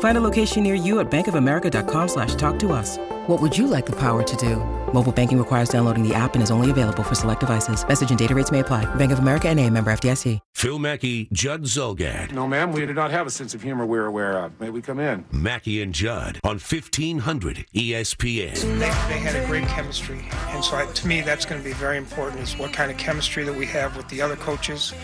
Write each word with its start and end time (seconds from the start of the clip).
Find 0.00 0.16
a 0.16 0.20
location 0.20 0.62
near 0.64 0.74
you 0.74 0.98
at 1.00 1.10
bankofamerica.com 1.10 2.08
slash 2.08 2.34
talk 2.34 2.58
to 2.60 2.72
us. 2.72 2.98
What 3.28 3.42
would 3.42 3.56
you 3.56 3.66
like 3.66 3.84
the 3.84 3.96
power 3.96 4.22
to 4.22 4.36
do? 4.36 4.56
Mobile 4.94 5.12
banking 5.12 5.38
requires 5.38 5.68
downloading 5.68 6.02
the 6.02 6.14
app 6.14 6.34
and 6.34 6.42
is 6.42 6.50
only 6.50 6.70
available 6.70 7.02
for 7.02 7.14
select 7.14 7.40
devices. 7.40 7.86
Message 7.86 8.08
and 8.08 8.18
data 8.18 8.34
rates 8.34 8.50
may 8.50 8.60
apply. 8.60 8.86
Bank 8.94 9.12
of 9.12 9.18
America 9.18 9.48
and 9.48 9.60
a 9.60 9.68
member 9.68 9.92
FDIC. 9.92 10.38
Phil 10.54 10.78
Mackey, 10.78 11.28
Judd 11.30 11.64
Zulgad. 11.64 12.32
No, 12.32 12.48
ma'am, 12.48 12.72
we 12.72 12.86
do 12.86 12.94
not 12.94 13.10
have 13.10 13.26
a 13.26 13.30
sense 13.30 13.54
of 13.54 13.62
humor 13.62 13.84
we're 13.84 14.06
aware 14.06 14.38
of. 14.38 14.58
May 14.58 14.70
we 14.70 14.80
come 14.80 14.98
in? 14.98 15.26
Mackey 15.30 15.82
and 15.82 15.92
Judd 15.92 16.40
on 16.42 16.58
1500 16.58 17.66
ESPN. 17.74 18.54
They, 18.54 18.78
they 18.78 19.20
had 19.20 19.36
a 19.36 19.46
great 19.46 19.68
chemistry. 19.68 20.26
And 20.48 20.64
so 20.64 20.76
I, 20.76 20.86
to 20.86 21.06
me, 21.06 21.20
that's 21.20 21.44
going 21.44 21.60
to 21.60 21.64
be 21.64 21.74
very 21.74 21.98
important 21.98 22.40
is 22.40 22.56
what 22.56 22.72
kind 22.72 22.90
of 22.90 22.96
chemistry 22.96 23.44
that 23.44 23.54
we 23.54 23.66
have 23.66 23.94
with 23.94 24.08
the 24.08 24.22
other 24.22 24.36
coaches, 24.36 24.94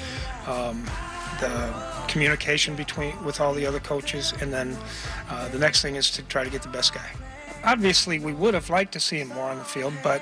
um, 0.47 0.84
the 1.40 1.74
communication 2.08 2.77
between 2.77 3.22
with 3.24 3.40
all 3.40 3.54
the 3.54 3.66
other 3.66 3.80
coaches, 3.80 4.32
and 4.40 4.52
then 4.52 4.77
uh, 5.28 5.48
the 5.48 5.58
next 5.58 5.82
thing 5.82 5.96
is 5.96 6.10
to 6.12 6.22
try 6.22 6.44
to 6.44 6.50
get 6.50 6.62
the 6.62 6.68
best 6.68 6.94
guy. 6.94 7.10
Obviously, 7.64 8.18
we 8.18 8.32
would 8.32 8.54
have 8.54 8.68
liked 8.70 8.92
to 8.92 9.00
see 9.00 9.18
him 9.18 9.28
more 9.28 9.48
on 9.48 9.58
the 9.58 9.64
field, 9.64 9.94
but 10.02 10.20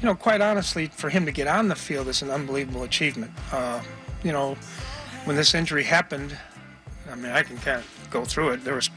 you 0.00 0.06
know, 0.06 0.14
quite 0.14 0.40
honestly, 0.40 0.86
for 0.86 1.10
him 1.10 1.26
to 1.26 1.32
get 1.32 1.46
on 1.46 1.68
the 1.68 1.74
field 1.74 2.08
is 2.08 2.22
an 2.22 2.30
unbelievable 2.30 2.84
achievement. 2.84 3.32
Uh, 3.52 3.82
you 4.22 4.32
know, 4.32 4.54
when 5.24 5.36
this 5.36 5.54
injury 5.54 5.84
happened, 5.84 6.36
I 7.10 7.16
mean, 7.16 7.32
I 7.32 7.42
can 7.42 7.58
kind 7.58 7.78
of 7.78 8.08
go 8.10 8.24
through 8.24 8.50
it. 8.50 8.64
There 8.64 8.74
was, 8.74 8.88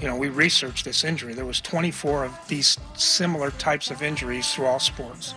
you 0.00 0.06
know, 0.06 0.16
we 0.16 0.28
researched 0.28 0.84
this 0.84 1.04
injury. 1.04 1.34
There 1.34 1.44
was 1.44 1.60
24 1.60 2.24
of 2.24 2.48
these 2.48 2.78
similar 2.94 3.50
types 3.52 3.90
of 3.90 4.02
injuries 4.02 4.52
through 4.54 4.66
all 4.66 4.78
sports. 4.78 5.34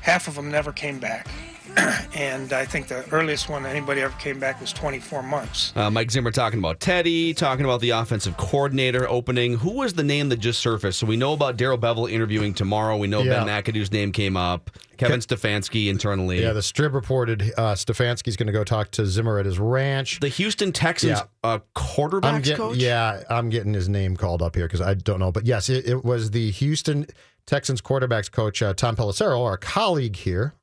Half 0.00 0.26
of 0.26 0.36
them 0.36 0.50
never 0.50 0.72
came 0.72 0.98
back. 0.98 1.28
and 2.14 2.52
I 2.52 2.64
think 2.64 2.88
the 2.88 3.04
earliest 3.12 3.48
one 3.48 3.64
anybody 3.66 4.00
ever 4.02 4.14
came 4.18 4.38
back 4.38 4.60
was 4.60 4.72
24 4.72 5.22
months. 5.22 5.72
Uh, 5.76 5.90
Mike 5.90 6.10
Zimmer 6.10 6.30
talking 6.30 6.58
about 6.58 6.80
Teddy, 6.80 7.32
talking 7.34 7.64
about 7.64 7.80
the 7.80 7.90
offensive 7.90 8.36
coordinator 8.36 9.08
opening. 9.08 9.58
Who 9.58 9.72
was 9.72 9.94
the 9.94 10.04
name 10.04 10.28
that 10.30 10.38
just 10.38 10.60
surfaced? 10.60 10.98
So 10.98 11.06
we 11.06 11.16
know 11.16 11.32
about 11.32 11.56
Darrell 11.56 11.78
Bevell 11.78 12.10
interviewing 12.10 12.54
tomorrow. 12.54 12.96
We 12.96 13.06
know 13.06 13.22
Yeah. 13.22 13.44
Ben 13.44 13.62
McAdoo's 13.64 13.92
name 13.92 14.12
came 14.12 14.36
up. 14.36 14.70
Kevin 14.98 15.18
Stefanski 15.20 15.88
internally. 15.88 16.42
Yeah, 16.42 16.52
the 16.52 16.60
Strib 16.60 16.92
reported 16.94 17.42
uh, 17.56 17.72
Stefanski's 17.74 18.36
going 18.36 18.46
to 18.46 18.52
go 18.52 18.62
talk 18.62 18.92
to 18.92 19.04
Zimmer 19.06 19.38
at 19.38 19.46
his 19.46 19.58
ranch. 19.58 20.20
the 20.20 20.28
Houston 20.28 20.70
Texans 20.70 21.18
Yeah. 21.18 21.24
uh, 21.42 21.58
quarterbacks 21.74 22.24
I'm 22.24 22.40
getting, 22.42 22.56
coach. 22.56 22.76
yeah, 22.76 23.22
I'm 23.28 23.50
getting 23.50 23.74
his 23.74 23.88
name 23.88 24.16
called 24.16 24.42
up 24.42 24.54
here 24.54 24.66
because 24.66 24.80
I 24.80 24.94
don't 24.94 25.18
know, 25.18 25.32
but 25.32 25.44
yes, 25.44 25.68
it, 25.68 25.88
it 25.88 26.04
was 26.04 26.30
the 26.30 26.52
Houston 26.52 27.06
Texans 27.46 27.82
quarterbacks 27.82 28.30
coach 28.30 28.62
uh, 28.62 28.74
Tom 28.74 28.94
Pelissero, 28.94 29.44
our 29.44 29.56
colleague 29.56 30.14
here, 30.14 30.54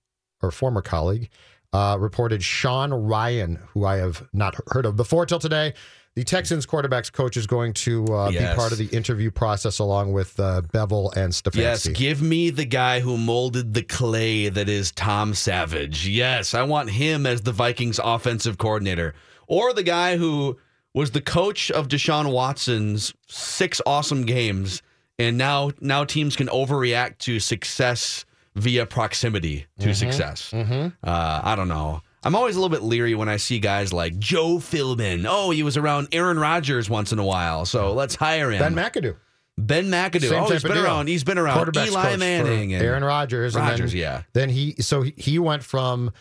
or 0.42 0.52
former 0.52 0.82
colleague, 0.82 1.30
uh, 1.74 1.98
reported 2.00 2.44
Sean 2.44 2.92
Ryan, 2.94 3.60
who 3.74 3.86
I 3.86 3.98
have 3.98 4.28
not 4.34 4.56
heard 4.68 4.86
of 4.86 4.96
before 4.96 5.26
till 5.26 5.40
today. 5.40 5.74
The 6.16 6.24
Texans 6.24 6.66
quarterbacks 6.66 7.12
coach 7.14 7.38
is 7.38 7.46
going 7.48 7.74
to 7.74 8.04
uh, 8.08 8.30
Yes. 8.30 8.54
be 8.54 8.60
part 8.60 8.72
of 8.72 8.78
the 8.78 8.88
interview 8.88 9.32
process 9.32 9.80
along 9.80 10.12
with 10.12 10.38
uh, 10.40 10.64
Bevell 10.74 11.16
and 11.16 11.32
Stefanski. 11.32 11.56
Yes, 11.58 11.88
give 11.88 12.22
me 12.22 12.50
the 12.50 12.66
guy 12.66 13.00
who 13.00 13.18
molded 13.18 13.74
the 13.74 13.84
clay 13.84 14.50
that 14.50 14.68
is 14.68 14.92
Tom 14.92 15.34
Savage. 15.34 16.08
Yes, 16.08 16.54
I 16.54 16.64
want 16.64 16.90
him 16.90 17.26
as 17.26 17.42
the 17.42 17.52
Vikings 17.52 18.00
offensive 18.04 18.58
coordinator. 18.58 19.14
Or 19.48 19.72
the 19.72 19.84
guy 19.84 20.18
who 20.18 20.58
was 20.94 21.12
the 21.12 21.22
coach 21.22 21.70
of 21.72 21.88
Deshaun 21.88 22.32
Watson's 22.34 23.14
six 23.28 23.80
awesome 23.86 24.26
games 24.26 24.82
and 25.20 25.38
now 25.38 25.72
now 25.80 26.04
teams 26.04 26.36
can 26.36 26.48
overreact 26.48 27.20
to 27.20 27.40
success 27.40 28.26
via 28.56 28.86
proximity 28.86 29.66
to 29.80 29.94
success. 29.94 30.54
Uh, 30.54 30.92
I 31.04 31.56
don't 31.56 31.68
know. 31.68 32.02
I'm 32.24 32.36
always 32.36 32.56
a 32.56 32.60
little 32.60 32.76
bit 32.76 32.84
leery 32.84 33.16
when 33.16 33.30
I 33.30 33.38
see 33.38 33.60
guys 33.60 33.94
like 33.94 34.18
Joe 34.20 34.58
Philbin. 34.58 35.26
Oh, 35.28 35.52
he 35.52 35.64
was 35.64 35.78
around 35.78 36.10
Aaron 36.12 36.38
Rodgers 36.38 36.90
once 36.90 37.14
in 37.14 37.20
a 37.20 37.24
while, 37.24 37.66
so 37.66 37.94
let's 37.94 38.16
hire 38.16 38.52
him. 38.52 38.60
Ben 38.60 38.76
McAdoo. 38.76 39.16
Ben 39.58 39.88
McAdoo. 39.88 40.30
Same 40.30 40.44
oh, 40.44 40.50
he's 40.50 40.64
been 40.64 40.74
deal. 40.74 40.84
around. 40.86 41.08
He's 41.08 41.24
been 41.24 41.38
around. 41.38 41.76
Eli 41.76 42.16
Manning 42.18 42.74
and 42.74 42.84
Aaron 42.84 43.04
Rodgers. 43.04 43.56
and 43.56 43.66
Rodgers, 43.66 43.92
then, 43.92 44.02
yeah. 44.02 44.22
Then 44.34 44.50
he 44.50 44.76
so 44.80 45.02
he, 45.02 45.14
he 45.18 45.40
went 45.40 45.64
from 45.64 46.12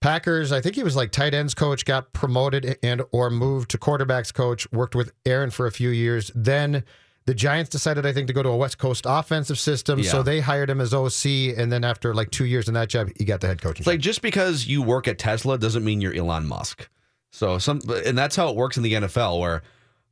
Packers. 0.00 0.52
I 0.52 0.60
think 0.60 0.74
he 0.74 0.82
was 0.82 0.96
like 0.96 1.10
tight 1.10 1.34
ends 1.34 1.54
coach, 1.54 1.84
got 1.84 2.12
promoted 2.12 2.78
and 2.82 3.02
or 3.12 3.30
moved 3.30 3.70
to 3.70 3.78
quarterbacks 3.78 4.32
coach. 4.32 4.70
Worked 4.72 4.94
with 4.94 5.12
Aaron 5.24 5.50
for 5.50 5.66
a 5.66 5.72
few 5.72 5.90
years. 5.90 6.30
Then 6.34 6.84
the 7.26 7.34
Giants 7.34 7.68
decided, 7.68 8.06
I 8.06 8.12
think, 8.12 8.28
to 8.28 8.32
go 8.32 8.42
to 8.42 8.48
a 8.48 8.56
West 8.56 8.78
Coast 8.78 9.04
offensive 9.06 9.58
system. 9.58 9.98
Yeah. 9.98 10.10
So 10.10 10.22
they 10.22 10.40
hired 10.40 10.70
him 10.70 10.80
as 10.80 10.94
OC, 10.94 11.58
and 11.58 11.70
then 11.70 11.82
after 11.82 12.14
like 12.14 12.30
two 12.30 12.44
years 12.44 12.68
in 12.68 12.74
that 12.74 12.88
job, 12.88 13.10
he 13.18 13.24
got 13.24 13.40
the 13.40 13.48
head 13.48 13.60
coaching. 13.60 13.80
It's 13.80 13.86
like 13.86 14.00
just 14.00 14.22
because 14.22 14.66
you 14.66 14.80
work 14.80 15.08
at 15.08 15.18
Tesla 15.18 15.58
doesn't 15.58 15.84
mean 15.84 16.00
you're 16.00 16.14
Elon 16.14 16.46
Musk. 16.46 16.88
So 17.32 17.58
some, 17.58 17.80
and 18.04 18.16
that's 18.16 18.36
how 18.36 18.48
it 18.48 18.56
works 18.56 18.76
in 18.76 18.84
the 18.84 18.92
NFL. 18.92 19.40
Where 19.40 19.62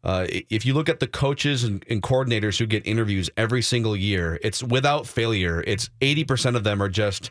uh, 0.03 0.27
if 0.29 0.67
you 0.67 0.75
look 0.75 0.89
at 0.89 0.99
the 0.99 1.07
coaches 1.07 1.63
and, 1.63 1.85
and 1.89 2.03
coordinators 2.03 2.59
who 2.59 2.67
get 2.67 2.85
interviews 2.85 3.31
every 3.37 3.63
single 3.63 3.97
year, 3.97 4.41
it's 4.43 4.63
without 4.63 5.07
failure. 5.07 5.63
It's 5.67 5.91
eighty 6.01 6.25
percent 6.25 6.57
of 6.57 6.65
them 6.65 6.83
are 6.83 6.89
just 6.89 7.31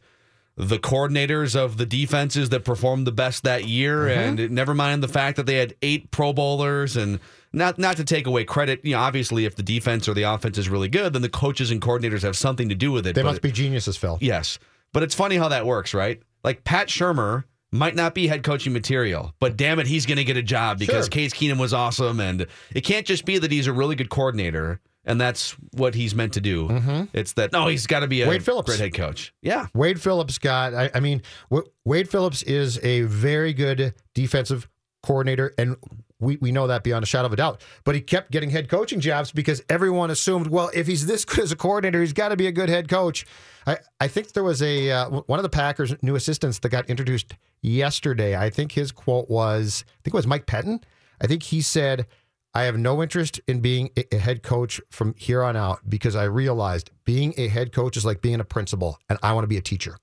the 0.56 0.80
coordinators 0.80 1.58
of 1.58 1.76
the 1.76 1.86
defenses 1.86 2.50
that 2.50 2.64
performed 2.64 3.06
the 3.06 3.12
best 3.12 3.44
that 3.44 3.66
year, 3.66 4.08
and 4.08 4.50
never 4.52 4.74
mind 4.74 5.04
the 5.04 5.10
fact 5.10 5.36
that 5.36 5.46
they 5.46 5.56
had 5.56 5.76
eight 5.82 6.10
Pro 6.10 6.32
Bowlers 6.32 6.96
and. 6.96 7.20
Not, 7.56 7.78
not 7.78 7.98
to 7.98 8.04
take 8.04 8.26
away 8.26 8.44
credit, 8.46 8.82
you 8.84 8.94
know. 8.96 9.00
Obviously, 9.02 9.46
if 9.46 9.56
the 9.56 9.64
defense 9.64 10.08
or 10.10 10.14
the 10.16 10.24
offense 10.24 10.58
is 10.58 10.70
really 10.70 10.88
good, 10.90 11.14
then 11.14 11.22
the 11.22 11.30
coaches 11.30 11.70
and 11.70 11.80
coordinators 11.82 12.24
have 12.24 12.36
something 12.36 12.68
to 12.70 12.76
do 12.76 12.92
with 12.92 13.06
it. 13.06 13.14
they 13.16 13.22
must 13.24 13.42
be 13.44 13.52
geniuses, 13.52 13.96
Phil. 13.96 14.18
Yes. 14.22 14.58
But 14.92 15.04
it's 15.04 15.14
funny 15.16 15.38
how 15.38 15.48
that 15.50 15.66
works, 15.66 15.94
right? 15.94 16.22
Like 16.44 16.64
Pat 16.64 16.88
Shurmur 16.88 17.44
might 17.72 17.96
not 17.96 18.14
be 18.16 18.28
head 18.28 18.44
coaching 18.44 18.74
material, 18.74 19.34
but 19.40 19.56
damn 19.58 19.80
it, 19.80 19.88
he's 19.88 20.06
going 20.06 20.18
to 20.18 20.24
get 20.24 20.38
a 20.38 20.42
job 20.44 20.78
because 20.80 21.06
Sure. 21.06 21.10
Case 21.12 21.34
Keenum 21.34 21.60
was 21.60 21.74
awesome. 21.74 22.20
And 22.20 22.46
it 22.74 22.82
can't 22.82 23.06
just 23.06 23.26
be 23.26 23.38
that 23.40 23.52
he's 23.52 23.68
a 23.68 23.74
really 23.74 23.96
good 23.96 24.10
coordinator 24.10 24.80
and 25.06 25.20
that's 25.20 25.52
what 25.74 25.96
he's 25.96 26.16
meant 26.16 26.34
to 26.34 26.42
do. 26.42 27.08
It's 27.14 27.34
that, 27.34 27.52
no, 27.52 27.68
he's 27.68 27.88
got 27.88 28.00
to 28.02 28.08
be 28.08 28.22
a 28.22 28.24
Mm-hmm. 28.24 28.30
Wade 28.32 28.46
Phillips. 28.46 28.68
great 28.68 28.80
head 28.80 28.94
coach. 28.94 29.34
Yeah. 29.42 29.68
Wade 29.74 30.00
Phillips 30.02 30.38
got, 30.38 30.74
I, 30.74 30.92
I 30.96 31.00
mean, 31.02 31.22
W- 31.52 31.68
Wade 31.86 32.08
Phillips 32.10 32.42
is 32.44 32.80
a 32.84 33.02
very 33.02 33.54
good 33.54 33.94
defensive 34.14 34.70
coordinator, 35.02 35.54
and 35.58 35.76
we, 36.24 36.38
we 36.38 36.52
know 36.52 36.68
that 36.68 36.84
beyond 36.84 37.04
a 37.04 37.06
shadow 37.06 37.26
of 37.26 37.34
a 37.34 37.36
doubt. 37.36 37.62
But 37.84 37.96
he 37.96 38.02
kept 38.02 38.32
getting 38.32 38.50
head 38.50 38.70
coaching 38.70 39.00
jobs 39.00 39.32
because 39.32 39.62
everyone 39.70 40.12
assumed, 40.12 40.48
well, 40.48 40.70
if 40.74 40.88
he's 40.88 41.06
this 41.06 41.26
good 41.26 41.40
as 41.40 41.52
a 41.52 41.56
coordinator, 41.56 42.02
he's 42.02 42.14
got 42.14 42.30
to 42.30 42.36
be 42.36 42.48
a 42.48 42.52
good 42.52 42.70
head 42.70 42.90
coach. 42.90 43.26
I, 43.66 43.78
I 44.00 44.08
think 44.08 44.34
there 44.34 44.44
was 44.44 44.62
a 44.62 44.92
uh, 44.92 45.10
one 45.10 45.40
of 45.40 45.44
the 45.44 45.50
Packers' 45.50 45.96
new 46.02 46.16
assistants 46.16 46.60
that 46.60 46.70
got 46.70 46.90
introduced 46.90 47.34
yesterday. 47.62 48.36
I 48.36 48.50
think 48.50 48.74
his 48.74 48.92
quote 48.92 49.30
was, 49.30 49.86
I 49.88 50.00
think 50.04 50.14
it 50.14 50.18
was 50.18 50.28
Mike 50.28 50.46
Pettine. 50.46 50.84
I 51.22 51.28
think 51.28 51.44
he 51.44 51.62
said, 51.62 52.08
I 52.54 52.64
have 52.64 52.78
no 52.78 53.02
interest 53.02 53.40
in 53.48 53.62
being 53.62 53.90
a 53.98 54.04
a 54.14 54.20
head 54.20 54.44
coach 54.44 54.80
from 54.92 55.16
here 55.18 55.42
on 55.42 55.56
out 55.56 55.80
because 55.88 56.16
I 56.16 56.26
realized 56.26 56.92
being 57.06 57.34
a 57.38 57.48
head 57.48 57.72
coach 57.72 57.98
is 57.98 58.06
like 58.06 58.22
being 58.22 58.40
a 58.40 58.46
principal, 58.46 59.00
and 59.10 59.18
I 59.24 59.34
want 59.34 59.44
to 59.44 59.48
be 59.48 59.58
a 59.58 59.62
teacher. 59.62 59.98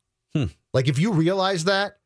Like 0.72 0.88
if 0.88 0.98
you 0.98 1.12
realize 1.12 1.64
that, 1.64 1.98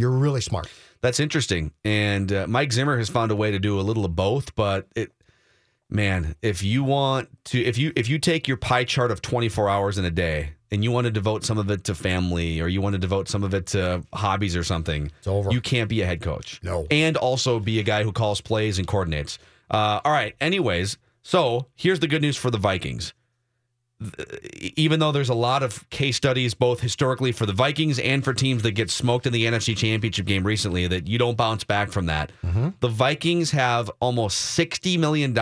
you're 0.00 0.10
really 0.10 0.40
smart. 0.40 0.68
That's 1.02 1.20
interesting. 1.20 1.72
And 1.84 2.32
uh, 2.32 2.46
Mike 2.48 2.72
Zimmer 2.72 2.98
has 2.98 3.08
found 3.08 3.30
a 3.30 3.36
way 3.36 3.50
to 3.50 3.58
do 3.58 3.78
a 3.78 3.82
little 3.82 4.04
of 4.04 4.16
both, 4.16 4.54
but 4.54 4.86
it 4.96 5.12
man, 5.88 6.34
if 6.42 6.62
you 6.62 6.84
want 6.84 7.28
to 7.46 7.60
if 7.60 7.78
you 7.78 7.92
if 7.96 8.08
you 8.08 8.18
take 8.18 8.48
your 8.48 8.56
pie 8.56 8.84
chart 8.84 9.10
of 9.10 9.20
24 9.22 9.68
hours 9.68 9.98
in 9.98 10.04
a 10.04 10.10
day 10.10 10.50
and 10.70 10.84
you 10.84 10.90
want 10.92 11.04
to 11.06 11.10
devote 11.10 11.44
some 11.44 11.58
of 11.58 11.70
it 11.70 11.84
to 11.84 11.94
family 11.94 12.60
or 12.60 12.68
you 12.68 12.80
want 12.80 12.92
to 12.94 12.98
devote 12.98 13.28
some 13.28 13.42
of 13.42 13.54
it 13.54 13.66
to 13.66 14.02
hobbies 14.12 14.54
or 14.56 14.62
something, 14.62 15.10
It's 15.18 15.26
over. 15.26 15.50
you 15.50 15.60
can't 15.60 15.88
be 15.88 16.00
a 16.02 16.06
head 16.06 16.20
coach. 16.20 16.60
No. 16.62 16.86
And 16.90 17.16
also 17.16 17.58
be 17.58 17.80
a 17.80 17.82
guy 17.82 18.04
who 18.04 18.12
calls 18.12 18.40
plays 18.40 18.78
and 18.78 18.86
coordinates. 18.86 19.38
Uh, 19.70 20.00
all 20.04 20.12
right, 20.12 20.34
anyways, 20.40 20.96
so 21.22 21.66
here's 21.76 22.00
the 22.00 22.06
good 22.08 22.22
news 22.22 22.36
for 22.36 22.50
the 22.50 22.58
Vikings. 22.58 23.14
Even 24.76 24.98
though 24.98 25.12
there's 25.12 25.28
a 25.28 25.34
lot 25.34 25.62
of 25.62 25.88
case 25.90 26.16
studies, 26.16 26.54
both 26.54 26.80
historically 26.80 27.32
for 27.32 27.44
the 27.44 27.52
Vikings 27.52 27.98
and 27.98 28.24
for 28.24 28.32
teams 28.32 28.62
that 28.62 28.72
get 28.72 28.90
smoked 28.90 29.26
in 29.26 29.32
the 29.32 29.44
NFC 29.44 29.76
Championship 29.76 30.24
game 30.26 30.44
recently, 30.44 30.86
that 30.86 31.06
you 31.06 31.18
don't 31.18 31.36
bounce 31.36 31.64
back 31.64 31.90
from 31.90 32.06
that. 32.06 32.32
Mm-hmm. 32.44 32.70
The 32.80 32.88
Vikings 32.88 33.50
have 33.50 33.90
almost 34.00 34.58
$60 34.58 34.98
million 34.98 35.36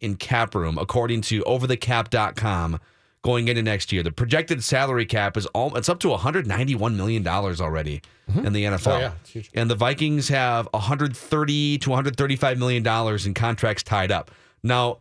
in 0.00 0.16
cap 0.16 0.54
room, 0.54 0.78
according 0.78 1.20
to 1.22 1.42
overthecap.com, 1.42 2.80
going 3.22 3.48
into 3.48 3.62
next 3.62 3.92
year. 3.92 4.02
The 4.02 4.12
projected 4.12 4.64
salary 4.64 5.04
cap 5.04 5.36
is 5.36 5.44
all 5.46 5.76
it's 5.76 5.90
up 5.90 6.00
to 6.00 6.08
$191 6.08 6.94
million 6.94 7.26
already 7.26 8.00
mm-hmm. 8.30 8.46
in 8.46 8.52
the 8.54 8.64
NFL. 8.64 8.86
Oh, 8.86 9.12
yeah. 9.34 9.42
And 9.54 9.70
the 9.70 9.74
Vikings 9.74 10.28
have 10.28 10.66
130 10.72 11.78
to 11.78 11.90
135 11.90 12.58
million 12.58 12.82
dollars 12.82 13.26
in 13.26 13.34
contracts 13.34 13.82
tied 13.82 14.10
up. 14.10 14.30
Now, 14.62 14.98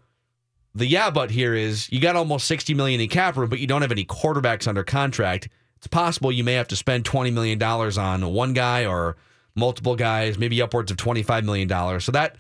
the 0.78 0.86
yeah 0.86 1.10
but 1.10 1.32
here 1.32 1.56
is 1.56 1.92
you 1.92 2.00
got 2.00 2.16
almost 2.16 2.48
60 2.48 2.74
million 2.74 3.02
in 3.02 3.10
cap 3.10 3.36
room, 3.36 3.50
but 3.50 3.60
you 3.60 3.68
don't 3.68 3.82
have 3.82 3.92
any 3.92 4.06
quarterbacks 4.06 4.68
under 4.68 4.84
contract. 4.84 5.50
It's 5.78 5.88
possible 5.88 6.32
you 6.32 6.44
may 6.44 6.54
have 6.54 6.68
to 6.70 6.76
spend 6.76 7.06
20 7.06 7.32
million 7.32 7.58
dollars 7.58 7.98
on 7.98 8.26
one 8.34 8.54
guy 8.54 8.86
or 8.86 9.18
multiple 9.56 9.96
guys, 9.96 10.38
maybe 10.38 10.62
upwards 10.62 10.92
of 10.92 10.98
25 10.98 11.44
million 11.44 11.68
dollars. 11.68 12.06
So 12.06 12.12
that 12.12 12.36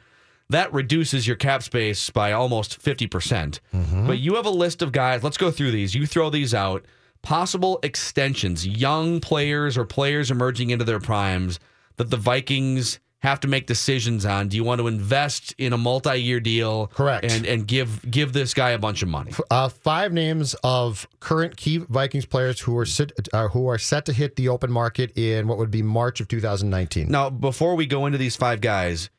that 0.49 0.71
reduces 0.71 1.27
your 1.27 1.35
cap 1.35 1.61
space 1.63 2.09
by 2.09 2.31
almost 2.31 2.81
50%. 2.81 3.11
percent 3.11 3.59
mm-hmm. 3.73 4.07
But 4.07 4.19
you 4.19 4.35
have 4.35 4.45
a 4.45 4.51
list 4.51 4.81
of 4.81 4.91
guys. 4.91 5.23
Let's 5.23 5.37
go 5.37 5.51
through 5.51 5.71
these. 5.71 5.93
You 5.93 6.05
throw 6.05 6.29
these 6.29 6.53
out. 6.53 6.85
Possible 7.21 7.79
extensions, 7.83 8.65
young 8.65 9.19
players 9.19 9.77
or 9.77 9.83
players 9.83 10.31
emerging 10.31 10.69
into 10.69 10.85
their 10.85 10.99
primes 10.99 11.59
that 11.97 12.11
the 12.11 12.17
Vikings 12.17 12.99
have 13.21 13.39
to 13.39 13.47
make 13.47 13.65
decisions 13.65 14.25
on. 14.25 14.47
Do 14.47 14.55
you 14.57 14.63
want 14.63 14.79
to 14.79 14.87
invest 14.87 15.55
in 15.57 15.73
a 15.73 15.77
multi-year 15.77 16.39
deal? 16.39 16.87
Correct. 16.87 17.25
And 17.31 17.45
and 17.45 17.67
give 17.67 18.09
give 18.09 18.33
this 18.33 18.53
guy 18.53 18.69
a 18.71 18.77
bunch 18.79 19.01
of 19.01 19.09
money. 19.09 19.31
Uh, 19.49 19.69
five 19.69 20.13
names 20.13 20.55
of 20.63 21.07
current 21.19 21.57
key 21.57 21.77
Vikings 21.79 22.25
players 22.25 22.59
who 22.61 22.77
are 22.77 22.85
sit, 22.85 23.11
uh, 23.33 23.47
who 23.49 23.67
are 23.67 23.77
set 23.79 24.05
to 24.05 24.13
hit 24.13 24.35
the 24.35 24.49
open 24.49 24.71
market 24.71 25.17
in 25.17 25.47
what 25.47 25.57
would 25.57 25.71
be 25.71 25.81
March 25.81 26.19
of 26.21 26.27
2019. 26.27 27.09
Now, 27.09 27.29
before 27.29 27.75
we 27.75 27.85
go 27.87 28.05
into 28.05 28.17
these 28.19 28.35
five 28.35 28.61
guys, 28.61 29.09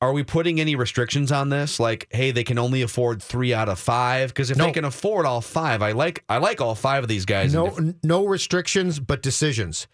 are 0.00 0.12
we 0.12 0.22
putting 0.22 0.60
any 0.60 0.76
restrictions 0.76 1.32
on 1.32 1.48
this? 1.48 1.80
Like, 1.80 2.06
hey, 2.12 2.30
they 2.30 2.44
can 2.44 2.56
only 2.56 2.82
afford 2.82 3.20
three 3.20 3.52
out 3.52 3.68
of 3.68 3.80
five? 3.80 4.28
Because 4.28 4.48
if 4.52 4.56
No. 4.56 4.66
they 4.66 4.72
can 4.72 4.84
afford 4.84 5.26
all 5.26 5.40
five, 5.40 5.82
I 5.82 5.90
like 5.90 6.22
I 6.28 6.38
like 6.38 6.60
all 6.60 6.76
five 6.76 7.02
of 7.02 7.08
these 7.08 7.24
guys. 7.24 7.52
No, 7.52 7.66
And 7.66 7.72
if- 7.72 7.78
n- 7.80 7.94
no 8.04 8.24
restrictions, 8.26 9.00
but 9.00 9.22
decisions. 9.22 9.88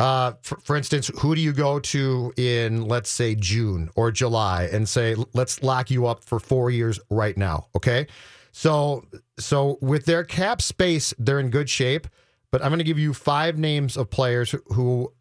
Uh, 0.00 0.32
for, 0.42 0.58
for 0.60 0.76
instance, 0.76 1.10
who 1.18 1.34
do 1.34 1.40
you 1.42 1.52
go 1.52 1.78
to 1.78 2.32
in, 2.38 2.86
let's 2.88 3.10
say, 3.10 3.34
June 3.34 3.90
or 3.94 4.10
July, 4.10 4.64
and 4.72 4.88
say, 4.88 5.14
let's 5.34 5.62
lock 5.62 5.90
you 5.90 6.06
up 6.06 6.24
for 6.24 6.40
four 6.40 6.70
years 6.70 6.98
right 7.10 7.36
now? 7.36 7.66
Okay, 7.76 8.06
so 8.50 9.04
so 9.38 9.78
with 9.82 10.06
their 10.06 10.24
cap 10.24 10.62
space, 10.62 11.12
they're 11.18 11.38
in 11.38 11.50
good 11.50 11.68
shape. 11.68 12.08
But 12.50 12.64
I'm 12.64 12.70
going 12.70 12.78
to 12.78 12.84
give 12.84 12.98
you 12.98 13.14
five 13.14 13.58
names 13.58 13.96
of 13.96 14.10
players 14.10 14.54
who, 14.68 15.12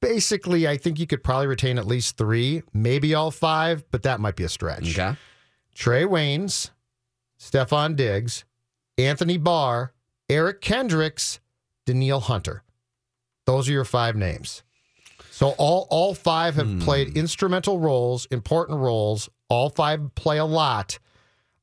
basically 0.00 0.66
I 0.66 0.76
think 0.76 0.98
you 0.98 1.06
could 1.06 1.22
probably 1.22 1.46
retain 1.46 1.76
at 1.76 1.86
least 1.86 2.16
three, 2.16 2.62
maybe 2.72 3.14
all 3.14 3.30
five, 3.30 3.84
but 3.90 4.02
that 4.04 4.20
might 4.20 4.36
be 4.36 4.44
a 4.44 4.48
stretch. 4.48 4.98
okay. 4.98 5.18
Trae 5.74 6.06
Waynes, 6.06 6.70
Stefon 7.38 7.96
Diggs, 7.96 8.44
Anthony 8.96 9.36
Barr, 9.38 9.92
Eric 10.28 10.60
Kendricks, 10.60 11.40
Danielle 11.84 12.20
Hunter. 12.20 12.62
Those 13.50 13.68
are 13.68 13.72
your 13.72 13.84
five 13.84 14.16
names. 14.16 14.62
So 15.30 15.54
all 15.58 15.86
all 15.90 16.14
five 16.14 16.54
have 16.56 16.80
played 16.80 17.16
instrumental 17.16 17.78
roles, 17.78 18.26
important 18.30 18.78
roles. 18.78 19.28
All 19.48 19.70
five 19.70 20.14
play 20.14 20.38
a 20.38 20.44
lot. 20.44 20.98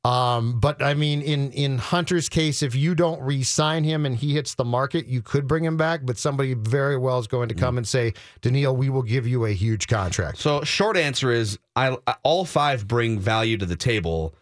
Um, 0.03 0.59
but 0.59 0.81
I 0.81 0.93
mean, 0.93 1.21
in 1.21 1.51
in 1.51 1.77
Hunter's 1.77 2.27
case, 2.29 2.61
if 2.63 2.75
you 2.75 2.95
don't 2.95 3.21
re-sign 3.21 3.83
him 3.83 4.05
and 4.05 4.15
he 4.15 4.33
hits 4.33 4.55
the 4.55 4.65
market, 4.65 5.05
you 5.07 5.21
could 5.21 5.47
bring 5.47 5.63
him 5.63 5.77
back. 5.77 6.01
But 6.05 6.17
somebody 6.17 6.53
very 6.55 6.97
well 6.97 7.19
is 7.19 7.27
going 7.27 7.49
to 7.49 7.55
come 7.55 7.77
and 7.77 7.87
say, 7.87 8.13
Danielle, 8.41 8.75
we 8.75 8.89
will 8.89 9.01
give 9.03 9.27
you 9.27 9.45
a 9.45 9.51
huge 9.51 9.87
contract. 9.87 10.37
So 10.39 10.63
short 10.63 10.97
answer 10.97 11.31
is 11.31 11.57
I 11.75 11.97
I- 12.07 12.15
all 12.23 12.45
five 12.45 12.87
bring 12.87 13.19
value 13.19 13.57
to 13.57 13.65
the 13.65 13.75
table. 13.75 14.33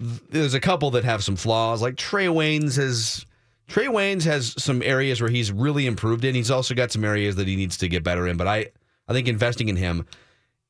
There's 0.00 0.54
a 0.54 0.60
couple 0.60 0.90
that 0.92 1.04
have 1.04 1.24
some 1.24 1.36
flaws. 1.36 1.82
Like 1.82 1.96
Trae 1.96 2.28
Waynes 2.32 2.76
has 2.76 3.26
Trae 3.68 3.88
Waynes 3.88 4.24
has 4.24 4.54
some 4.62 4.82
areas 4.82 5.20
where 5.20 5.30
he's 5.30 5.52
really 5.52 5.86
improved 5.86 6.24
in. 6.24 6.34
He's 6.34 6.50
also 6.50 6.74
got 6.74 6.90
some 6.90 7.04
areas 7.04 7.36
that 7.36 7.46
he 7.46 7.54
needs 7.54 7.76
to 7.78 7.88
get 7.88 8.02
better 8.02 8.26
in. 8.26 8.36
But 8.36 8.46
I 8.46 8.68
I 9.06 9.12
think 9.12 9.28
investing 9.28 9.68
in 9.68 9.76
him. 9.76 10.06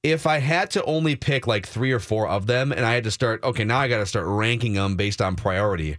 If 0.03 0.27
I 0.27 0.39
had 0.39 0.71
to 0.73 0.85
only 0.85 1.17
pick 1.17 1.47
like 1.47 1.67
three 1.67 1.91
or 1.93 1.99
four 1.99 2.29
of 2.29 2.47
them, 2.47 2.71
and 2.71 2.87
I 2.87 2.95
had 2.95 3.05
to 3.05 3.11
start, 3.11 3.43
okay, 3.43 3.65
now 3.65 3.79
I 3.79 3.89
got 3.89 3.99
to 3.99 4.06
start 4.06 4.27
ranking 4.29 4.75
them 4.75 4.95
based 4.95 5.21
on 5.21 5.35
priority. 5.35 5.97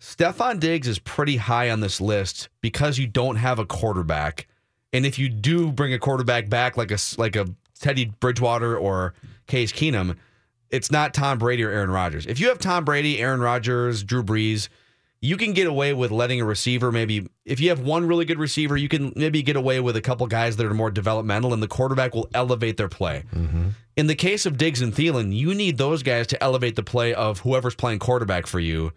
Stefon 0.00 0.58
Diggs 0.58 0.88
is 0.88 0.98
pretty 0.98 1.36
high 1.36 1.70
on 1.70 1.80
this 1.80 2.00
list 2.00 2.48
because 2.60 2.98
you 2.98 3.06
don't 3.06 3.36
have 3.36 3.58
a 3.58 3.66
quarterback. 3.66 4.48
And 4.92 5.06
if 5.06 5.18
you 5.18 5.28
do 5.28 5.70
bring 5.70 5.92
a 5.92 5.98
quarterback 5.98 6.48
back 6.48 6.76
like 6.76 6.90
a 6.90 6.98
like 7.18 7.36
a 7.36 7.46
Teddy 7.78 8.06
Bridgewater 8.06 8.76
or 8.76 9.14
Case 9.46 9.72
Keenum, 9.72 10.16
it's 10.70 10.90
not 10.90 11.14
Tom 11.14 11.38
Brady 11.38 11.64
or 11.64 11.70
Aaron 11.70 11.90
Rodgers. 11.90 12.26
If 12.26 12.40
you 12.40 12.48
have 12.48 12.58
Tom 12.58 12.84
Brady, 12.84 13.18
Aaron 13.18 13.40
Rodgers, 13.40 14.02
Drew 14.02 14.22
Brees, 14.22 14.68
you 15.22 15.36
can 15.36 15.52
get 15.52 15.66
away 15.66 15.92
with 15.92 16.10
letting 16.10 16.40
a 16.40 16.44
receiver 16.44 16.90
maybe 16.90 17.28
if 17.44 17.60
you 17.60 17.68
have 17.68 17.80
one 17.80 18.06
really 18.06 18.24
good 18.24 18.38
receiver, 18.38 18.76
you 18.76 18.88
can 18.88 19.12
maybe 19.16 19.42
get 19.42 19.56
away 19.56 19.80
with 19.80 19.96
a 19.96 20.00
couple 20.00 20.26
guys 20.26 20.56
that 20.56 20.66
are 20.66 20.74
more 20.74 20.90
developmental 20.90 21.52
and 21.52 21.62
the 21.62 21.68
quarterback 21.68 22.14
will 22.14 22.28
elevate 22.32 22.76
their 22.76 22.88
play. 22.88 23.24
Mm-hmm. 23.34 23.68
In 23.96 24.06
the 24.06 24.14
case 24.14 24.46
of 24.46 24.56
Diggs 24.56 24.80
and 24.80 24.94
Thielen, 24.94 25.34
you 25.34 25.54
need 25.54 25.76
those 25.76 26.02
guys 26.02 26.26
to 26.28 26.42
elevate 26.42 26.76
the 26.76 26.82
play 26.82 27.12
of 27.12 27.40
whoever's 27.40 27.74
playing 27.74 27.98
quarterback 27.98 28.46
for 28.46 28.60
you. 28.60 28.92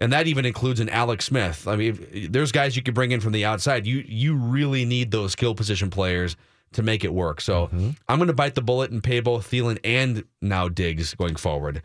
And 0.00 0.12
that 0.12 0.26
even 0.26 0.44
includes 0.44 0.80
an 0.80 0.88
Alex 0.88 1.26
Smith. 1.26 1.66
I 1.66 1.76
mean, 1.76 2.28
there's 2.30 2.52
guys 2.52 2.76
you 2.76 2.82
could 2.82 2.94
bring 2.94 3.10
in 3.10 3.20
from 3.20 3.32
the 3.32 3.44
outside. 3.44 3.86
You 3.86 4.04
you 4.06 4.36
really 4.36 4.84
need 4.84 5.10
those 5.10 5.32
skill 5.32 5.56
position 5.56 5.90
players 5.90 6.36
to 6.72 6.82
make 6.82 7.04
it 7.04 7.12
work. 7.12 7.40
So 7.40 7.66
mm-hmm. 7.66 7.90
I'm 8.08 8.18
going 8.18 8.28
to 8.28 8.34
bite 8.34 8.54
the 8.54 8.62
bullet 8.62 8.90
and 8.90 9.02
pay 9.02 9.20
both 9.20 9.50
Thielen 9.50 9.78
and 9.82 10.24
now 10.40 10.68
Diggs 10.68 11.14
going 11.14 11.36
forward. 11.36 11.82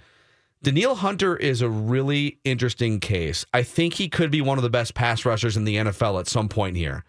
Danielle 0.63 0.95
Hunter 0.95 1.35
is 1.35 1.61
a 1.61 1.69
really 1.69 2.39
interesting 2.43 2.99
case. 2.99 3.45
I 3.53 3.63
think 3.63 3.95
he 3.95 4.07
could 4.09 4.31
be 4.31 4.41
one 4.41 4.57
of 4.57 4.63
the 4.63 4.69
best 4.69 4.93
pass 4.93 5.25
rushers 5.25 5.57
in 5.57 5.65
the 5.65 5.75
NFL 5.75 6.19
at 6.19 6.27
some 6.27 6.47
point 6.49 6.77
here. 6.77 7.03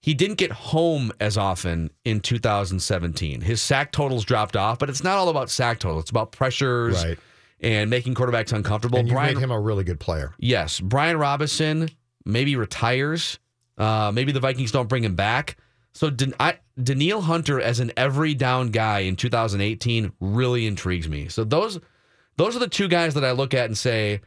He 0.00 0.14
didn't 0.14 0.36
get 0.38 0.50
home 0.50 1.12
as 1.20 1.36
often 1.38 1.90
in 2.04 2.20
2017. 2.20 3.42
His 3.42 3.62
sack 3.62 3.92
totals 3.92 4.24
dropped 4.24 4.56
off, 4.56 4.78
but 4.78 4.88
it's 4.90 5.04
not 5.04 5.16
all 5.18 5.28
about 5.28 5.48
sack 5.50 5.78
total. 5.78 6.00
It's 6.00 6.10
about 6.10 6.32
pressures 6.32 7.04
Right. 7.04 7.18
and 7.60 7.88
making 7.90 8.14
quarterbacks 8.14 8.52
uncomfortable. 8.52 8.98
And 8.98 9.06
you 9.06 9.14
Brian, 9.14 9.34
made 9.34 9.40
him 9.44 9.50
a 9.52 9.60
really 9.60 9.84
good 9.84 10.00
player. 10.00 10.32
yes, 10.38 10.80
Brian 10.80 11.18
Robison 11.18 11.88
maybe 12.24 12.56
retires. 12.56 13.38
Uh, 13.78 14.10
maybe 14.14 14.32
the 14.32 14.40
Vikings 14.40 14.72
don't 14.72 14.88
bring 14.88 15.04
him 15.04 15.14
back. 15.14 15.56
So 15.92 16.10
I, 16.40 16.54
Danielle 16.82 17.20
Hunter 17.20 17.60
as 17.60 17.78
an 17.80 17.92
every 17.96 18.34
down 18.34 18.70
guy 18.70 19.00
in 19.00 19.14
2018 19.16 20.12
really 20.20 20.66
intrigues 20.66 21.08
me. 21.08 21.28
So 21.28 21.44
those 21.44 21.78
those 22.42 22.56
are 22.56 22.58
the 22.60 22.68
two 22.68 22.88
guys 22.88 23.14
that 23.14 23.24
I 23.24 23.30
look 23.30 23.54
at 23.54 23.66
and 23.66 23.78
say, 23.78 24.20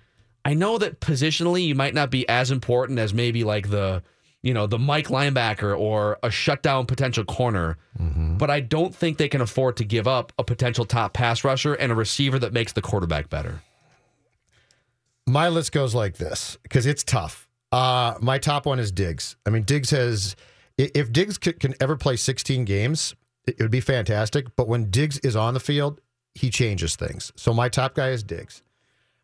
I 0.46 0.54
know 0.54 0.78
that 0.78 1.02
positionally 1.02 1.66
you 1.66 1.76
might 1.76 1.94
not 1.94 2.10
be 2.10 2.28
as 2.30 2.50
important 2.50 2.98
as 2.98 3.14
maybe 3.14 3.44
like 3.44 3.70
the 3.70 4.04
you 4.42 4.54
know 4.54 4.68
the 4.68 4.80
Mike 4.80 5.08
linebacker 5.08 5.78
or 5.78 6.18
a 6.24 6.32
shutdown 6.32 6.86
potential 6.86 7.26
corner, 7.26 7.78
but 8.38 8.50
I 8.50 8.62
don't 8.62 8.96
think 8.96 9.18
they 9.18 9.28
can 9.28 9.42
afford 9.42 9.76
to 9.78 9.84
give 9.84 10.08
up 10.08 10.32
a 10.38 10.46
potential 10.46 10.86
top 10.86 11.14
pass 11.14 11.44
rusher 11.44 11.74
and 11.74 11.92
a 11.92 11.96
receiver 11.96 12.40
that 12.40 12.54
makes 12.54 12.72
the 12.72 12.82
quarterback 12.82 13.30
better. 13.30 13.62
My 15.28 15.50
list 15.50 15.74
goes 15.74 15.94
like 15.94 16.16
this 16.18 16.58
because 16.64 16.86
it's 16.86 17.04
tough. 17.04 17.50
Uh, 17.72 18.14
my 18.22 18.38
top 18.38 18.66
one 18.66 18.80
is 18.80 18.92
Diggs. 18.92 19.36
I 19.46 19.50
mean, 19.50 19.64
Diggs 19.64 19.90
has, 19.90 20.36
if 20.78 21.12
Diggs 21.12 21.38
can 21.38 21.74
ever 21.82 21.98
play 21.98 22.16
16 22.16 22.64
games, 22.64 23.16
it 23.48 23.60
would 23.60 23.72
be 23.72 23.82
fantastic. 23.82 24.56
But 24.56 24.68
when 24.68 24.92
Diggs 24.92 25.18
is 25.20 25.36
on 25.36 25.56
the 25.56 25.60
field, 25.60 26.00
he 26.36 26.50
changes 26.50 26.96
things. 26.96 27.32
So 27.36 27.54
my 27.54 27.70
top 27.70 27.96
guy 27.96 28.10
is 28.10 28.22
Diggs. 28.22 28.62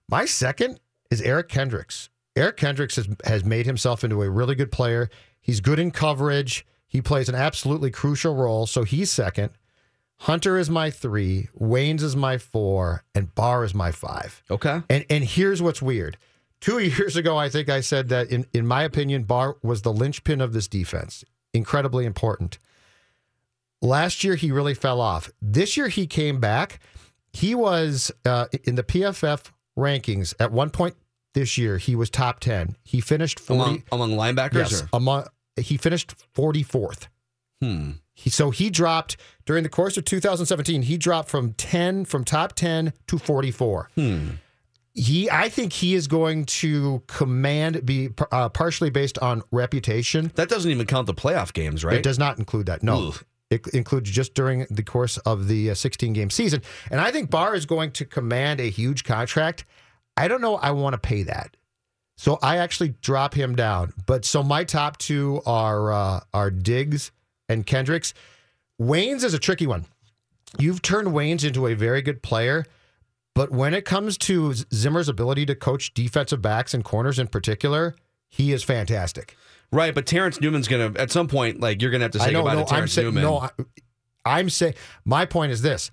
My 0.10 0.26
second 0.26 0.80
is 1.12 1.22
Eric 1.22 1.50
Kendricks. 1.50 2.10
Eric 2.36 2.58
Kendricks 2.58 2.96
has, 2.96 3.08
has 3.26 3.44
made 3.44 3.66
himself 3.66 4.04
into 4.04 4.22
a 4.24 4.30
really 4.30 4.56
good 4.56 4.72
player. 4.72 5.10
He's 5.42 5.60
good 5.60 5.80
in 5.80 5.92
coverage. 5.92 6.66
He 6.88 7.02
plays 7.02 7.30
an 7.30 7.36
absolutely 7.36 7.92
crucial 7.92 8.36
role. 8.36 8.66
So 8.66 8.84
he's 8.84 9.12
second. 9.12 9.52
Hunter 10.20 10.58
is 10.58 10.70
my 10.70 10.90
three. 10.90 11.50
Waynes 11.60 12.02
is 12.02 12.16
my 12.16 12.38
four. 12.38 13.04
And 13.14 13.34
Barr 13.36 13.64
is 13.64 13.74
my 13.74 13.92
five. 13.92 14.44
Okay. 14.50 14.82
And 14.90 15.06
and 15.10 15.24
here's 15.24 15.62
what's 15.62 15.82
weird. 15.82 16.18
Two 16.60 16.80
years 16.80 17.16
ago, 17.16 17.38
I 17.38 17.50
think 17.50 17.70
I 17.70 17.82
said 17.82 18.10
that 18.10 18.30
in, 18.30 18.46
in 18.54 18.66
my 18.66 18.84
opinion, 18.84 19.24
Barr 19.24 19.58
was 19.62 19.82
the 19.82 19.92
linchpin 19.92 20.40
of 20.40 20.54
this 20.54 20.68
defense. 20.68 21.26
Incredibly 21.54 22.06
important. 22.06 22.60
Last 23.82 24.24
year 24.24 24.36
he 24.36 24.52
really 24.52 24.74
fell 24.74 25.02
off. 25.02 25.30
This 25.42 25.76
year 25.78 25.88
he 25.88 26.08
came 26.08 26.40
back. 26.40 26.80
He 27.34 27.56
was 27.56 28.12
uh, 28.26 28.46
in 28.64 28.76
the 28.76 28.84
PFF 28.84 29.52
rankings 29.78 30.34
at 30.40 30.52
one 30.52 30.70
point 30.70 30.96
this 31.34 31.58
year. 31.58 31.78
He 31.78 31.96
was 31.96 32.10
top 32.10 32.40
ten. 32.40 32.76
He 32.84 33.02
finished 33.02 33.40
forty. 33.40 33.84
Among, 33.92 34.12
among 34.12 34.36
linebackers? 34.36 34.54
yes, 34.54 34.82
or- 34.84 34.90
among, 34.94 35.26
he 35.58 35.78
finished 35.78 36.14
forty 36.34 36.64
fourth. 36.64 37.08
Hmm. 37.62 37.92
He, 38.14 38.30
so 38.30 38.52
he 38.52 38.70
dropped 38.70 39.18
during 39.46 39.64
the 39.64 39.70
course 39.70 39.98
of 39.98 40.06
2017. 40.06 40.84
He 40.84 40.98
dropped 40.98 41.30
from 41.30 41.54
10 41.54 42.06
from 42.06 42.24
top 42.24 42.54
10 42.54 42.94
to 43.08 43.18
44. 43.18 43.90
Hmm 43.96 44.30
he, 44.94 45.30
I 45.30 45.50
think 45.50 45.74
he 45.74 45.96
is 45.96 46.08
going 46.08 46.46
to 46.46 47.02
command 47.08 47.86
be 47.86 48.10
uh, 48.32 48.50
partially 48.50 48.90
based 48.90 49.18
on 49.20 49.42
reputation. 49.52 50.32
That 50.36 50.50
doesn't 50.50 50.70
even 50.70 50.86
count 50.86 51.08
the 51.08 51.14
playoff 51.14 51.54
games, 51.54 51.86
right? 51.86 51.96
It 51.98 52.04
does 52.04 52.20
not 52.20 52.38
include 52.40 52.66
that. 52.66 52.84
No. 52.84 53.10
Ugh. 53.10 53.24
It 53.52 53.68
includes 53.68 54.10
just 54.10 54.34
during 54.34 54.66
the 54.72 54.82
course 54.82 55.18
of 55.20 55.48
the 55.48 55.76
16 55.76 56.14
game 56.14 56.30
season. 56.30 56.64
And 56.90 57.00
I 57.02 57.12
think 57.12 57.30
Barr 57.30 57.54
is 57.54 57.66
going 57.66 57.92
to 57.92 58.06
command 58.06 58.60
a 58.60 58.70
huge 58.70 59.04
contract. 59.04 59.66
I 60.18 60.28
don't 60.28 60.42
know 60.42 60.56
I 60.56 60.72
want 60.72 60.94
to 60.94 60.98
pay 60.98 61.24
that. 61.24 61.58
So 62.16 62.40
I 62.42 62.58
actually 62.58 62.96
drop 63.02 63.34
him 63.34 63.56
down. 63.56 63.94
But 64.06 64.26
so 64.26 64.42
my 64.42 64.64
top 64.64 64.98
two 64.98 65.42
are 65.46 65.92
uh, 65.92 66.20
are 66.34 66.50
Diggs 66.50 67.12
and 67.50 67.66
Kendricks. 67.66 68.14
Waynes 68.80 69.24
is 69.24 69.34
a 69.34 69.40
tricky 69.40 69.68
one. 69.68 69.86
You've 70.58 70.82
turned 70.82 71.10
Waynes 71.10 71.46
into 71.46 71.68
a 71.68 71.74
very 71.74 72.02
good 72.02 72.22
player, 72.22 72.66
but 73.36 73.52
when 73.52 73.74
it 73.74 73.86
comes 73.86 74.18
to 74.20 74.54
Zimmer's 74.54 75.08
ability 75.08 75.46
to 75.48 75.56
coach 75.56 75.94
defensive 75.94 76.42
backs 76.42 76.74
and 76.74 76.84
corners 76.84 77.20
in 77.20 77.28
particular, 77.28 77.96
he 78.30 78.52
is 78.52 78.64
fantastic. 78.64 79.36
Right, 79.72 79.96
but 79.96 80.06
Terrence 80.06 80.42
Newman's 80.42 80.68
gonna 80.68 80.92
at 80.98 81.12
some 81.12 81.28
point, 81.28 81.60
like 81.60 81.82
you're 81.82 81.92
gonna 81.92 82.04
have 82.04 82.12
to 82.12 82.20
say 82.20 82.32
know, 82.32 82.44
goodbye 82.44 82.56
no, 82.56 82.64
to 82.64 82.70
Terrence 82.70 82.98
I'm 82.98 83.04
saying 83.04 83.16
Newman. 83.16 83.24
no. 83.24 83.38
I, 83.40 83.50
I'm 84.26 84.50
saying 84.50 84.74
my 85.06 85.26
point 85.26 85.52
is 85.52 85.62
this: 85.62 85.92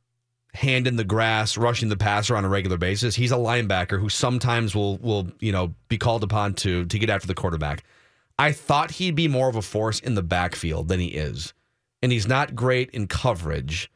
hand 0.58 0.88
in 0.88 0.96
the 0.96 1.04
grass, 1.04 1.56
rushing 1.56 1.90
the 1.90 1.98
passer 1.98 2.36
on 2.36 2.44
a 2.44 2.50
regular 2.50 2.78
basis. 2.78 3.16
He's 3.16 3.32
a 3.32 3.36
linebacker 3.36 4.00
who 4.00 4.10
sometimes 4.10 4.76
will 4.76 4.98
will 4.98 5.28
you 5.40 5.52
know 5.52 5.74
be 5.88 5.98
called 5.98 6.24
upon 6.24 6.56
to 6.56 6.86
to 6.86 7.00
get 7.00 7.10
after 7.10 7.28
the 7.28 7.36
quarterback. 7.36 7.84
I 8.40 8.52
thought 8.52 8.92
he'd 8.92 9.16
be 9.16 9.28
more 9.28 9.50
of 9.50 9.56
a 9.56 9.62
force 9.62 10.00
in 10.00 10.16
the 10.16 10.24
backfield 10.24 10.90
than 10.90 11.00
he 11.00 11.08
is, 11.08 11.54
and 12.02 12.12
he's 12.12 12.28
not 12.28 12.56
great 12.56 12.90
in 12.92 13.08
coverage. 13.08 13.92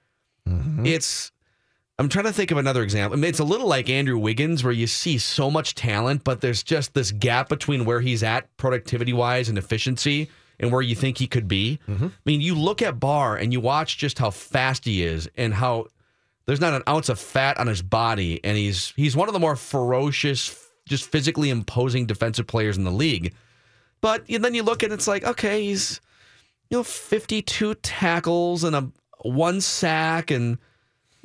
Mm-hmm. 0.48 0.86
It's 0.86 1.32
I'm 2.02 2.10
trying 2.10 2.26
to 2.26 2.34
think 2.34 2.50
of 2.50 2.58
another 2.58 2.82
example. 2.82 3.16
I 3.16 3.22
mean, 3.22 3.30
it's 3.30 3.38
a 3.38 3.44
little 3.44 3.68
like 3.68 3.88
Andrew 3.88 4.18
Wiggins, 4.18 4.64
where 4.64 4.74
you 4.74 4.88
see 4.88 5.20
so 5.20 5.52
much 5.52 5.76
talent, 5.76 6.24
but 6.24 6.42
there's 6.42 6.64
just 6.64 6.96
this 6.96 7.12
gap 7.12 7.48
between 7.48 7.86
where 7.86 8.02
he's 8.02 8.24
at 8.24 8.58
productivity 8.58 9.14
wise 9.14 9.50
and 9.50 9.56
efficiency 9.56 10.28
and 10.60 10.72
where 10.72 10.82
you 10.82 10.96
think 10.96 11.20
he 11.20 11.28
could 11.28 11.48
be. 11.48 11.78
Mm-hmm. 11.88 12.08
I 12.08 12.12
mean, 12.26 12.42
you 12.42 12.56
look 12.56 12.82
at 12.82 13.00
Barr 13.00 13.36
and 13.36 13.54
you 13.54 13.60
watch 13.60 14.00
just 14.00 14.18
how 14.18 14.32
fast 14.32 14.86
he 14.86 15.04
is 15.04 15.30
and 15.38 15.54
how 15.54 15.90
there's 16.48 16.60
not 16.60 16.74
an 16.74 16.82
ounce 16.90 17.08
of 17.08 17.20
fat 17.20 17.60
on 17.60 17.68
his 17.68 17.84
body, 17.84 18.44
and 18.44 18.58
he's 18.58 18.94
he's 18.96 19.16
one 19.16 19.30
of 19.30 19.34
the 19.34 19.40
more 19.40 19.56
ferocious, 19.56 20.60
just 20.88 21.08
physically 21.08 21.52
imposing 21.52 22.08
defensive 22.08 22.48
players 22.48 22.78
in 22.78 22.84
the 22.84 22.90
league. 22.90 23.32
But 24.02 24.28
and 24.28 24.44
then 24.44 24.56
you 24.56 24.64
look 24.64 24.82
at 24.82 24.90
it, 24.90 24.96
it's 24.96 25.08
like, 25.08 25.24
okay, 25.24 25.66
he's 25.66 26.02
you 26.72 26.80
know 26.80 26.84
52 26.84 27.76
tackles 27.76 28.64
and 28.64 28.76
a 28.76 28.90
one 29.20 29.62
sack, 29.62 30.32
and 30.32 30.58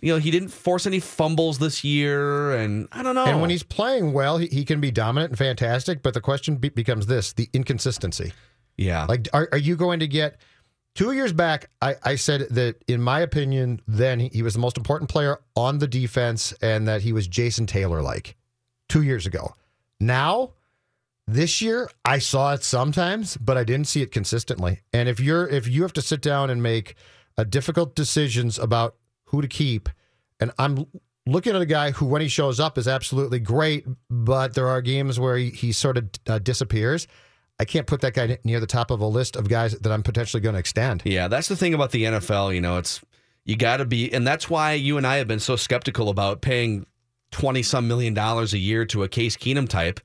you 0.00 0.12
know 0.12 0.18
he 0.18 0.30
didn't 0.30 0.48
force 0.48 0.86
any 0.86 1.00
fumbles 1.00 1.58
this 1.58 1.84
year, 1.84 2.52
and 2.52 2.88
I 2.92 3.02
don't 3.02 3.14
know. 3.14 3.24
And 3.24 3.40
when 3.40 3.50
he's 3.50 3.62
playing 3.62 4.12
well, 4.12 4.38
he, 4.38 4.46
he 4.46 4.64
can 4.64 4.80
be 4.80 4.90
dominant 4.90 5.30
and 5.30 5.38
fantastic. 5.38 6.02
But 6.02 6.14
the 6.14 6.20
question 6.20 6.56
be- 6.56 6.68
becomes 6.68 7.06
this: 7.06 7.32
the 7.32 7.48
inconsistency. 7.52 8.32
yeah, 8.76 9.06
Like, 9.06 9.28
are, 9.32 9.48
are 9.52 9.58
you 9.58 9.76
going 9.76 10.00
to 10.00 10.08
get? 10.08 10.38
Two 10.94 11.12
years 11.12 11.34
back, 11.34 11.68
I, 11.82 11.96
I 12.02 12.14
said 12.14 12.48
that 12.52 12.82
in 12.88 13.02
my 13.02 13.20
opinion, 13.20 13.82
then 13.86 14.18
he, 14.18 14.28
he 14.32 14.42
was 14.42 14.54
the 14.54 14.60
most 14.60 14.78
important 14.78 15.10
player 15.10 15.40
on 15.54 15.78
the 15.78 15.86
defense, 15.86 16.54
and 16.62 16.88
that 16.88 17.02
he 17.02 17.12
was 17.12 17.28
Jason 17.28 17.66
Taylor 17.66 18.00
like. 18.00 18.36
Two 18.88 19.02
years 19.02 19.26
ago, 19.26 19.54
now 19.98 20.52
this 21.26 21.60
year 21.60 21.90
I 22.04 22.18
saw 22.18 22.54
it 22.54 22.62
sometimes, 22.62 23.36
but 23.36 23.56
I 23.56 23.64
didn't 23.64 23.88
see 23.88 24.00
it 24.00 24.12
consistently. 24.12 24.80
And 24.92 25.08
if 25.08 25.18
you're 25.18 25.46
if 25.48 25.66
you 25.66 25.82
have 25.82 25.92
to 25.94 26.02
sit 26.02 26.22
down 26.22 26.50
and 26.50 26.62
make 26.62 26.94
uh, 27.36 27.44
difficult 27.44 27.94
decisions 27.94 28.58
about 28.58 28.94
who 29.26 29.42
to 29.42 29.48
keep, 29.48 29.88
and 30.40 30.50
I'm 30.58 30.86
looking 31.26 31.54
at 31.54 31.60
a 31.60 31.66
guy 31.66 31.90
who, 31.90 32.06
when 32.06 32.22
he 32.22 32.28
shows 32.28 32.60
up, 32.60 32.78
is 32.78 32.88
absolutely 32.88 33.40
great, 33.40 33.86
but 34.08 34.54
there 34.54 34.68
are 34.68 34.80
games 34.80 35.18
where 35.18 35.36
he, 35.36 35.50
he 35.50 35.72
sort 35.72 35.98
of 35.98 36.08
uh, 36.26 36.38
disappears. 36.38 37.06
I 37.58 37.64
can't 37.64 37.86
put 37.86 38.02
that 38.02 38.14
guy 38.14 38.38
near 38.44 38.60
the 38.60 38.66
top 38.66 38.90
of 38.90 39.00
a 39.00 39.06
list 39.06 39.34
of 39.34 39.48
guys 39.48 39.72
that 39.78 39.90
I'm 39.90 40.02
potentially 40.02 40.40
going 40.40 40.54
to 40.54 40.58
extend. 40.58 41.02
Yeah, 41.04 41.28
that's 41.28 41.48
the 41.48 41.56
thing 41.56 41.74
about 41.74 41.90
the 41.90 42.04
NFL. 42.04 42.54
You 42.54 42.60
know, 42.60 42.76
it's 42.78 43.00
you 43.44 43.56
got 43.56 43.78
to 43.78 43.84
be, 43.84 44.12
and 44.12 44.26
that's 44.26 44.50
why 44.50 44.72
you 44.72 44.98
and 44.98 45.06
I 45.06 45.16
have 45.16 45.26
been 45.28 45.40
so 45.40 45.56
skeptical 45.56 46.10
about 46.10 46.42
paying 46.42 46.86
twenty 47.30 47.62
some 47.62 47.88
million 47.88 48.12
dollars 48.14 48.52
a 48.52 48.58
year 48.58 48.84
to 48.86 49.02
a 49.04 49.08
Case 49.08 49.36
Keenum 49.36 49.68
type. 49.68 50.00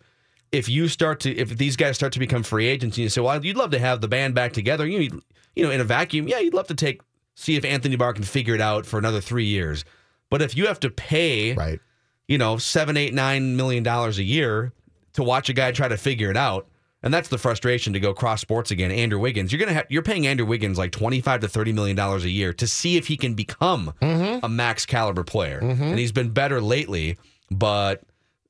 If 0.51 0.67
you 0.69 0.87
start 0.87 1.21
to, 1.21 1.35
if 1.35 1.57
these 1.57 1.75
guys 1.75 1.95
start 1.95 2.13
to 2.13 2.19
become 2.19 2.43
free 2.43 2.67
agents, 2.67 2.97
and 2.97 3.03
you 3.03 3.09
say, 3.09 3.21
"Well, 3.21 3.43
you'd 3.43 3.57
love 3.57 3.71
to 3.71 3.79
have 3.79 3.99
the 3.99 4.07
band 4.07 4.33
back 4.33 4.53
together," 4.53 4.87
you 4.87 5.09
know, 5.09 5.19
you 5.55 5.63
know, 5.63 5.71
in 5.71 5.81
a 5.81 5.85
vacuum, 5.85 6.27
yeah, 6.29 6.39
you'd 6.39 6.53
love 6.53 6.67
to 6.67 6.75
take 6.75 7.01
see 7.41 7.55
if 7.55 7.65
Anthony 7.65 7.95
Barr 7.95 8.13
can 8.13 8.23
figure 8.23 8.55
it 8.55 8.61
out 8.61 8.85
for 8.85 8.97
another 8.97 9.21
three 9.21 9.45
years. 9.45 9.83
But 10.29 10.41
if 10.41 10.55
you 10.55 10.67
have 10.67 10.79
to 10.81 10.89
pay, 10.89 11.53
Right. 11.53 11.79
you 12.27 12.37
know, 12.37 12.57
seven, 12.57 12.95
eight, 12.97 13.13
nine 13.13 13.55
million 13.55 13.83
dollars 13.83 14.17
a 14.17 14.23
year 14.23 14.73
to 15.13 15.23
watch 15.23 15.49
a 15.49 15.53
guy 15.53 15.71
try 15.71 15.87
to 15.87 15.97
figure 15.97 16.29
it 16.29 16.37
out. 16.37 16.67
And 17.03 17.11
that's 17.11 17.29
the 17.29 17.39
frustration 17.39 17.93
to 17.93 17.99
go 17.99 18.13
cross 18.13 18.41
sports 18.41 18.69
again. 18.69 18.91
Andrew 18.91 19.19
Wiggins, 19.19 19.51
you're 19.51 19.59
gonna 19.59 19.73
have 19.73 19.87
you're 19.89 20.03
paying 20.03 20.27
Andrew 20.27 20.45
Wiggins 20.45 20.77
like 20.77 20.91
twenty 20.91 21.19
five 21.19 21.41
to 21.41 21.47
thirty 21.47 21.73
million 21.73 21.97
dollars 21.97 22.23
a 22.23 22.29
year 22.29 22.53
to 22.53 22.67
see 22.67 22.95
if 22.95 23.07
he 23.07 23.17
can 23.17 23.33
become 23.33 23.93
mm-hmm. 24.01 24.45
a 24.45 24.47
max 24.47 24.85
caliber 24.85 25.23
player. 25.23 25.59
Mm-hmm. 25.61 25.83
And 25.83 25.99
he's 25.99 26.11
been 26.11 26.29
better 26.29 26.61
lately, 26.61 27.17
but 27.49 28.03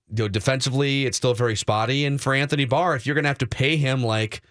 you 0.10 0.26
know, 0.26 0.28
defensively 0.28 1.06
it's 1.06 1.16
still 1.16 1.34
very 1.34 1.56
spotty. 1.56 2.06
And 2.06 2.20
for 2.20 2.34
Anthony 2.34 2.66
Barr, 2.66 2.94
if 2.96 3.06
you're 3.06 3.16
gonna 3.16 3.30
have 3.30 3.38
to 3.38 3.48
pay 3.48 3.78
him 3.78 4.04
like 4.04 4.42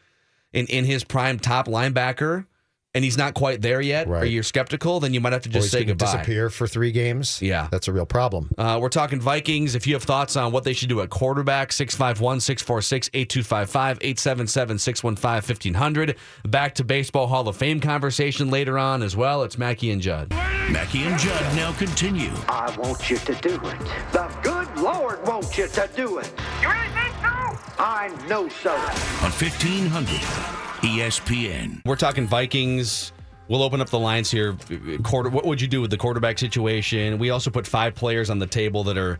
in, 0.55 0.67
in 0.67 0.87
his 0.87 1.05
prime 1.05 1.39
top 1.39 1.67
linebacker 1.67 2.47
and 2.95 3.05
he's 3.05 3.17
not 3.17 3.35
quite 3.35 3.61
there 3.63 3.81
yet, 3.81 4.09
or 4.09 4.25
you're 4.25 4.43
skeptical, 4.43 4.99
then 5.01 5.15
you 5.15 5.21
might 5.21 5.33
have 5.33 5.43
to 5.43 5.49
Or 5.49 5.53
just 5.53 5.67
he's 5.67 5.71
say 5.73 5.81
gonna 5.81 5.93
goodbye. 5.95 6.07
Disappear 6.17 6.51
for 6.51 6.67
three 6.67 6.91
games. 6.93 7.41
Yeah. 7.41 7.69
that's 7.71 7.87
a 7.89 7.93
real 7.93 8.07
problem. 8.07 8.51
Uh, 8.59 8.79
we're 8.81 8.89
talking 8.89 9.21
Vikings. 9.21 9.75
If 9.75 9.87
you 9.87 9.95
have 9.95 10.03
thoughts 10.03 10.37
on 10.37 10.51
what 10.53 10.65
they 10.65 10.73
should 10.73 10.89
do 10.89 11.01
at 11.01 11.11
quarterback, 11.11 11.73
651 11.73 12.41
646 12.41 13.11
8255 13.15 13.99
877 14.01 14.79
615 14.79 15.31
1500. 15.57 16.17
Back 16.49 16.75
to 16.77 16.85
Baseball 16.85 17.27
Hall 17.27 17.47
of 17.49 17.57
Fame 17.57 17.81
conversation 17.81 18.51
later 18.51 18.79
on 18.79 19.03
as 19.03 19.17
well. 19.17 19.43
It's 19.45 19.57
Mackey 19.59 19.91
and 19.91 20.01
Judd. 20.03 20.31
Mackey 20.31 21.03
and 21.05 21.19
Judd 21.19 21.57
now 21.57 21.73
continue. 21.73 22.31
I 22.49 22.75
want 22.79 23.09
you 23.11 23.17
to 23.19 23.35
do 23.37 23.55
it. 23.55 23.79
The 24.13 24.31
good 24.43 24.77
Lord 24.79 25.27
wants 25.27 25.57
you 25.59 25.67
to 25.69 25.91
do 25.97 26.19
it. 26.19 26.33
You 26.63 26.69
really 26.69 26.89
think 26.89 27.15
so? 27.23 27.59
I 27.79 28.09
know 28.29 28.49
so. 28.49 28.73
on 28.73 29.31
1500 29.31 30.60
ESPN. 30.83 31.83
We're 31.85 31.97
talking 31.97 32.27
Vikings. 32.27 33.13
We'll 33.49 33.63
open 33.63 33.81
up 33.81 33.91
the 33.91 33.99
lines 33.99 34.31
here. 34.31 34.57
Quarter. 35.03 35.31
What 35.31 35.45
would 35.45 35.61
you 35.61 35.69
do 35.69 35.81
with 35.81 35.91
the 35.91 35.97
quarterback 35.97 36.39
situation? 36.39 37.19
We 37.19 37.31
also 37.31 37.51
put 37.51 37.67
five 37.67 37.95
players 37.95 38.31
on 38.31 38.39
the 38.39 38.47
table 38.47 38.85
that 38.85 38.97
are 38.97 39.19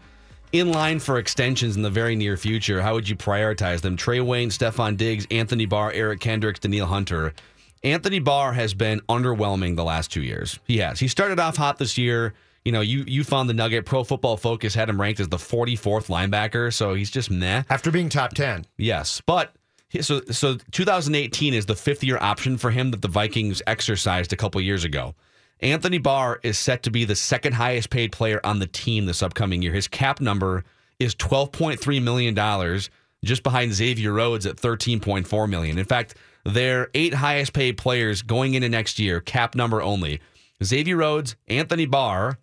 in 0.53 0.73
line 0.73 1.01
for 1.01 1.19
extensions 1.19 1.77
in 1.77 1.83
the 1.83 1.91
very 1.91 2.17
near 2.17 2.37
future. 2.37 2.81
How 2.81 2.95
would 2.95 3.09
you 3.09 3.17
prioritize 3.17 3.81
them? 3.81 3.97
Trae 3.97 4.25
Wayne, 4.25 4.51
Stefon 4.51 4.97
Diggs, 4.97 5.27
Anthony 5.31 5.67
Barr, 5.67 5.93
Eric 5.93 6.21
Kendricks, 6.21 6.61
Danielle 6.61 6.87
Hunter. 6.87 7.35
Anthony 7.83 8.19
Barr 8.21 8.53
has 8.53 8.75
been 8.75 9.01
underwhelming 9.09 9.75
the 9.77 9.85
last 9.85 10.13
two 10.13 10.23
years. 10.23 10.59
He 10.67 10.79
has. 10.79 11.01
He 11.01 11.09
started 11.09 11.39
off 11.41 11.57
hot 11.57 11.79
this 11.79 11.99
year. 11.99 12.35
You 12.65 12.73
know, 12.73 12.83
you 12.83 13.05
you 13.07 13.25
found 13.25 13.49
the 13.49 13.55
nugget. 13.55 13.85
Pro 13.87 14.05
Football 14.05 14.37
Focus 14.37 14.75
had 14.75 14.89
him 14.89 15.01
ranked 15.01 15.19
as 15.19 15.29
the 15.29 15.39
44th 15.39 16.07
linebacker, 16.07 16.73
so 16.73 16.95
he's 16.95 17.11
just 17.11 17.31
meh. 17.31 17.63
After 17.71 17.91
being 17.91 18.09
top 18.11 18.35
ten, 18.35 18.65
Yes, 18.77 19.23
but 19.27 19.53
so 20.01 20.21
so 20.31 20.57
2018 20.71 21.55
is 21.55 21.67
the 21.67 21.75
fifth 21.75 22.05
year 22.05 22.19
option 22.21 22.57
for 22.57 22.71
him 22.71 22.91
that 22.93 23.03
the 23.03 23.09
Vikings 23.09 23.63
exercised 23.67 24.33
a 24.33 24.37
couple 24.37 24.61
years 24.61 24.85
ago. 24.85 25.15
Anthony 25.61 25.99
Barr 25.99 26.41
is 26.43 26.59
set 26.59 26.83
to 26.85 26.91
be 26.91 27.05
the 27.05 27.17
second 27.17 27.53
highest 27.53 27.91
paid 27.91 28.13
player 28.13 28.41
on 28.45 28.61
the 28.61 28.67
team 28.67 29.07
this 29.07 29.23
upcoming 29.23 29.61
year. 29.63 29.73
His 29.73 29.89
cap 29.89 30.21
number 30.21 30.65
is 30.99 31.15
12.3 31.17 32.03
million 32.03 32.35
dollars, 32.35 32.89
just 33.25 33.43
behind 33.43 33.73
Xavier 33.73 34.13
Rhodes 34.13 34.47
at 34.47 34.57
13.4 34.57 35.49
million. 35.49 35.79
In 35.79 35.85
fact, 35.85 36.15
their 36.45 36.89
eight 36.95 37.13
highest 37.13 37.53
paid 37.53 37.77
players 37.77 38.23
going 38.23 38.55
into 38.55 38.69
next 38.69 38.99
year, 38.99 39.21
cap 39.21 39.55
number 39.55 39.83
only: 39.83 40.21
Xavier 40.63 40.97
Rhodes, 40.97 41.37
Anthony 41.49 41.87
Barr, 41.87 42.39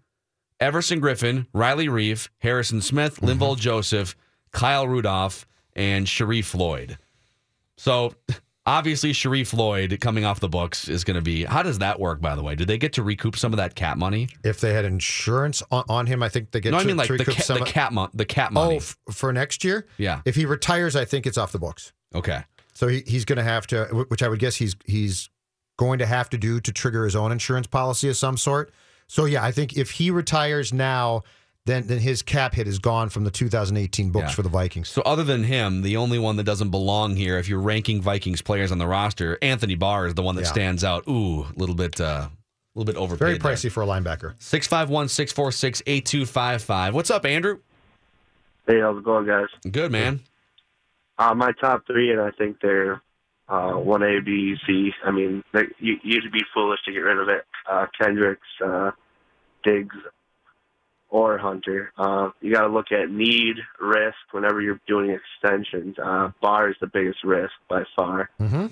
Everson 0.60 1.00
Griffen, 1.00 1.48
Riley 1.54 1.88
Reiff, 1.88 2.30
Harrison 2.40 2.82
Smith, 2.82 3.20
mm-hmm. 3.20 3.42
Linval 3.42 3.58
Joseph, 3.58 4.16
Kyle 4.52 4.88
Rudolph, 4.88 5.48
and 5.76 6.06
Sharrif 6.06 6.46
Floyd. 6.46 6.98
So 7.78 8.14
Obviously, 8.66 9.14
Sharrif 9.14 9.48
Floyd 9.48 9.98
coming 10.02 10.26
off 10.26 10.42
the 10.42 10.50
books 10.50 10.90
is 10.90 11.06
going 11.06 11.16
to 11.16 11.22
be. 11.22 11.46
How 11.46 11.64
does 11.64 11.80
that 11.80 12.02
work, 12.02 12.20
by 12.20 12.36
the 12.36 12.44
way? 12.44 12.54
Do 12.54 12.66
they 12.66 12.78
get 12.78 12.92
to 12.94 13.02
recoup 13.02 13.38
some 13.38 13.54
of 13.54 13.58
that 13.58 13.76
cap 13.76 13.98
money? 13.98 14.28
If 14.44 14.60
they 14.60 14.74
had 14.74 14.84
insurance 14.84 15.64
on, 15.72 15.86
on 15.88 16.06
him, 16.06 16.22
I 16.22 16.28
think 16.28 16.52
they 16.52 16.60
get 16.60 16.72
No, 16.72 16.80
to, 16.80 16.84
I 16.84 16.86
mean 16.86 16.98
like 16.98 17.08
the, 17.08 17.14
recoup 17.14 17.36
ca- 17.38 17.44
some 17.44 17.60
the 17.60 17.64
of- 17.64 17.70
cap 17.70 17.94
mon- 17.94 18.10
the 18.14 18.26
cap 18.26 18.50
Oh, 18.52 18.66
money. 18.66 18.76
f- 18.76 18.98
for 19.10 19.32
next 19.32 19.64
year? 19.64 19.88
Yeah. 19.98 20.20
If 20.26 20.36
he 20.36 20.46
retires, 20.46 20.98
I 20.98 21.06
think 21.06 21.26
it's 21.26 21.38
off 21.38 21.54
the 21.54 21.60
books. 21.60 21.94
okay. 22.14 22.42
So 22.74 22.90
he, 22.90 23.04
he's 23.08 23.24
going 23.24 23.38
to 23.38 23.44
have 23.44 23.68
to, 23.68 23.86
which 24.10 24.22
I 24.22 24.28
would 24.28 24.40
guess 24.40 24.58
he's 24.58 24.76
he's 24.86 25.30
going 25.78 26.00
to 26.00 26.06
have 26.06 26.30
to 26.32 26.38
do 26.38 26.60
to 26.60 26.74
trigger 26.74 27.06
his 27.06 27.16
own 27.16 27.32
insurance 27.32 27.68
policy 27.68 28.10
of 28.10 28.18
some 28.18 28.36
sort. 28.36 28.74
So 29.08 29.24
yeah, 29.24 29.46
I 29.46 29.54
think 29.54 29.78
if 29.78 29.92
he 29.92 30.12
retires 30.12 30.74
now, 30.74 31.24
then 31.68 31.86
then 31.88 32.00
his 32.00 32.22
cap 32.24 32.54
hit 32.56 32.68
is 32.68 32.80
gone 32.80 33.10
from 33.10 33.24
the 33.24 33.32
2018 33.32 34.10
books 34.12 34.30
Yeah. 34.30 34.32
for 34.32 34.42
the 34.42 34.50
Vikings. 34.50 34.90
So 34.90 35.02
other 35.04 35.24
than 35.24 35.44
him, 35.44 35.82
the 35.84 35.98
only 35.98 36.18
one 36.18 36.36
that 36.38 36.44
doesn't 36.46 36.70
belong 36.72 37.16
here, 37.16 37.38
if 37.38 37.48
you're 37.48 37.60
ranking 37.62 38.02
Vikings 38.02 38.42
players 38.42 38.72
on 38.72 38.78
the 38.80 38.88
roster, 38.88 39.38
Anthony 39.42 39.76
Barr 39.76 40.08
is 40.08 40.16
the 40.16 40.24
one 40.24 40.36
that 40.36 40.44
Yeah. 40.46 40.52
stands 40.52 40.84
out. 40.84 41.08
Ooh, 41.08 41.42
a 41.42 41.54
little 41.56 41.76
bit, 41.76 42.02
uh, 42.02 42.30
a 42.30 42.32
little 42.74 42.92
bit 42.92 42.98
overpaid. 43.00 43.40
Very 43.42 43.56
pricey 43.56 43.72
for 43.72 43.84
a 43.84 43.86
linebacker. 43.86 44.34
Six 44.40 44.66
five 44.68 44.90
one 44.90 45.08
six 45.08 45.32
four 45.32 45.52
six 45.52 45.82
eight 45.86 46.06
two 46.06 46.26
five 46.26 46.64
five. 46.64 46.94
What's 46.96 47.12
up, 47.12 47.26
Andrew? 47.26 47.60
Hey, 48.68 48.80
how's 48.82 48.98
it 48.98 49.04
going, 49.04 49.26
guys? 49.26 49.48
Good 49.72 49.92
man. 49.92 50.22
Uh, 51.20 51.34
my 51.34 51.52
top 51.54 51.86
three, 51.88 52.12
and 52.12 52.22
I 52.22 52.32
think 52.32 52.58
they're 52.62 53.02
uh, 53.50 53.72
one 53.72 54.04
A, 54.04 54.20
B, 54.20 54.56
C. 54.68 54.92
I 55.06 55.12
mean, 55.12 55.44
they, 55.54 55.62
you, 55.80 55.96
you'd 56.04 56.32
be 56.32 56.44
foolish 56.54 56.80
to 56.86 56.92
get 56.92 57.00
rid 57.00 57.18
of 57.18 57.30
it. 57.30 57.46
Uh, 57.70 57.86
Kendricks, 58.00 58.42
uh, 58.64 58.92
Diggs, 59.64 59.96
or 61.10 61.38
Hunter. 61.38 61.92
Uh, 61.98 62.32
you 62.42 62.54
got 62.54 62.62
to 62.62 62.68
look 62.68 62.92
at 62.92 63.10
need, 63.10 63.56
risk 63.80 64.18
whenever 64.32 64.62
you're 64.62 64.80
doing 64.88 65.12
extensions. 65.12 65.98
Uh, 65.98 66.32
Barr 66.42 66.70
is 66.70 66.76
the 66.82 66.88
biggest 66.88 67.24
risk 67.24 67.54
by 67.70 67.84
far. 67.96 68.30
Mm-hmm. 68.40 68.68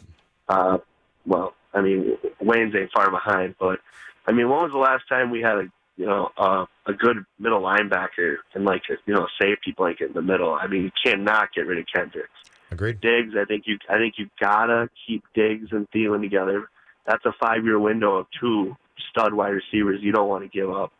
Uh, 0.47 0.77
well, 1.25 1.53
I 1.73 1.81
mean, 1.81 2.17
Wayne's 2.41 2.75
ain't 2.75 2.91
far 2.93 3.09
behind, 3.09 3.55
but 3.59 3.79
I 4.27 4.31
mean, 4.31 4.49
when 4.49 4.59
was 4.59 4.71
the 4.71 4.79
last 4.79 5.07
time 5.07 5.31
we 5.31 5.41
had 5.41 5.57
a 5.57 5.63
you 5.97 6.05
know 6.05 6.29
uh, 6.37 6.65
a 6.85 6.93
good 6.93 7.25
middle 7.39 7.61
linebacker 7.61 8.35
and 8.53 8.65
like 8.65 8.83
a 8.89 8.95
you 9.05 9.13
know 9.13 9.27
safety 9.41 9.73
blanket 9.75 10.07
in 10.07 10.13
the 10.13 10.21
middle? 10.21 10.53
I 10.53 10.67
mean, 10.67 10.83
you 10.83 10.91
cannot 11.03 11.53
get 11.53 11.67
rid 11.67 11.79
of 11.79 11.85
Kendricks. 11.93 12.29
Agreed. 12.71 12.99
Diggs, 13.01 13.33
I 13.39 13.45
think 13.45 13.63
you 13.65 13.77
I 13.89 13.97
think 13.97 14.15
you 14.17 14.29
gotta 14.39 14.89
keep 15.07 15.23
Diggs 15.33 15.69
and 15.71 15.89
Thielen 15.91 16.21
together. 16.21 16.69
That's 17.05 17.25
a 17.25 17.33
five 17.39 17.63
year 17.63 17.79
window 17.79 18.15
of 18.15 18.27
two 18.39 18.75
stud 19.09 19.33
wide 19.33 19.49
receivers 19.49 20.01
you 20.01 20.11
don't 20.11 20.27
want 20.27 20.43
to 20.43 20.49
give 20.49 20.69
up. 20.69 20.91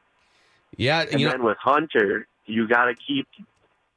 Yeah, 0.78 1.06
And 1.12 1.20
you 1.20 1.30
then 1.30 1.40
know, 1.40 1.46
with 1.46 1.58
Hunter, 1.62 2.28
you 2.46 2.68
got 2.68 2.86
to 2.86 2.96
keep. 2.96 3.28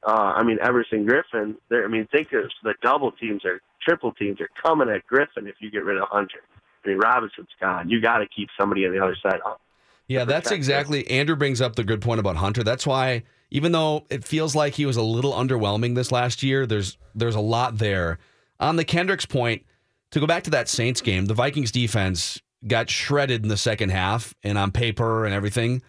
Uh, 0.07 0.33
I 0.37 0.45
mean, 0.45 0.59
Everson 0.63 1.07
Griffen. 1.07 1.57
There. 1.69 1.85
I 1.85 1.89
mean, 1.89 2.07
think 2.13 2.29
of 2.33 2.51
the 2.63 2.75
double 2.83 3.13
teams 3.13 3.45
or 3.45 3.61
triple 3.87 4.13
teams 4.13 4.41
are 4.41 4.49
coming 4.63 4.89
at 4.89 5.03
Griffen 5.07 5.49
if 5.49 5.57
you 5.61 5.71
get 5.71 5.85
rid 5.85 5.99
of 5.99 6.09
Hunter. 6.09 6.41
I 6.85 6.89
mean, 6.89 6.99
Robison's 6.99 7.49
gone. 7.61 7.89
You 7.89 8.01
got 8.01 8.19
to 8.19 8.27
keep 8.27 8.49
somebody 8.59 8.87
on 8.87 8.93
the 8.93 9.03
other 9.03 9.17
side. 9.23 9.41
up. 9.45 9.61
yeah, 10.07 10.25
that's 10.25 10.51
exactly. 10.51 11.09
Andrew 11.11 11.37
brings 11.37 11.61
up 11.61 11.77
the 11.77 11.85
good 11.85 12.01
point 12.01 12.21
about 12.21 12.37
Hunter. 12.37 12.63
That's 12.63 12.87
why, 12.87 13.25
even 13.51 13.73
though 13.73 14.07
it 14.11 14.25
feels 14.25 14.55
like 14.55 14.75
he 14.75 14.87
was 14.87 14.97
a 14.97 15.03
little 15.03 15.33
underwhelming 15.33 15.95
this 15.95 16.13
last 16.13 16.43
year, 16.43 16.67
there's 16.67 16.97
there's 17.15 17.35
a 17.35 17.41
lot 17.41 17.79
there. 17.79 18.19
On 18.61 18.77
the 18.77 18.85
Kendricks 18.85 19.27
point, 19.27 19.65
to 20.11 20.21
go 20.21 20.27
back 20.27 20.45
to 20.45 20.51
that 20.51 20.69
Saints 20.69 21.01
game, 21.01 21.27
the 21.27 21.35
Vikings 21.35 21.73
defense 21.73 22.41
got 22.67 22.91
shredded 22.91 23.43
in 23.43 23.49
the 23.49 23.57
second 23.57 23.91
half, 23.91 24.35
and 24.43 24.57
on 24.59 24.71
paper 24.71 25.25
and 25.25 25.35
everything. 25.35 25.83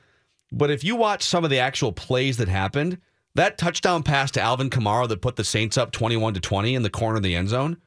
But 0.51 0.71
if 0.71 0.83
you 0.83 0.95
watch 0.95 1.23
some 1.23 1.43
of 1.43 1.49
the 1.49 1.59
actual 1.59 1.91
plays 1.91 2.37
that 2.37 2.47
happened, 2.47 2.99
that 3.35 3.57
touchdown 3.57 4.03
pass 4.03 4.31
to 4.31 4.41
Alvin 4.41 4.69
Kamara 4.69 5.07
that 5.07 5.21
put 5.21 5.35
the 5.35 5.43
Saints 5.43 5.77
up 5.77 5.91
21 5.91 6.33
to 6.33 6.39
20 6.39 6.75
in 6.75 6.81
the 6.81 6.89
corner 6.89 7.17
of 7.17 7.23
the 7.23 7.35
end 7.35 7.49
zone, 7.49 7.77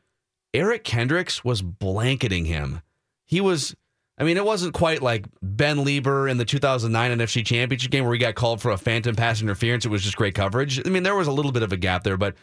Eric 0.55 0.85
Kendricks 0.85 1.45
was 1.45 1.63
blanketing 1.63 2.45
him. 2.45 2.81
He 3.25 3.41
was, 3.41 3.75
I 4.19 4.25
mean, 4.25 4.37
it 4.37 4.45
wasn't 4.45 4.75
quite 4.75 5.03
like 5.03 5.27
Ben 5.41 5.79
Leber 5.79 6.31
in 6.31 6.37
the 6.37 6.45
2009 6.45 7.19
NFC 7.19 7.45
Championship 7.45 7.91
game 7.91 8.05
where 8.05 8.13
he 8.13 8.19
got 8.19 8.35
called 8.35 8.61
for 8.61 8.71
a 8.71 8.77
phantom 8.77 9.17
pass 9.17 9.43
interference. 9.43 9.85
It 9.85 9.89
was 9.89 10.03
just 10.03 10.17
great 10.17 10.35
coverage. 10.35 10.85
I 10.87 10.91
mean, 10.91 11.03
there 11.03 11.17
was 11.17 11.27
a 11.27 11.33
little 11.33 11.53
bit 11.53 11.63
of 11.63 11.73
a 11.73 11.77
gap 11.77 12.05
there, 12.05 12.17
but 12.17 12.35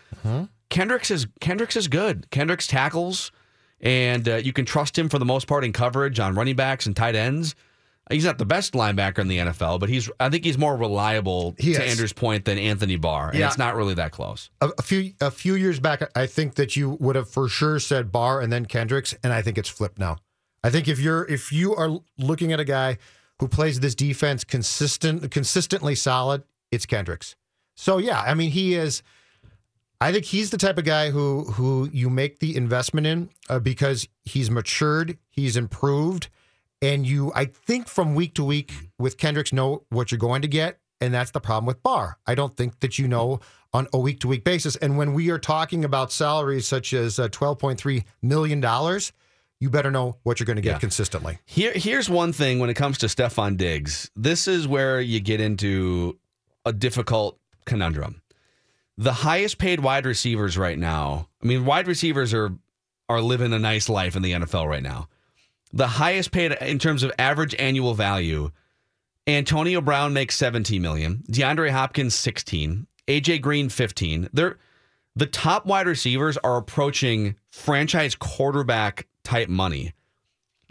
Kendricks 0.69 1.11
is 1.11 1.27
Kendricks 1.39 1.75
is 1.75 1.87
good. 1.87 2.29
Kendricks 2.31 2.67
tackles, 2.67 3.31
and 3.79 4.27
uh, 4.27 4.35
you 4.35 4.53
can 4.53 4.65
trust 4.65 4.97
him 4.97 5.07
for 5.07 5.19
the 5.19 5.25
most 5.25 5.47
part 5.47 5.63
in 5.63 5.71
coverage 5.71 6.19
on 6.19 6.35
running 6.35 6.55
backs 6.55 6.85
and 6.85 6.95
tight 6.95 7.15
ends. 7.15 7.55
He's 8.09 8.25
not 8.25 8.39
the 8.39 8.45
best 8.45 8.73
linebacker 8.73 9.19
in 9.19 9.27
the 9.27 9.37
NFL, 9.37 9.79
but 9.79 9.87
he's 9.87 10.09
I 10.19 10.29
think 10.29 10.43
he's 10.43 10.57
more 10.57 10.75
reliable 10.75 11.55
He 11.59 11.73
to 11.75 11.83
is. 11.83 11.91
Andrew's 11.91 12.13
point 12.13 12.45
than 12.45 12.57
Anthony 12.57 12.95
Barr, 12.95 13.29
and 13.29 13.37
Yeah. 13.39 13.47
it's 13.47 13.57
not 13.59 13.75
really 13.75 13.93
that 13.93 14.11
close. 14.11 14.49
A, 14.61 14.69
a 14.77 14.81
few 14.81 15.13
a 15.21 15.29
few 15.29 15.53
years 15.55 15.79
back, 15.79 16.01
I 16.15 16.25
think 16.25 16.55
that 16.55 16.75
you 16.75 16.97
would 16.99 17.15
have 17.15 17.29
for 17.29 17.47
sure 17.47 17.77
said 17.79 18.11
Barr 18.11 18.41
and 18.41 18.51
then 18.51 18.65
Kendricks, 18.65 19.13
and 19.23 19.31
I 19.31 19.41
think 19.43 19.57
it's 19.59 19.69
flipped 19.69 19.99
now. 19.99 20.17
I 20.63 20.69
think 20.71 20.87
if 20.87 20.99
you're 20.99 21.25
if 21.25 21.51
you 21.51 21.75
are 21.75 21.99
looking 22.17 22.51
at 22.51 22.59
a 22.59 22.65
guy 22.65 22.97
who 23.39 23.47
plays 23.47 23.79
this 23.79 23.93
defense 23.95 24.43
consistent 24.43 25.29
consistently 25.31 25.93
solid, 25.95 26.43
it's 26.71 26.85
Kendricks. 26.87 27.35
So 27.75 27.97
yeah, 27.99 28.21
I 28.21 28.33
mean 28.33 28.49
he 28.51 28.73
is. 28.73 29.03
I 30.01 30.11
think 30.13 30.25
he's 30.25 30.49
the 30.49 30.57
type 30.57 30.77
of 30.77 30.85
guy 30.85 31.11
who 31.11 31.43
who 31.43 31.89
you 31.93 32.09
make 32.09 32.39
the 32.39 32.55
investment 32.55 33.05
in 33.05 33.29
uh, 33.49 33.59
because 33.59 34.07
he's 34.23 34.49
matured, 34.49 35.17
he's 35.29 35.55
improved, 35.57 36.29
and 36.81 37.05
you 37.05 37.31
I 37.35 37.45
think 37.45 37.87
from 37.87 38.15
week 38.15 38.33
to 38.35 38.43
week 38.43 38.71
with 38.97 39.17
Kendricks 39.17 39.51
know 39.53 39.83
what 39.89 40.11
you're 40.11 40.19
going 40.19 40.41
to 40.43 40.47
get, 40.47 40.79
and 41.01 41.13
that's 41.13 41.31
the 41.31 41.39
problem 41.41 41.65
with 41.65 41.81
Barr. 41.83 42.17
I 42.27 42.35
don't 42.35 42.55
think 42.55 42.79
that 42.79 42.97
you 42.99 43.07
know 43.07 43.39
on 43.73 43.87
a 43.93 43.99
week 43.99 44.19
to 44.21 44.27
week 44.27 44.43
basis. 44.43 44.75
And 44.77 44.97
when 44.97 45.13
we 45.13 45.29
are 45.29 45.37
talking 45.39 45.85
about 45.85 46.11
salaries 46.11 46.67
such 46.67 46.93
as 46.93 47.19
uh, 47.19 47.27
twelve 47.29 47.59
point 47.59 47.79
three 47.79 48.03
million 48.21 48.59
dollars, 48.61 49.11
you 49.59 49.69
better 49.69 49.91
know 49.91 50.17
what 50.23 50.39
you're 50.39 50.45
going 50.45 50.55
to 50.55 50.61
get 50.61 50.71
Yeah. 50.75 50.79
consistently. 50.79 51.37
Here, 51.45 51.73
here's 51.75 52.09
one 52.09 52.31
thing 52.33 52.59
when 52.59 52.69
it 52.69 52.75
comes 52.75 52.97
to 52.99 53.07
Stefon 53.07 53.57
Diggs. 53.57 54.09
This 54.15 54.47
is 54.47 54.67
where 54.67 55.01
you 55.01 55.19
get 55.19 55.41
into 55.41 56.17
a 56.65 56.71
difficult 56.73 57.37
conundrum. 57.65 58.21
The 58.97 59.13
highest 59.13 59.57
paid 59.59 59.79
wide 59.81 60.05
receivers 60.05 60.57
right 60.57 60.77
now. 60.77 61.27
I 61.43 61.45
mean, 61.47 61.65
wide 61.65 61.87
receivers 61.87 62.33
are 62.33 62.51
are 63.07 63.21
living 63.21 63.53
a 63.53 63.59
nice 63.59 63.89
life 63.89 64.15
in 64.15 64.21
the 64.21 64.31
NFL 64.33 64.67
right 64.67 64.83
now. 64.83 65.07
The 65.71 65.87
highest 65.87 66.31
paid 66.31 66.51
in 66.53 66.79
terms 66.79 67.03
of 67.03 67.11
average 67.19 67.55
annual 67.59 67.93
value. 67.93 68.51
Antonio 69.27 69.81
Brown 69.81 70.13
makes 70.13 70.35
17 70.37 70.81
million. 70.81 71.23
DeAndre 71.29 71.69
Hopkins 71.69 72.15
16. 72.15 72.87
AJ 73.07 73.41
Green 73.41 73.69
15. 73.69 74.29
They're 74.33 74.57
the 75.15 75.25
top 75.25 75.65
wide 75.65 75.87
receivers 75.87 76.37
are 76.37 76.57
approaching 76.57 77.35
franchise 77.51 78.15
quarterback 78.15 79.07
type 79.23 79.49
money. 79.49 79.93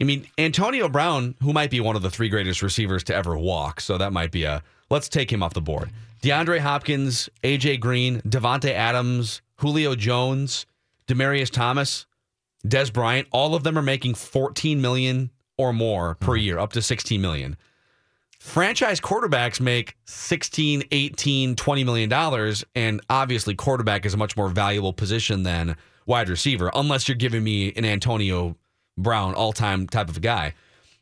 I 0.00 0.04
mean, 0.04 0.26
Antonio 0.38 0.88
Brown, 0.88 1.34
who 1.42 1.52
might 1.52 1.70
be 1.70 1.80
one 1.80 1.96
of 1.96 2.02
the 2.02 2.10
three 2.10 2.28
greatest 2.28 2.62
receivers 2.62 3.04
to 3.04 3.14
ever 3.14 3.36
walk, 3.36 3.80
so 3.80 3.98
that 3.98 4.12
might 4.12 4.30
be 4.30 4.44
a 4.44 4.62
let's 4.90 5.08
take 5.08 5.30
him 5.32 5.42
off 5.42 5.54
the 5.54 5.60
board. 5.60 5.90
DeAndre 6.22 6.60
Hopkins, 6.60 7.28
AJ 7.42 7.80
Green, 7.80 8.20
Davante 8.22 8.72
Adams, 8.72 9.42
Julio 9.56 9.94
Jones, 9.94 10.66
Demaryius 11.06 11.50
Thomas, 11.50 12.06
Dez 12.66 12.92
Bryant, 12.92 13.28
all 13.30 13.54
of 13.54 13.62
them 13.62 13.78
are 13.78 13.82
making 13.82 14.14
14 14.14 14.80
million 14.80 15.30
or 15.56 15.72
more 15.72 16.14
per 16.16 16.34
hmm. 16.34 16.40
year, 16.40 16.58
up 16.58 16.72
to 16.72 16.82
16 16.82 17.20
million. 17.20 17.56
Franchise 18.38 19.00
quarterbacks 19.00 19.60
make 19.60 19.96
16, 20.04 20.84
18, 20.92 21.56
20 21.56 21.84
million 21.84 22.08
dollars 22.08 22.64
and 22.74 23.00
obviously 23.10 23.54
quarterback 23.54 24.06
is 24.06 24.14
a 24.14 24.16
much 24.16 24.36
more 24.36 24.48
valuable 24.48 24.92
position 24.92 25.42
than 25.42 25.76
wide 26.06 26.28
receiver 26.28 26.70
unless 26.74 27.08
you're 27.08 27.16
giving 27.16 27.42
me 27.42 27.72
an 27.74 27.84
Antonio 27.84 28.56
Brown 28.96 29.34
all-time 29.34 29.88
type 29.88 30.08
of 30.08 30.16
a 30.16 30.20
guy. 30.20 30.54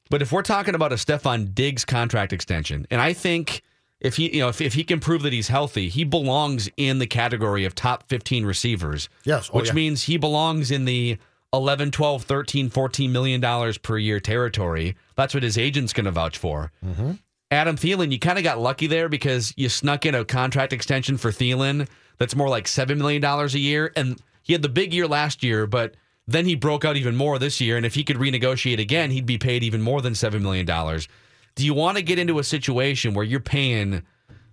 But 0.09 0.23
if 0.23 0.33
we're 0.33 0.43
talking 0.43 0.75
about 0.75 0.93
a 0.93 0.97
Stefon 0.97 1.55
Diggs 1.55 1.85
contract 1.85 2.33
extension, 2.33 2.87
and 2.91 3.01
I 3.01 3.13
think 3.13 3.63
if 4.01 4.17
he, 4.17 4.35
you 4.35 4.41
know, 4.41 4.49
if, 4.49 4.61
if 4.61 4.75
he 4.75 4.85
can 4.85 5.01
prove 5.01 5.23
that 5.23 5.33
he's 5.33 5.49
healthy, 5.49 5.89
he 5.89 6.05
belongs 6.05 6.69
in 6.77 6.99
the 6.99 7.07
category 7.07 7.65
of 7.65 7.75
top 7.75 8.09
15 8.09 8.45
receivers. 8.45 9.09
Yes, 9.25 9.51
oh, 9.53 9.59
which 9.59 9.69
yeah. 9.69 9.73
means 9.75 10.05
he 10.05 10.17
belongs 10.17 10.71
in 10.71 10.85
the 10.85 11.19
11, 11.57 11.91
12, 11.91 12.23
13, 12.23 12.71
14 12.71 13.13
million 13.13 13.41
dollars 13.41 13.79
per 13.79 13.99
year 13.99 14.21
territory. 14.21 14.97
That's 15.17 15.35
what 15.35 15.43
his 15.43 15.59
agent's 15.59 15.93
going 15.93 16.05
to 16.05 16.11
vouch 16.11 16.39
for. 16.39 16.73
Mm-hmm. 16.85 17.13
Adam 17.51 17.77
Thielen, 17.77 18.11
you 18.11 18.19
kind 18.19 18.39
of 18.39 18.45
got 18.45 18.59
lucky 18.59 18.87
there 18.87 19.09
because 19.09 19.53
you 19.57 19.69
snuck 19.69 20.05
in 20.05 20.15
a 20.15 20.25
contract 20.25 20.73
extension 20.73 21.17
for 21.17 21.31
Thielen 21.31 21.89
that's 22.19 22.35
more 22.35 22.49
like 22.49 22.65
$7 22.65 22.97
million 22.97 23.25
a 23.25 23.47
year. 23.59 23.93
And 23.95 24.21
he 24.43 24.53
had 24.53 24.63
the 24.63 24.69
big 24.69 24.93
year 24.93 25.07
last 25.07 25.43
year, 25.43 25.67
but 25.67 25.95
then 26.27 26.45
he 26.45 26.57
broke 26.57 26.85
out 26.85 26.97
even 26.97 27.15
more 27.15 27.39
this 27.39 27.61
year. 27.61 27.77
And 27.77 27.87
if 27.87 27.95
he 27.95 28.03
could 28.03 28.17
renegotiate 28.17 28.81
again, 28.81 29.11
he'd 29.11 29.27
be 29.27 29.39
paid 29.39 29.63
even 29.63 29.81
more 29.81 30.03
than 30.03 30.15
$7 30.15 30.41
million. 30.41 30.67
Do 30.67 31.65
you 31.65 31.75
want 31.75 31.97
to 31.97 32.03
get 32.03 32.19
into 32.19 32.39
a 32.39 32.45
situation 32.45 33.15
where 33.15 33.25
you're 33.25 33.41
paying 33.41 34.03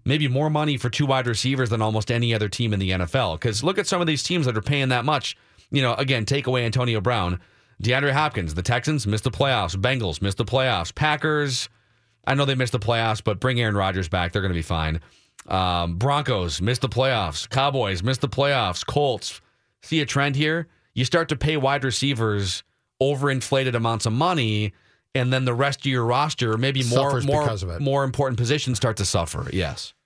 maybe 0.05 0.27
more 0.27 0.49
money 0.49 0.77
for 0.77 0.89
two 0.89 1.05
wide 1.05 1.27
receivers 1.27 1.69
than 1.69 1.81
almost 1.81 2.11
any 2.11 2.33
other 2.33 2.49
team 2.49 2.73
in 2.73 2.79
the 2.79 2.91
NFL? 2.91 3.39
Because 3.39 3.63
look 3.63 3.79
at 3.79 3.87
some 3.87 4.01
of 4.01 4.07
these 4.07 4.23
teams 4.23 4.45
that 4.45 4.55
are 4.55 4.61
paying 4.61 4.89
that 4.89 5.03
much. 5.03 5.35
You 5.73 5.81
know, 5.81 5.93
again, 5.95 6.23
take 6.23 6.47
away 6.47 6.65
Antonio 6.65 7.01
Brown. 7.01 7.41
DeAndre 7.83 8.11
Hopkins, 8.11 8.53
the 8.53 8.61
Texans 8.61 9.05
missed 9.05 9.25
the 9.25 9.31
playoffs. 9.31 9.75
Bengals 9.75 10.21
missed 10.21 10.37
the 10.37 10.45
playoffs. 10.45 10.95
Packers, 10.95 11.67
I 12.25 12.35
know 12.35 12.45
they 12.45 12.55
missed 12.55 12.71
the 12.71 12.79
playoffs, 12.79 13.21
but 13.21 13.41
bring 13.41 13.59
Aaron 13.59 13.75
Rodgers 13.75 14.07
back. 14.07 14.31
They're 14.31 14.41
going 14.41 14.53
to 14.53 14.57
be 14.57 14.61
fine. 14.61 15.01
Um, 15.47 15.97
Broncos 15.97 16.61
missed 16.61 16.81
the 16.81 16.87
playoffs. 16.89 17.49
Cowboys 17.49 18.01
missed 18.01 18.21
the 18.21 18.29
playoffs. 18.29 18.85
Colts. 18.85 19.41
See 19.81 19.99
a 19.99 20.05
trend 20.05 20.37
here? 20.37 20.69
you 20.93 21.05
start 21.05 21.29
to 21.29 21.35
pay 21.35 21.57
wide 21.57 21.83
receivers 21.83 22.63
overinflated 23.01 23.75
amounts 23.75 24.05
of 24.05 24.13
money, 24.13 24.73
and 25.15 25.33
then 25.33 25.45
the 25.45 25.53
rest 25.53 25.81
of 25.81 25.85
your 25.87 26.05
roster, 26.05 26.57
maybe 26.57 26.83
more 26.83 27.09
Suffers 27.09 27.25
more 27.25 27.79
more 27.79 28.03
important 28.03 28.37
positions 28.37 28.77
start 28.77 28.97
to 28.97 29.05
suffer. 29.05 29.49
Yes. 29.51 29.93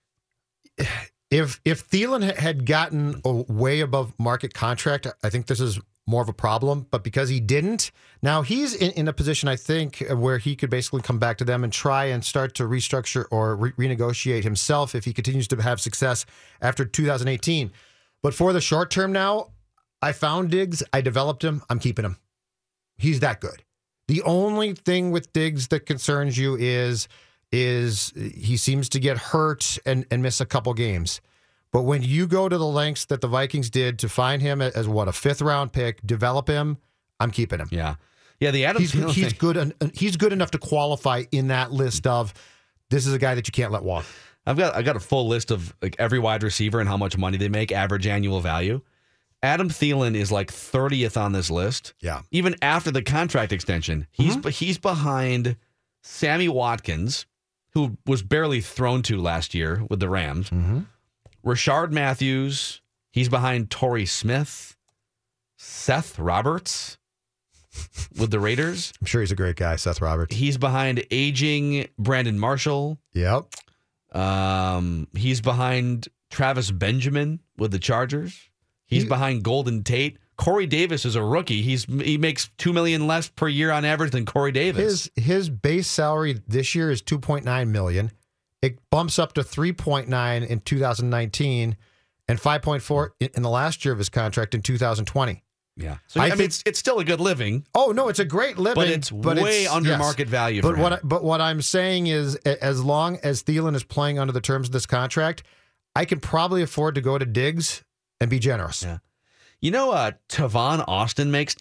If 1.29 1.59
if 1.65 1.89
Thielen 1.89 2.37
had 2.37 2.65
gotten 2.65 3.21
a 3.25 3.31
way 3.31 3.81
above 3.81 4.13
market 4.17 4.53
contract, 4.53 5.07
I 5.23 5.29
think 5.29 5.47
this 5.47 5.59
is 5.59 5.79
more 6.07 6.21
of 6.21 6.29
a 6.29 6.33
problem. 6.33 6.87
But 6.89 7.03
because 7.03 7.29
he 7.29 7.39
didn't, 7.39 7.91
now 8.23 8.41
he's 8.41 8.73
in, 8.73 8.91
in 8.91 9.07
a 9.07 9.13
position 9.13 9.49
I 9.49 9.57
think 9.57 10.03
where 10.09 10.37
he 10.37 10.55
could 10.55 10.69
basically 10.69 11.01
come 11.01 11.19
back 11.19 11.37
to 11.39 11.43
them 11.43 11.63
and 11.63 11.71
try 11.71 12.05
and 12.05 12.23
start 12.23 12.55
to 12.55 12.63
restructure 12.63 13.25
or 13.29 13.55
re- 13.55 13.71
renegotiate 13.73 14.43
himself 14.43 14.95
if 14.95 15.03
he 15.03 15.13
continues 15.13 15.47
to 15.49 15.61
have 15.61 15.81
success 15.81 16.25
after 16.61 16.85
2018. 16.85 17.71
But 18.23 18.33
for 18.33 18.53
the 18.53 18.61
short 18.61 18.89
term 18.89 19.11
now, 19.11 19.51
I 20.01 20.13
found 20.13 20.49
Diggs, 20.49 20.81
I 20.93 21.01
developed 21.01 21.43
him, 21.43 21.61
I'm 21.69 21.79
keeping 21.79 22.05
him. 22.05 22.17
He's 22.97 23.19
that 23.19 23.41
good. 23.41 23.63
The 24.07 24.21
only 24.23 24.73
thing 24.73 25.11
with 25.11 25.33
Diggs 25.33 25.67
that 25.67 25.85
concerns 25.85 26.37
you 26.37 26.55
is 26.55 27.07
is 27.51 28.11
he 28.15 28.57
seems 28.57 28.89
to 28.89 28.99
get 28.99 29.17
hurt 29.17 29.77
and, 29.85 30.05
and 30.11 30.21
miss 30.21 30.41
a 30.41 30.45
couple 30.45 30.73
games. 30.73 31.21
But 31.71 31.83
when 31.83 32.01
you 32.01 32.27
go 32.27 32.47
to 32.49 32.57
the 32.57 32.65
lengths 32.65 33.05
that 33.05 33.21
the 33.21 33.27
Vikings 33.27 33.69
did 33.69 33.99
to 33.99 34.09
find 34.09 34.41
him 34.41 34.61
as 34.61 34.87
what 34.87 35.07
a 35.07 35.11
fifth 35.11 35.41
round 35.41 35.73
pick, 35.73 36.05
develop 36.05 36.47
him, 36.47 36.77
I'm 37.19 37.31
keeping 37.31 37.59
him. 37.59 37.67
Yeah. 37.71 37.95
Yeah. 38.39 38.51
The 38.51 38.65
Adam 38.65 38.81
He's 38.81 38.91
he's 38.91 39.33
good. 39.33 39.57
en- 39.57 39.73
He's 39.93 40.17
good 40.17 40.33
enough 40.33 40.51
to 40.51 40.57
qualify 40.57 41.23
in 41.31 41.47
that 41.47 41.71
list 41.71 42.05
of 42.07 42.33
this 42.89 43.05
is 43.05 43.13
a 43.13 43.19
guy 43.19 43.35
that 43.35 43.47
you 43.47 43.51
can't 43.51 43.71
let 43.71 43.83
walk. 43.83 44.05
I've 44.45 44.57
got 44.57 44.75
I 44.75 44.81
got 44.81 44.95
a 44.95 44.99
full 45.01 45.27
list 45.27 45.51
of 45.51 45.75
like 45.81 45.95
every 45.99 46.19
wide 46.19 46.41
receiver 46.43 46.79
and 46.79 46.87
how 46.87 46.95
much 46.97 47.17
money 47.17 47.37
they 47.37 47.49
make, 47.49 47.71
average 47.71 48.07
annual 48.07 48.39
value. 48.39 48.81
Adam 49.43 49.69
Thielen 49.69 50.15
is 50.15 50.31
like 50.31 50.51
30th 50.51 51.15
on 51.19 51.31
this 51.31 51.51
list. 51.51 51.93
Yeah. 51.99 52.21
Even 52.31 52.55
after 52.61 52.89
the 52.91 53.03
contract 53.03 53.51
extension, 53.51 54.07
he's 54.11 54.37
Mm-hmm. 54.37 54.49
he's 54.49 54.77
behind 54.77 55.57
Sammy 56.01 56.47
Watkins, 56.47 57.25
who 57.77 57.95
was 58.07 58.23
barely 58.23 58.59
thrown 58.59 59.03
to 59.03 59.21
last 59.21 59.53
year 59.53 59.83
with 59.89 59.99
the 59.99 60.09
Rams. 60.09 60.49
Mm-hmm. 60.49 60.79
Rishard 61.45 61.91
Matthews, 61.91 62.81
he's 63.11 63.29
behind 63.29 63.69
Torrey 63.69 64.05
Smith, 64.07 64.75
Seth 65.57 66.17
Roberts 66.17 66.97
with 68.19 68.31
the 68.31 68.39
Raiders. 68.39 68.91
I'm 68.99 69.05
sure 69.05 69.21
he's 69.21 69.31
a 69.31 69.35
great 69.35 69.55
guy, 69.55 69.75
Seth 69.75 70.01
Roberts. 70.01 70.35
He's 70.35 70.57
behind 70.57 71.05
aging 71.11 71.87
Brandon 71.99 72.39
Marshall. 72.39 72.97
Yep. 73.13 73.45
Um, 74.11 75.07
he's 75.15 75.41
behind 75.41 76.07
Travis 76.31 76.71
Benjamin 76.71 77.39
with 77.57 77.71
the 77.71 77.79
Chargers. 77.79 78.49
He's 78.87 79.03
He- 79.03 79.09
behind 79.09 79.43
Golden 79.43 79.83
Tate. 79.83 80.17
Corey 80.37 80.67
Davis 80.67 81.03
is 81.03 81.15
a 81.15 81.23
rookie. 81.23 81.61
He's 81.61 81.85
he 81.85 82.17
makes 82.17 82.49
two 82.57 82.71
million 82.71 83.07
less 83.07 83.27
per 83.27 83.47
year 83.47 83.71
on 83.71 83.83
average 83.83 84.11
than 84.11 84.25
Corey 84.25 84.51
Davis. 84.51 85.09
His 85.15 85.25
his 85.25 85.49
base 85.49 85.87
salary 85.87 86.41
this 86.47 86.75
year 86.75 86.91
is 86.91 87.01
2.9 87.01 87.67
million. 87.69 88.11
It 88.61 88.77
bumps 88.89 89.19
up 89.19 89.33
to 89.33 89.41
3.9 89.41 90.47
in 90.47 90.59
2019 90.59 91.77
and 92.27 92.39
5.4 92.39 93.09
in 93.19 93.29
in 93.35 93.43
the 93.43 93.49
last 93.49 93.83
year 93.83 93.91
of 93.91 93.97
his 93.97 94.09
contract 94.09 94.53
in 94.53 94.61
2020. 94.61 95.43
yeah, 95.75 95.97
so 96.07 96.21
I, 96.21 96.27
I 96.27 96.29
mean, 96.31 96.41
it's 96.41 96.61
it's 96.65 96.79
still 96.79 96.99
a 96.99 97.05
good 97.05 97.19
living, 97.19 97.65
Oh 97.73 97.91
no, 97.91 98.07
it's 98.07 98.19
a 98.19 98.25
great 98.25 98.57
living, 98.59 98.75
but 98.75 98.89
it's 98.89 99.09
but 99.09 99.37
way 99.37 99.65
under 99.65 99.97
market 99.97 100.27
value. 100.27 100.61
But 100.61 100.77
what. 100.77 100.93
I, 100.93 100.99
but 101.03 101.23
what 101.23 101.41
I'm 101.41 101.61
saying 101.63 102.07
is, 102.07 102.35
as 102.35 102.83
long 102.83 103.17
as 103.23 103.43
Thielen 103.43 103.75
is 103.75 103.83
playing 103.83 104.19
under 104.19 104.33
the 104.33 104.41
terms 104.41 104.67
of 104.67 104.73
this 104.73 104.85
contract, 104.85 105.43
I 105.95 106.05
can 106.05 106.19
probably 106.19 106.61
afford 106.61 106.93
to 106.95 107.01
go 107.01 107.17
to 107.17 107.25
Diggs 107.25 107.83
and 108.21 108.29
be 108.29 108.37
generous. 108.39 108.83
Yeah. 108.83 108.99
You 109.61 109.71
know, 109.71 109.91
uh, 109.91 110.11
Tavon 110.29 110.83
Austin 110.87 111.31
makes 111.31 111.55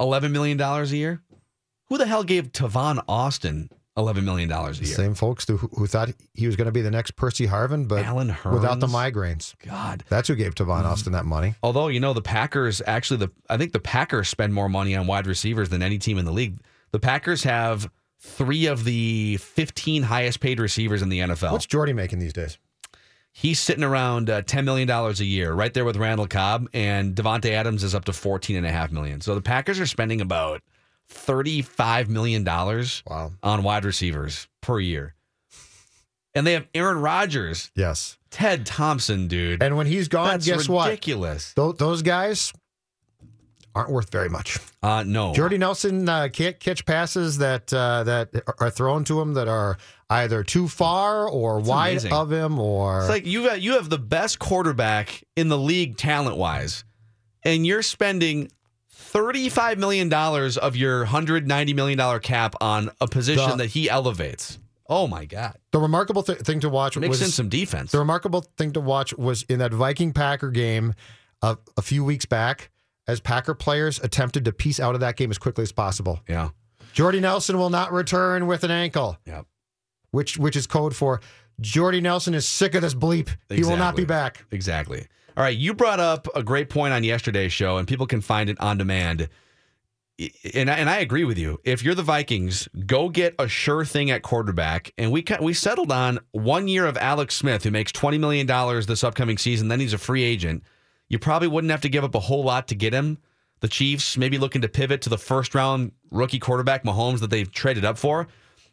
eleven 0.00 0.32
million 0.32 0.56
dollars 0.56 0.92
a 0.92 0.96
year. 0.96 1.22
Who 1.88 1.98
the 1.98 2.06
hell 2.06 2.24
gave 2.24 2.52
Tavon 2.52 3.02
Austin 3.08 3.68
eleven 3.96 4.24
million 4.24 4.48
dollars 4.48 4.78
a 4.78 4.82
The 4.82 4.86
year? 4.86 4.96
same 4.96 5.14
folks 5.14 5.46
who, 5.46 5.56
who 5.58 5.86
thought 5.86 6.10
he 6.34 6.46
was 6.46 6.56
going 6.56 6.66
to 6.66 6.72
be 6.72 6.80
the 6.80 6.90
next 6.90 7.12
Percy 7.16 7.46
Harvin, 7.46 7.86
but 7.86 8.04
Alan 8.04 8.34
without 8.50 8.80
the 8.80 8.86
migraines. 8.86 9.54
God. 9.66 10.02
That's 10.08 10.28
who 10.28 10.34
gave 10.34 10.54
Tavon 10.54 10.84
Austin 10.84 11.12
that 11.12 11.26
money. 11.26 11.54
Although 11.62 11.88
you 11.88 12.00
know 12.00 12.12
the 12.14 12.22
Packers 12.22 12.80
actually 12.86 13.18
the 13.18 13.30
I 13.50 13.56
think 13.58 13.72
the 13.72 13.80
Packers 13.80 14.28
spend 14.28 14.54
more 14.54 14.68
money 14.68 14.96
on 14.96 15.06
wide 15.06 15.26
receivers 15.26 15.68
than 15.68 15.82
any 15.82 15.98
team 15.98 16.18
in 16.18 16.24
the 16.24 16.32
league. 16.32 16.58
The 16.92 17.00
Packers 17.00 17.42
have 17.44 17.90
three 18.20 18.66
of 18.66 18.84
the 18.84 19.36
15 19.38 20.04
highest 20.04 20.40
paid 20.40 20.60
receivers 20.60 21.02
in 21.02 21.08
the 21.08 21.18
NFL. 21.20 21.52
What's 21.52 21.66
Jordy 21.66 21.92
making 21.92 22.18
these 22.20 22.32
days? 22.32 22.56
He's 23.34 23.58
sitting 23.58 23.82
around 23.82 24.28
uh, 24.28 24.42
10 24.42 24.64
million 24.64 24.86
dollars 24.86 25.20
a 25.20 25.24
year, 25.24 25.52
right 25.54 25.72
there 25.72 25.84
with 25.86 25.96
Randall 25.96 26.26
Cobb, 26.26 26.68
and 26.74 27.14
Davante 27.14 27.50
Adams 27.50 27.82
is 27.82 27.94
up 27.94 28.04
to 28.04 28.12
14 28.12 28.56
and 28.56 28.66
a 28.66 28.70
half 28.70 28.92
million. 28.92 29.20
So 29.22 29.34
the 29.34 29.40
Packers 29.40 29.80
are 29.80 29.86
spending 29.86 30.20
about 30.20 30.60
35 31.08 32.08
million 32.08 32.44
dollars 32.44 33.02
Wow. 33.06 33.32
on 33.42 33.62
wide 33.62 33.84
receivers 33.84 34.48
per 34.60 34.78
year. 34.80 35.14
And 36.34 36.46
they 36.46 36.54
have 36.54 36.66
Aaron 36.74 36.98
Rodgers, 36.98 37.70
Yes. 37.74 38.16
Ted 38.30 38.64
Thompson, 38.64 39.28
dude. 39.28 39.62
And 39.62 39.76
when 39.76 39.86
he's 39.86 40.08
gone, 40.08 40.28
That's 40.28 40.46
guess 40.46 40.68
what? 40.68 40.86
ridiculous. 40.88 41.52
Those, 41.54 41.76
those 41.76 42.00
guys 42.02 42.52
aren't 43.74 43.90
worth 43.90 44.10
very 44.10 44.28
much. 44.28 44.58
Uh, 44.82 45.02
no. 45.06 45.32
Jordy 45.32 45.58
Nelson 45.58 46.08
uh, 46.08 46.28
can't 46.32 46.58
catch 46.60 46.84
passes 46.84 47.38
that 47.38 47.72
uh, 47.72 48.04
that 48.04 48.30
are 48.58 48.70
thrown 48.70 49.04
to 49.04 49.20
him 49.20 49.34
that 49.34 49.48
are 49.48 49.78
either 50.10 50.42
too 50.44 50.68
far 50.68 51.28
or 51.28 51.60
wide 51.60 51.92
amazing. 51.92 52.12
of 52.12 52.30
him 52.32 52.58
or 52.58 53.00
It's 53.00 53.08
like 53.08 53.26
you 53.26 53.44
got 53.46 53.60
you 53.62 53.72
have 53.74 53.88
the 53.88 53.98
best 53.98 54.38
quarterback 54.38 55.24
in 55.36 55.48
the 55.48 55.56
league 55.58 55.96
talent 55.96 56.36
wise, 56.36 56.84
and 57.44 57.66
you're 57.66 57.82
spending 57.82 58.50
thirty 58.90 59.48
five 59.48 59.78
million 59.78 60.08
dollars 60.08 60.56
of 60.58 60.76
your 60.76 61.04
hundred 61.04 61.46
ninety 61.46 61.72
million 61.74 61.96
dollar 61.98 62.18
cap 62.18 62.54
on 62.60 62.90
a 63.00 63.06
position 63.06 63.50
The- 63.50 63.56
that 63.56 63.68
he 63.70 63.88
elevates. 63.88 64.58
Oh 64.88 65.06
my 65.06 65.24
god! 65.24 65.56
the 65.70 65.78
remarkable 65.78 66.22
th- 66.22 66.40
thing 66.40 66.60
to 66.60 66.68
watch 66.68 66.98
Mix 66.98 67.08
was 67.08 67.22
in 67.22 67.28
some 67.28 67.48
defense. 67.48 67.92
The 67.92 67.98
remarkable 67.98 68.42
thing 68.58 68.72
to 68.72 68.80
watch 68.80 69.14
was 69.16 69.42
in 69.44 69.60
that 69.60 69.72
Viking 69.72 70.12
Packer 70.12 70.50
game 70.50 70.92
uh, 71.40 71.54
a 71.78 71.82
few 71.82 72.04
weeks 72.04 72.26
back, 72.26 72.68
as 73.06 73.20
Packer 73.20 73.54
players 73.54 73.98
attempted 74.00 74.44
to 74.44 74.52
piece 74.52 74.80
out 74.80 74.94
of 74.94 75.00
that 75.00 75.16
game 75.16 75.30
as 75.30 75.38
quickly 75.38 75.62
as 75.62 75.72
possible. 75.72 76.20
Yeah, 76.28 76.50
Jordy 76.92 77.20
Nelson 77.20 77.58
will 77.58 77.70
not 77.70 77.92
return 77.92 78.46
with 78.46 78.64
an 78.64 78.70
ankle, 78.70 79.18
yeah. 79.26 79.42
which 80.10 80.38
which 80.38 80.56
is 80.56 80.66
code 80.66 80.94
for 80.94 81.20
Jordy 81.60 82.00
Nelson 82.00 82.34
is 82.34 82.46
sick 82.46 82.74
of 82.74 82.82
this 82.82 82.94
bleep. 82.94 83.28
He 83.48 83.62
will 83.62 83.76
not 83.76 83.96
be 83.96 84.04
back. 84.04 84.44
Exactly. 84.50 85.06
All 85.36 85.42
right, 85.42 85.56
you 85.56 85.72
brought 85.72 86.00
up 86.00 86.28
a 86.34 86.42
great 86.42 86.68
point 86.68 86.92
on 86.92 87.04
yesterday's 87.04 87.52
show, 87.52 87.78
and 87.78 87.88
people 87.88 88.06
can 88.06 88.20
find 88.20 88.50
it 88.50 88.60
on 88.60 88.76
demand. 88.76 89.28
And 90.54 90.70
I, 90.70 90.74
and 90.74 90.90
I 90.90 90.98
agree 90.98 91.24
with 91.24 91.38
you. 91.38 91.58
If 91.64 91.82
you're 91.82 91.94
the 91.94 92.02
Vikings, 92.02 92.68
go 92.86 93.08
get 93.08 93.34
a 93.38 93.48
sure 93.48 93.84
thing 93.84 94.10
at 94.10 94.22
quarterback. 94.22 94.92
And 94.98 95.10
we 95.10 95.24
we 95.40 95.54
settled 95.54 95.90
on 95.90 96.20
one 96.32 96.68
year 96.68 96.86
of 96.86 96.98
Alex 96.98 97.34
Smith, 97.34 97.64
who 97.64 97.70
makes 97.70 97.92
twenty 97.92 98.18
million 98.18 98.46
dollars 98.46 98.86
this 98.86 99.02
upcoming 99.02 99.38
season. 99.38 99.68
Then 99.68 99.80
he's 99.80 99.94
a 99.94 99.98
free 99.98 100.22
agent. 100.22 100.62
You 101.12 101.18
probably 101.18 101.46
wouldn't 101.46 101.70
have 101.70 101.82
to 101.82 101.90
give 101.90 102.04
up 102.04 102.14
a 102.14 102.20
whole 102.20 102.42
lot 102.42 102.68
to 102.68 102.74
get 102.74 102.94
him. 102.94 103.18
The 103.60 103.68
Chiefs 103.68 104.16
maybe 104.16 104.38
looking 104.38 104.62
to 104.62 104.68
pivot 104.68 105.02
to 105.02 105.10
the 105.10 105.18
first 105.18 105.54
round 105.54 105.92
rookie 106.10 106.38
quarterback 106.38 106.84
Mahomes 106.84 107.20
that 107.20 107.28
they've 107.28 107.52
traded 107.52 107.84
up 107.84 107.98
for. 107.98 108.26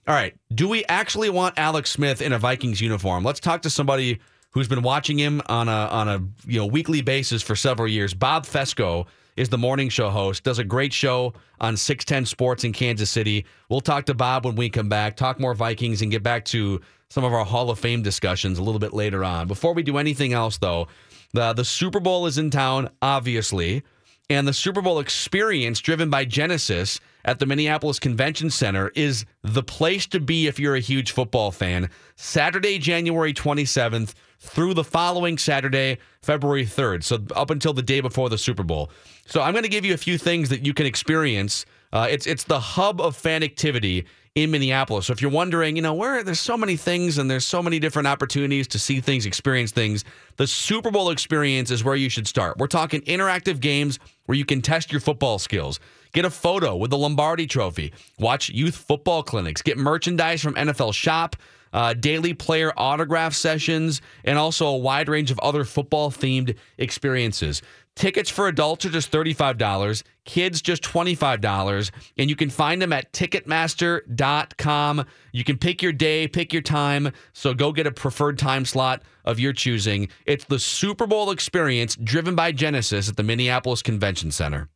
All 0.08 0.15
right, 0.15 0.34
do 0.56 0.69
we 0.69 0.86
actually 0.86 1.30
want 1.30 1.60
Alex 1.60 1.91
Smith 1.91 2.21
in 2.21 2.32
a 2.32 2.39
Vikings 2.39 2.80
uniform? 2.80 3.25
Let's 3.25 3.41
talk 3.41 3.63
to 3.63 3.69
somebody 3.69 4.19
who's 4.52 4.69
been 4.69 4.84
watching 4.84 5.19
him 5.19 5.41
on 5.47 5.67
a 5.67 5.71
on 5.71 6.08
a 6.08 6.23
you 6.47 6.60
know 6.60 6.65
weekly 6.65 7.02
basis 7.02 7.43
for 7.43 7.58
several 7.58 7.89
years. 7.89 8.13
Bob 8.13 8.45
Fescoe 8.45 9.06
is 9.36 9.49
the 9.49 9.58
morning 9.58 9.89
show 9.89 10.10
host, 10.10 10.45
does 10.45 10.60
a 10.60 10.63
great 10.63 10.93
show 10.93 11.34
on 11.60 11.75
610 11.75 12.25
Sports 12.25 12.63
in 12.63 12.71
Kansas 12.71 13.10
City. 13.10 13.45
We'll 13.67 13.82
talk 13.82 14.06
to 14.06 14.13
Bob 14.13 14.45
when 14.45 14.56
we 14.56 14.69
come 14.69 14.88
back, 14.88 15.17
talk 15.17 15.41
more 15.41 15.54
Vikings, 15.54 16.02
and 16.02 16.10
get 16.10 16.23
back 16.23 16.45
to 16.45 16.80
some 17.10 17.23
of 17.25 17.34
our 17.34 17.43
Hall 17.43 17.69
of 17.69 17.80
Fame 17.80 18.02
discussions 18.02 18.60
a 18.60 18.63
little 18.63 18.80
bit 18.80 18.93
later 18.93 19.25
on. 19.25 19.47
Before 19.47 19.73
we 19.73 19.84
do 19.84 19.97
anything 19.97 20.32
else, 20.32 20.58
though, 20.58 20.88
the, 21.34 21.54
the 21.54 21.65
Super 21.65 22.00
Bowl 22.00 22.26
is 22.26 22.38
in 22.38 22.50
town, 22.50 22.89
obviously, 23.02 23.84
and 24.30 24.48
the 24.48 24.54
Super 24.54 24.82
Bowl 24.82 25.00
experience 25.00 25.80
driven 25.80 26.10
by 26.10 26.26
Genesis 26.26 27.00
at 27.26 27.39
the 27.39 27.46
Minneapolis 27.46 28.00
Convention 28.00 28.50
Center 28.50 28.92
is 28.96 29.26
the 29.44 29.63
place 29.63 30.06
to 30.08 30.20
be 30.20 30.48
if 30.48 30.60
you're 30.60 30.76
a 30.76 30.80
huge 30.80 31.12
football 31.12 31.52
fan. 31.52 31.89
Saturday, 32.15 32.78
January 32.78 33.34
27th 33.34 34.13
through 34.39 34.74
the 34.74 34.84
following 34.84 35.38
Saturday, 35.38 35.98
February 36.22 36.65
3rd. 36.65 37.04
So 37.04 37.20
up 37.36 37.50
until 37.50 37.74
the 37.74 37.82
day 37.82 38.02
before 38.02 38.30
the 38.30 38.38
Super 38.38 38.63
Bowl. 38.63 38.92
So 39.26 39.42
I'm 39.42 39.54
going 39.54 39.63
to 39.63 39.70
give 39.70 39.86
you 39.86 39.94
a 39.94 39.98
few 39.98 40.18
things 40.18 40.50
that 40.50 40.65
you 40.65 40.74
can 40.74 40.86
experience. 40.86 41.65
Uh, 41.91 42.08
it's 42.10 42.28
it's 42.28 42.43
the 42.43 42.60
hub 42.60 43.02
of 43.02 43.15
fan 43.15 43.43
activity 43.43 44.06
in 44.36 44.52
Minneapolis. 44.52 45.08
So 45.08 45.13
if 45.13 45.21
you're 45.21 45.32
wondering, 45.32 45.75
you 45.75 45.82
know, 45.82 45.93
where 45.93 46.23
there's 46.23 46.39
so 46.39 46.58
many 46.58 46.75
things 46.75 47.17
and 47.17 47.30
there's 47.30 47.45
so 47.45 47.62
many 47.62 47.80
different 47.80 48.08
opportunities 48.08 48.67
to 48.69 48.80
see 48.80 49.02
things, 49.02 49.25
experience 49.25 49.71
things, 49.71 50.06
the 50.38 50.47
Super 50.47 50.91
Bowl 50.91 51.10
experience 51.10 51.71
is 51.71 51.84
where 51.84 51.95
you 51.95 52.10
should 52.10 52.28
start. 52.28 52.58
We're 52.58 52.67
talking 52.67 53.02
interactive 53.02 53.60
games 53.60 53.99
where 54.25 54.38
you 54.38 54.45
can 54.45 54.62
test 54.62 54.91
your 54.91 55.02
football 55.02 55.39
skills. 55.39 55.80
Get 56.13 56.25
a 56.25 56.30
photo 56.30 56.75
with 56.75 56.91
the 56.91 56.97
Lombardi 56.97 57.47
Trophy. 57.47 57.93
Watch 58.19 58.49
youth 58.49 58.75
football 58.75 59.23
clinics. 59.23 59.62
Get 59.62 59.78
merchandise 59.78 60.41
from 60.41 60.56
NFL 60.56 60.93
Shop. 60.93 61.36
Uh, 61.71 61.93
daily 61.93 62.34
player 62.34 62.73
autograph 62.78 63.32
sessions, 63.32 64.02
and 64.23 64.39
also 64.39 64.65
a 64.65 64.75
wide 64.75 65.08
range 65.08 65.30
of 65.30 65.38
other 65.38 65.63
football 65.63 66.10
themed 66.10 66.56
experiences. 66.80 67.62
Tickets 68.00 68.30
for 68.30 68.48
adults 68.48 68.86
are 68.86 68.90
just 68.90 69.12
$35, 69.12 70.04
kids 70.24 70.62
just 70.62 70.84
$25, 70.84 71.92
and 72.18 72.30
you 72.30 72.36
can 72.38 72.50
find 72.50 72.82
them 72.82 72.94
at 72.94 73.12
ticketmaster.com. 73.12 75.06
You 75.34 75.44
can 75.44 75.58
pick 75.58 75.82
your 75.82 75.92
day, 75.92 76.26
pick 76.30 76.54
your 76.54 76.62
time, 76.62 77.12
so 77.34 77.54
go 77.54 77.74
get 77.74 77.88
a 77.88 77.92
preferred 77.92 78.40
time 78.40 78.64
slot 78.64 79.04
of 79.26 79.38
your 79.38 79.52
choosing. 79.52 80.08
It's 80.26 80.46
the 80.46 80.60
Super 80.60 81.08
Bowl 81.08 81.30
experience 81.30 81.98
driven 81.98 82.36
by 82.36 82.54
Genesis 82.54 83.10
at 83.10 83.18
the 83.18 83.24
Minneapolis 83.24 83.82
Convention 83.82 84.32
Center. 84.32 84.70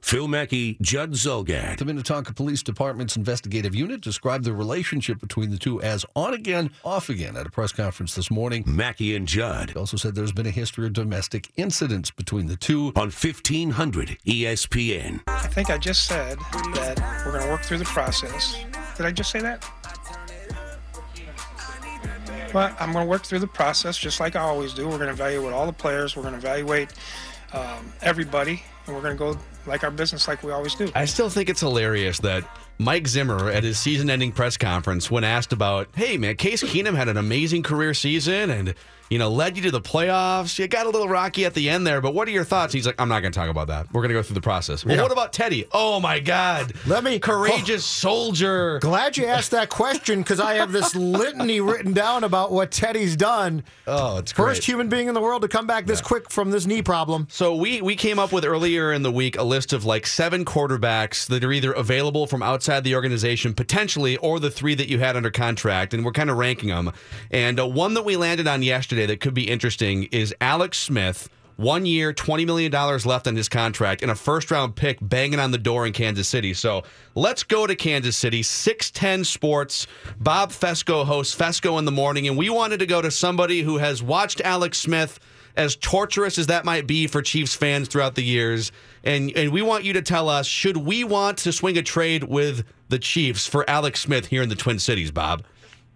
Phil 0.00 0.28
Mackey, 0.28 0.78
Judd 0.80 1.12
Zulgad. 1.12 1.78
The 1.78 1.84
Minnetonka 1.84 2.32
Police 2.32 2.62
Department's 2.62 3.16
investigative 3.16 3.74
unit 3.74 4.00
described 4.00 4.44
the 4.44 4.52
relationship 4.52 5.20
between 5.20 5.50
the 5.50 5.58
two 5.58 5.82
as 5.82 6.06
on 6.14 6.34
again, 6.34 6.70
off 6.84 7.08
again 7.08 7.36
at 7.36 7.46
a 7.46 7.50
press 7.50 7.72
conference 7.72 8.14
this 8.14 8.30
morning. 8.30 8.64
Mackey 8.66 9.14
and 9.16 9.26
Judd. 9.26 9.70
He 9.70 9.78
also 9.78 9.96
said 9.96 10.14
there's 10.14 10.32
been 10.32 10.46
a 10.46 10.50
history 10.50 10.86
of 10.86 10.92
domestic 10.92 11.50
incidents 11.56 12.10
between 12.10 12.46
the 12.46 12.56
two. 12.56 12.92
On 12.96 13.10
1500 13.10 14.18
ESPN. 14.26 15.20
I 15.26 15.46
think 15.48 15.68
I 15.68 15.76
just 15.76 16.06
said 16.06 16.38
that 16.74 17.22
we're 17.26 17.32
going 17.32 17.44
to 17.44 17.50
work 17.50 17.62
through 17.62 17.78
the 17.78 17.84
process. 17.84 18.56
Did 18.96 19.04
I 19.04 19.10
just 19.10 19.30
say 19.30 19.40
that? 19.40 19.64
Well, 22.54 22.74
I'm 22.80 22.92
going 22.92 23.04
to 23.04 23.10
work 23.10 23.24
through 23.24 23.40
the 23.40 23.46
process 23.46 23.98
just 23.98 24.20
like 24.20 24.36
I 24.36 24.40
always 24.40 24.72
do. 24.72 24.84
We're 24.88 24.96
going 24.96 25.08
to 25.08 25.12
evaluate 25.12 25.52
all 25.52 25.66
the 25.66 25.72
players. 25.72 26.16
We're 26.16 26.22
going 26.22 26.32
to 26.32 26.38
evaluate 26.38 26.88
um, 27.52 27.92
everybody, 28.00 28.62
and 28.86 28.94
we're 28.94 29.02
going 29.02 29.16
to 29.16 29.18
go 29.18 29.38
like 29.68 29.84
our 29.84 29.90
business 29.90 30.26
like 30.26 30.42
we 30.42 30.52
always 30.52 30.74
do. 30.74 30.90
I 30.94 31.04
still 31.04 31.30
think 31.30 31.48
it's 31.48 31.60
hilarious 31.60 32.18
that 32.20 32.44
Mike 32.78 33.06
Zimmer 33.06 33.50
at 33.50 33.64
his 33.64 33.78
season 33.78 34.10
ending 34.10 34.32
press 34.32 34.56
conference, 34.56 35.10
when 35.10 35.24
asked 35.24 35.52
about, 35.52 35.88
hey 35.94 36.16
man, 36.16 36.36
Case 36.36 36.62
Keenum 36.62 36.94
had 36.94 37.08
an 37.08 37.16
amazing 37.16 37.62
career 37.62 37.94
season 37.94 38.50
and 38.50 38.74
you 39.10 39.18
know, 39.18 39.30
led 39.30 39.56
you 39.56 39.62
to 39.64 39.70
the 39.70 39.80
playoffs. 39.80 40.58
You 40.58 40.68
got 40.68 40.86
a 40.86 40.90
little 40.90 41.08
rocky 41.08 41.44
at 41.44 41.54
the 41.54 41.68
end 41.68 41.86
there, 41.86 42.00
but 42.00 42.14
what 42.14 42.28
are 42.28 42.30
your 42.30 42.44
thoughts? 42.44 42.72
He's 42.72 42.86
like, 42.86 43.00
I'm 43.00 43.08
not 43.08 43.20
going 43.20 43.32
to 43.32 43.38
talk 43.38 43.48
about 43.48 43.68
that. 43.68 43.86
We're 43.92 44.02
going 44.02 44.10
to 44.10 44.14
go 44.14 44.22
through 44.22 44.34
the 44.34 44.40
process. 44.40 44.84
Well, 44.84 44.96
Yeah. 44.96 45.02
what 45.02 45.12
about 45.12 45.32
Teddy? 45.32 45.66
Oh 45.72 46.00
my 46.00 46.20
God. 46.20 46.72
Let 46.86 47.04
me 47.04 47.18
Courageous 47.18 47.84
soldier. 47.84 48.78
Glad 48.80 49.16
you 49.16 49.26
asked 49.26 49.50
that 49.52 49.68
question 49.68 50.20
because 50.22 50.40
I 50.40 50.54
have 50.54 50.72
this 50.72 50.94
litany 50.96 51.60
written 51.60 51.92
down 51.92 52.24
about 52.24 52.50
what 52.52 52.70
Teddy's 52.70 53.16
done. 53.16 53.62
Oh, 53.86 54.18
it's 54.18 54.32
great. 54.32 54.46
First 54.46 54.64
human 54.64 54.88
being 54.88 55.08
in 55.08 55.14
the 55.14 55.20
world 55.20 55.42
to 55.42 55.48
come 55.48 55.66
back 55.66 55.86
this 55.86 56.00
quick 56.00 56.30
from 56.30 56.50
this 56.50 56.66
knee 56.66 56.82
problem. 56.82 57.26
So 57.30 57.54
we 57.54 57.80
we 57.82 57.96
came 57.96 58.18
up 58.18 58.32
with 58.32 58.44
earlier 58.44 58.92
in 58.92 59.02
the 59.02 59.12
week 59.12 59.36
a 59.38 59.42
list 59.42 59.72
of 59.72 59.84
like 59.84 60.06
seven 60.06 60.44
quarterbacks 60.44 61.26
that 61.28 61.44
are 61.44 61.52
either 61.52 61.72
available 61.72 62.26
from 62.26 62.42
outside 62.42 62.84
the 62.84 62.94
organization 62.94 63.54
potentially, 63.54 64.16
or 64.18 64.40
the 64.40 64.50
three 64.50 64.74
that 64.74 64.88
you 64.88 64.98
had 64.98 65.16
under 65.16 65.30
contract, 65.30 65.94
and 65.94 66.04
we're 66.04 66.12
kind 66.12 66.30
of 66.30 66.36
ranking 66.36 66.68
them. 66.70 66.92
And 67.30 67.60
uh, 67.60 67.66
one 67.68 67.94
that 67.94 68.04
we 68.04 68.16
landed 68.16 68.46
on 68.46 68.62
yesterday 68.62 68.97
that 69.06 69.20
could 69.20 69.34
be 69.34 69.48
interesting 69.48 70.04
is 70.04 70.34
Alex 70.40 70.78
Smith. 70.78 71.28
One 71.56 71.86
year, 71.86 72.12
$20 72.12 72.46
million 72.46 72.70
left 72.70 73.26
on 73.26 73.34
his 73.34 73.48
contract, 73.48 74.02
and 74.02 74.12
a 74.12 74.14
first 74.14 74.50
round 74.52 74.76
pick 74.76 74.98
banging 75.00 75.40
on 75.40 75.50
the 75.50 75.58
door 75.58 75.86
in 75.88 75.92
Kansas 75.92 76.28
City. 76.28 76.54
So 76.54 76.84
let's 77.16 77.42
go 77.42 77.66
to 77.66 77.74
Kansas 77.74 78.16
City. 78.16 78.44
610 78.44 79.24
Sports. 79.24 79.88
Bob 80.20 80.52
Fescoe 80.52 81.04
hosts 81.04 81.34
Fescoe 81.34 81.78
in 81.78 81.84
the 81.84 81.90
morning, 81.90 82.28
and 82.28 82.38
we 82.38 82.48
wanted 82.48 82.78
to 82.78 82.86
go 82.86 83.02
to 83.02 83.10
somebody 83.10 83.62
who 83.62 83.78
has 83.78 84.00
watched 84.02 84.40
Alex 84.42 84.78
Smith 84.78 85.18
as 85.58 85.74
torturous 85.74 86.38
as 86.38 86.46
that 86.46 86.64
might 86.64 86.86
be 86.86 87.08
for 87.08 87.20
Chiefs 87.20 87.54
fans 87.56 87.88
throughout 87.88 88.14
the 88.14 88.22
years. 88.22 88.70
And 89.02 89.32
and 89.36 89.50
we 89.50 89.60
want 89.60 89.82
you 89.82 89.92
to 89.94 90.02
tell 90.02 90.28
us 90.28 90.46
should 90.46 90.76
we 90.76 91.02
want 91.02 91.38
to 91.38 91.52
swing 91.52 91.76
a 91.76 91.82
trade 91.82 92.22
with 92.22 92.64
the 92.88 93.00
Chiefs 93.00 93.46
for 93.46 93.68
Alex 93.68 94.00
Smith 94.00 94.26
here 94.26 94.42
in 94.42 94.48
the 94.48 94.54
Twin 94.54 94.78
Cities, 94.78 95.10
Bob? 95.10 95.44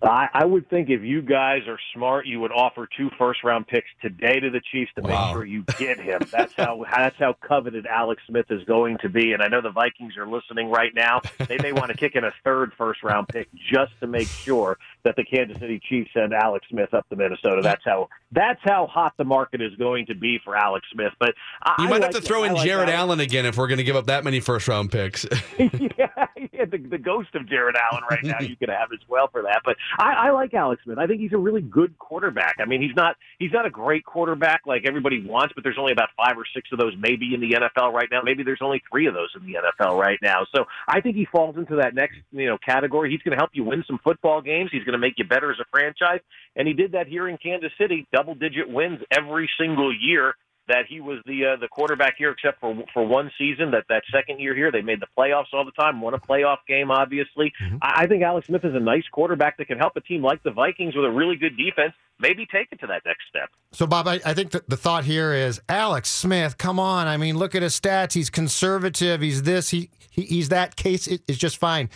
I, 0.03 0.29
I 0.35 0.45
would 0.45 0.69
think 0.69 0.91
if 0.91 1.03
you 1.03 1.23
guys 1.23 1.63
are 1.69 1.79
smart, 1.95 2.27
you 2.27 2.41
would 2.41 2.51
offer 2.53 2.89
two 2.97 3.09
first 3.19 3.45
round 3.45 3.67
picks 3.69 3.87
today 4.01 4.41
to 4.41 4.51
the 4.51 4.61
Chiefs 4.73 4.91
to 4.97 5.03
Wow. 5.03 5.09
make 5.27 5.33
sure 5.33 5.45
you 5.45 5.63
get 5.79 6.01
him. 6.01 6.23
That's 6.31 6.53
how 6.55 6.85
that's 6.93 7.17
how 7.19 7.35
coveted 7.47 7.87
Alex 7.87 8.23
Smith 8.27 8.47
is 8.51 8.65
going 8.65 8.99
to 8.99 9.09
be. 9.09 9.33
And 9.33 9.43
I 9.43 9.49
know 9.49 9.61
the 9.61 9.71
Vikings 9.71 10.17
are 10.17 10.27
listening 10.27 10.71
right 10.71 10.93
now. 10.95 11.21
They 11.47 11.59
may 11.59 11.73
want 11.73 11.91
to 11.93 11.97
kick 11.97 12.17
in 12.17 12.25
a 12.25 12.33
third 12.45 12.73
first 12.77 13.03
round 13.03 13.29
pick 13.29 13.49
just 13.73 13.93
to 14.01 14.07
make 14.07 14.29
sure 14.29 14.79
that 15.05 15.17
the 15.17 15.25
Kansas 15.25 15.59
City 15.59 15.81
Chiefs 15.89 16.11
send 16.15 16.33
Alex 16.33 16.67
Smith 16.71 16.93
up 16.95 17.09
to 17.09 17.17
Minnesota. 17.17 17.61
That's 17.63 17.85
how 17.85 18.09
that's 18.31 18.61
how 18.63 18.87
hot 18.87 19.15
the 19.19 19.25
market 19.25 19.61
is 19.61 19.75
going 19.77 20.07
to 20.07 20.15
be 20.15 20.39
for 20.45 20.57
Alex 20.57 20.87
Smith. 20.93 21.13
But 21.19 21.35
I, 21.63 21.75
You 21.79 21.87
I 21.87 21.91
might 21.91 22.03
like 22.03 22.15
have 22.15 22.23
to 22.23 22.27
throw 22.27 22.45
in 22.45 22.55
like 22.55 22.67
Jared 22.67 22.89
Alex- 22.89 22.99
Allen 22.99 23.21
again 23.21 23.47
if 23.47 23.57
we're 23.57 23.69
going 23.69 23.79
to 23.79 23.85
give 23.85 23.97
up 23.97 24.07
that 24.07 24.25
many 24.25 24.41
first 24.41 24.69
round 24.69 24.91
picks. 24.91 25.27
yeah, 25.59 26.27
yeah, 26.53 26.65
the, 26.65 26.79
the 26.79 26.99
ghost 26.99 27.35
of 27.35 27.49
Jared 27.49 27.77
Allen 27.77 28.03
right 28.11 28.23
now 28.23 28.41
you 28.41 28.57
could 28.57 28.69
have 28.69 28.93
as 28.93 29.01
well 29.09 29.29
for 29.29 29.43
that. 29.43 29.63
But 29.65 29.77
I, 29.99 30.29
I 30.29 30.31
like 30.31 30.55
Alex 30.55 30.83
Smith. 30.85 30.99
I 30.99 31.07
think 31.07 31.21
he's 31.21 31.33
a 31.33 31.39
really 31.39 31.63
good 31.63 31.99
quarterback. 31.99 32.57
I 32.59 32.65
mean, 32.65 32.81
he's 32.83 32.97
not 32.97 33.17
he's 33.39 33.53
not 33.53 33.67
a 33.67 33.71
great 33.71 34.05
quarterback 34.05 34.63
like 34.67 34.85
everybody 34.87 35.25
wants, 35.25 35.53
but 35.55 35.65
there's 35.65 35.79
only 35.79 35.93
about 35.93 36.09
five 36.17 36.37
or 36.37 36.45
six 36.55 36.69
of 36.73 36.79
those 36.79 36.95
maybe 36.99 37.35
in 37.35 37.41
the 37.41 37.53
NFL 37.53 37.93
right 37.93 38.09
now. 38.11 38.23
Maybe 38.23 38.43
there's 38.43 38.63
only 38.63 38.83
three 38.91 39.07
of 39.07 39.15
those 39.15 39.31
in 39.37 39.45
the 39.47 39.59
NFL 39.59 39.99
right 39.99 40.19
now. 40.23 40.47
So 40.55 40.65
I 40.89 41.01
think 41.01 41.17
he 41.17 41.27
falls 41.27 41.57
into 41.57 41.77
that 41.77 41.95
next 41.95 42.17
you 42.33 42.47
know 42.47 42.59
category. 42.59 43.11
He's 43.11 43.23
going 43.23 43.33
to 43.33 43.39
help 43.39 43.51
you 43.53 43.65
win 43.65 43.85
some 43.87 43.99
football 44.03 44.41
games. 44.41 44.71
He's 44.73 44.85
going 44.85 44.92
to 44.93 44.99
make 44.99 45.15
you 45.17 45.25
better 45.25 45.51
as 45.51 45.59
a 45.61 45.65
franchise, 45.71 46.21
and 46.57 46.67
he 46.67 46.75
did 46.75 46.93
that 46.93 47.07
here 47.07 47.29
in 47.29 47.39
Kansas 47.39 47.73
City, 47.79 48.07
double 48.13 48.35
digit 48.35 48.69
wins 48.69 49.01
every 49.11 49.49
single 49.59 49.93
year 49.95 50.35
that 50.69 50.85
he 50.89 51.01
was 51.01 51.19
the 51.27 51.55
uh, 51.55 51.61
the 51.61 51.69
quarterback 51.69 52.15
here, 52.17 52.31
except 52.31 52.61
for 52.61 52.75
for 52.95 53.07
one 53.07 53.31
season. 53.37 53.73
That 53.73 53.85
that 53.89 54.03
second 54.13 54.41
year 54.41 54.55
here, 54.55 54.71
they 54.71 54.83
made 54.83 55.01
the 55.01 55.09
playoffs 55.19 55.53
all 55.53 55.65
the 55.65 55.73
time, 55.73 56.01
won 56.01 56.15
a 56.15 56.19
playoff 56.19 56.59
game. 56.69 56.91
Obviously, 56.91 57.53
I, 57.81 58.03
I 58.03 58.07
think 58.07 58.23
Alex 58.23 58.47
Smith 58.47 58.65
is 58.65 58.75
a 58.75 58.81
nice 58.81 59.05
quarterback 59.11 59.59
that 59.59 59.67
can 59.67 59.79
help 59.79 59.97
a 59.97 60.01
team 60.01 60.23
like 60.23 60.43
the 60.43 60.53
Vikings 60.53 60.95
with 60.95 61.05
a 61.05 61.11
really 61.11 61.37
good 61.37 61.57
defense 61.57 61.95
maybe 62.23 62.47
take 62.47 62.69
it 62.71 62.81
to 62.81 62.87
that 62.87 63.03
next 63.05 63.23
step. 63.29 63.51
So, 63.73 63.87
Bob, 63.87 64.07
I, 64.07 64.21
I 64.25 64.33
think 64.33 64.51
the 64.51 64.77
thought 64.77 65.05
here 65.05 65.33
is 65.33 65.61
Alex 65.69 66.09
Smith. 66.09 66.57
Come 66.57 66.79
on, 66.79 67.07
I 67.07 67.17
mean, 67.19 67.37
look 67.37 67.55
at 67.55 67.63
his 67.63 67.79
stats. 67.79 68.13
He's 68.15 68.31
conservative. 68.31 69.21
He's 69.21 69.43
this. 69.43 69.71
He, 69.71 69.91
he 70.11 70.23
he's 70.23 70.49
that. 70.51 70.77
Case 70.77 71.07
is 71.07 71.21
is 71.29 71.37
just 71.37 71.59
fine. 71.59 71.91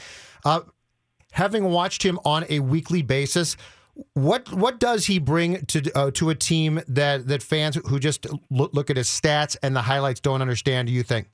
Uh, 0.45 0.61
having 1.37 1.65
watched 1.65 2.03
him 2.03 2.19
on 2.25 2.47
a 2.49 2.61
weekly 2.61 3.03
basis, 3.03 3.59
what 4.15 4.51
what 4.53 4.81
does 4.81 5.05
he 5.05 5.19
bring 5.19 5.65
to 5.67 5.93
uh, 5.93 6.11
to 6.13 6.31
a 6.31 6.35
team 6.35 6.81
that 6.89 7.29
that 7.29 7.43
fans 7.43 7.77
who 7.87 7.99
just 7.99 8.27
look, 8.51 8.73
look 8.73 8.91
at 8.91 8.97
his 8.97 9.09
stats 9.09 9.55
and 9.63 9.77
the 9.77 9.83
highlights 9.83 10.21
don't 10.21 10.41
understand? 10.41 10.89
Do 10.89 10.95
you 10.95 11.03
think? 11.03 11.29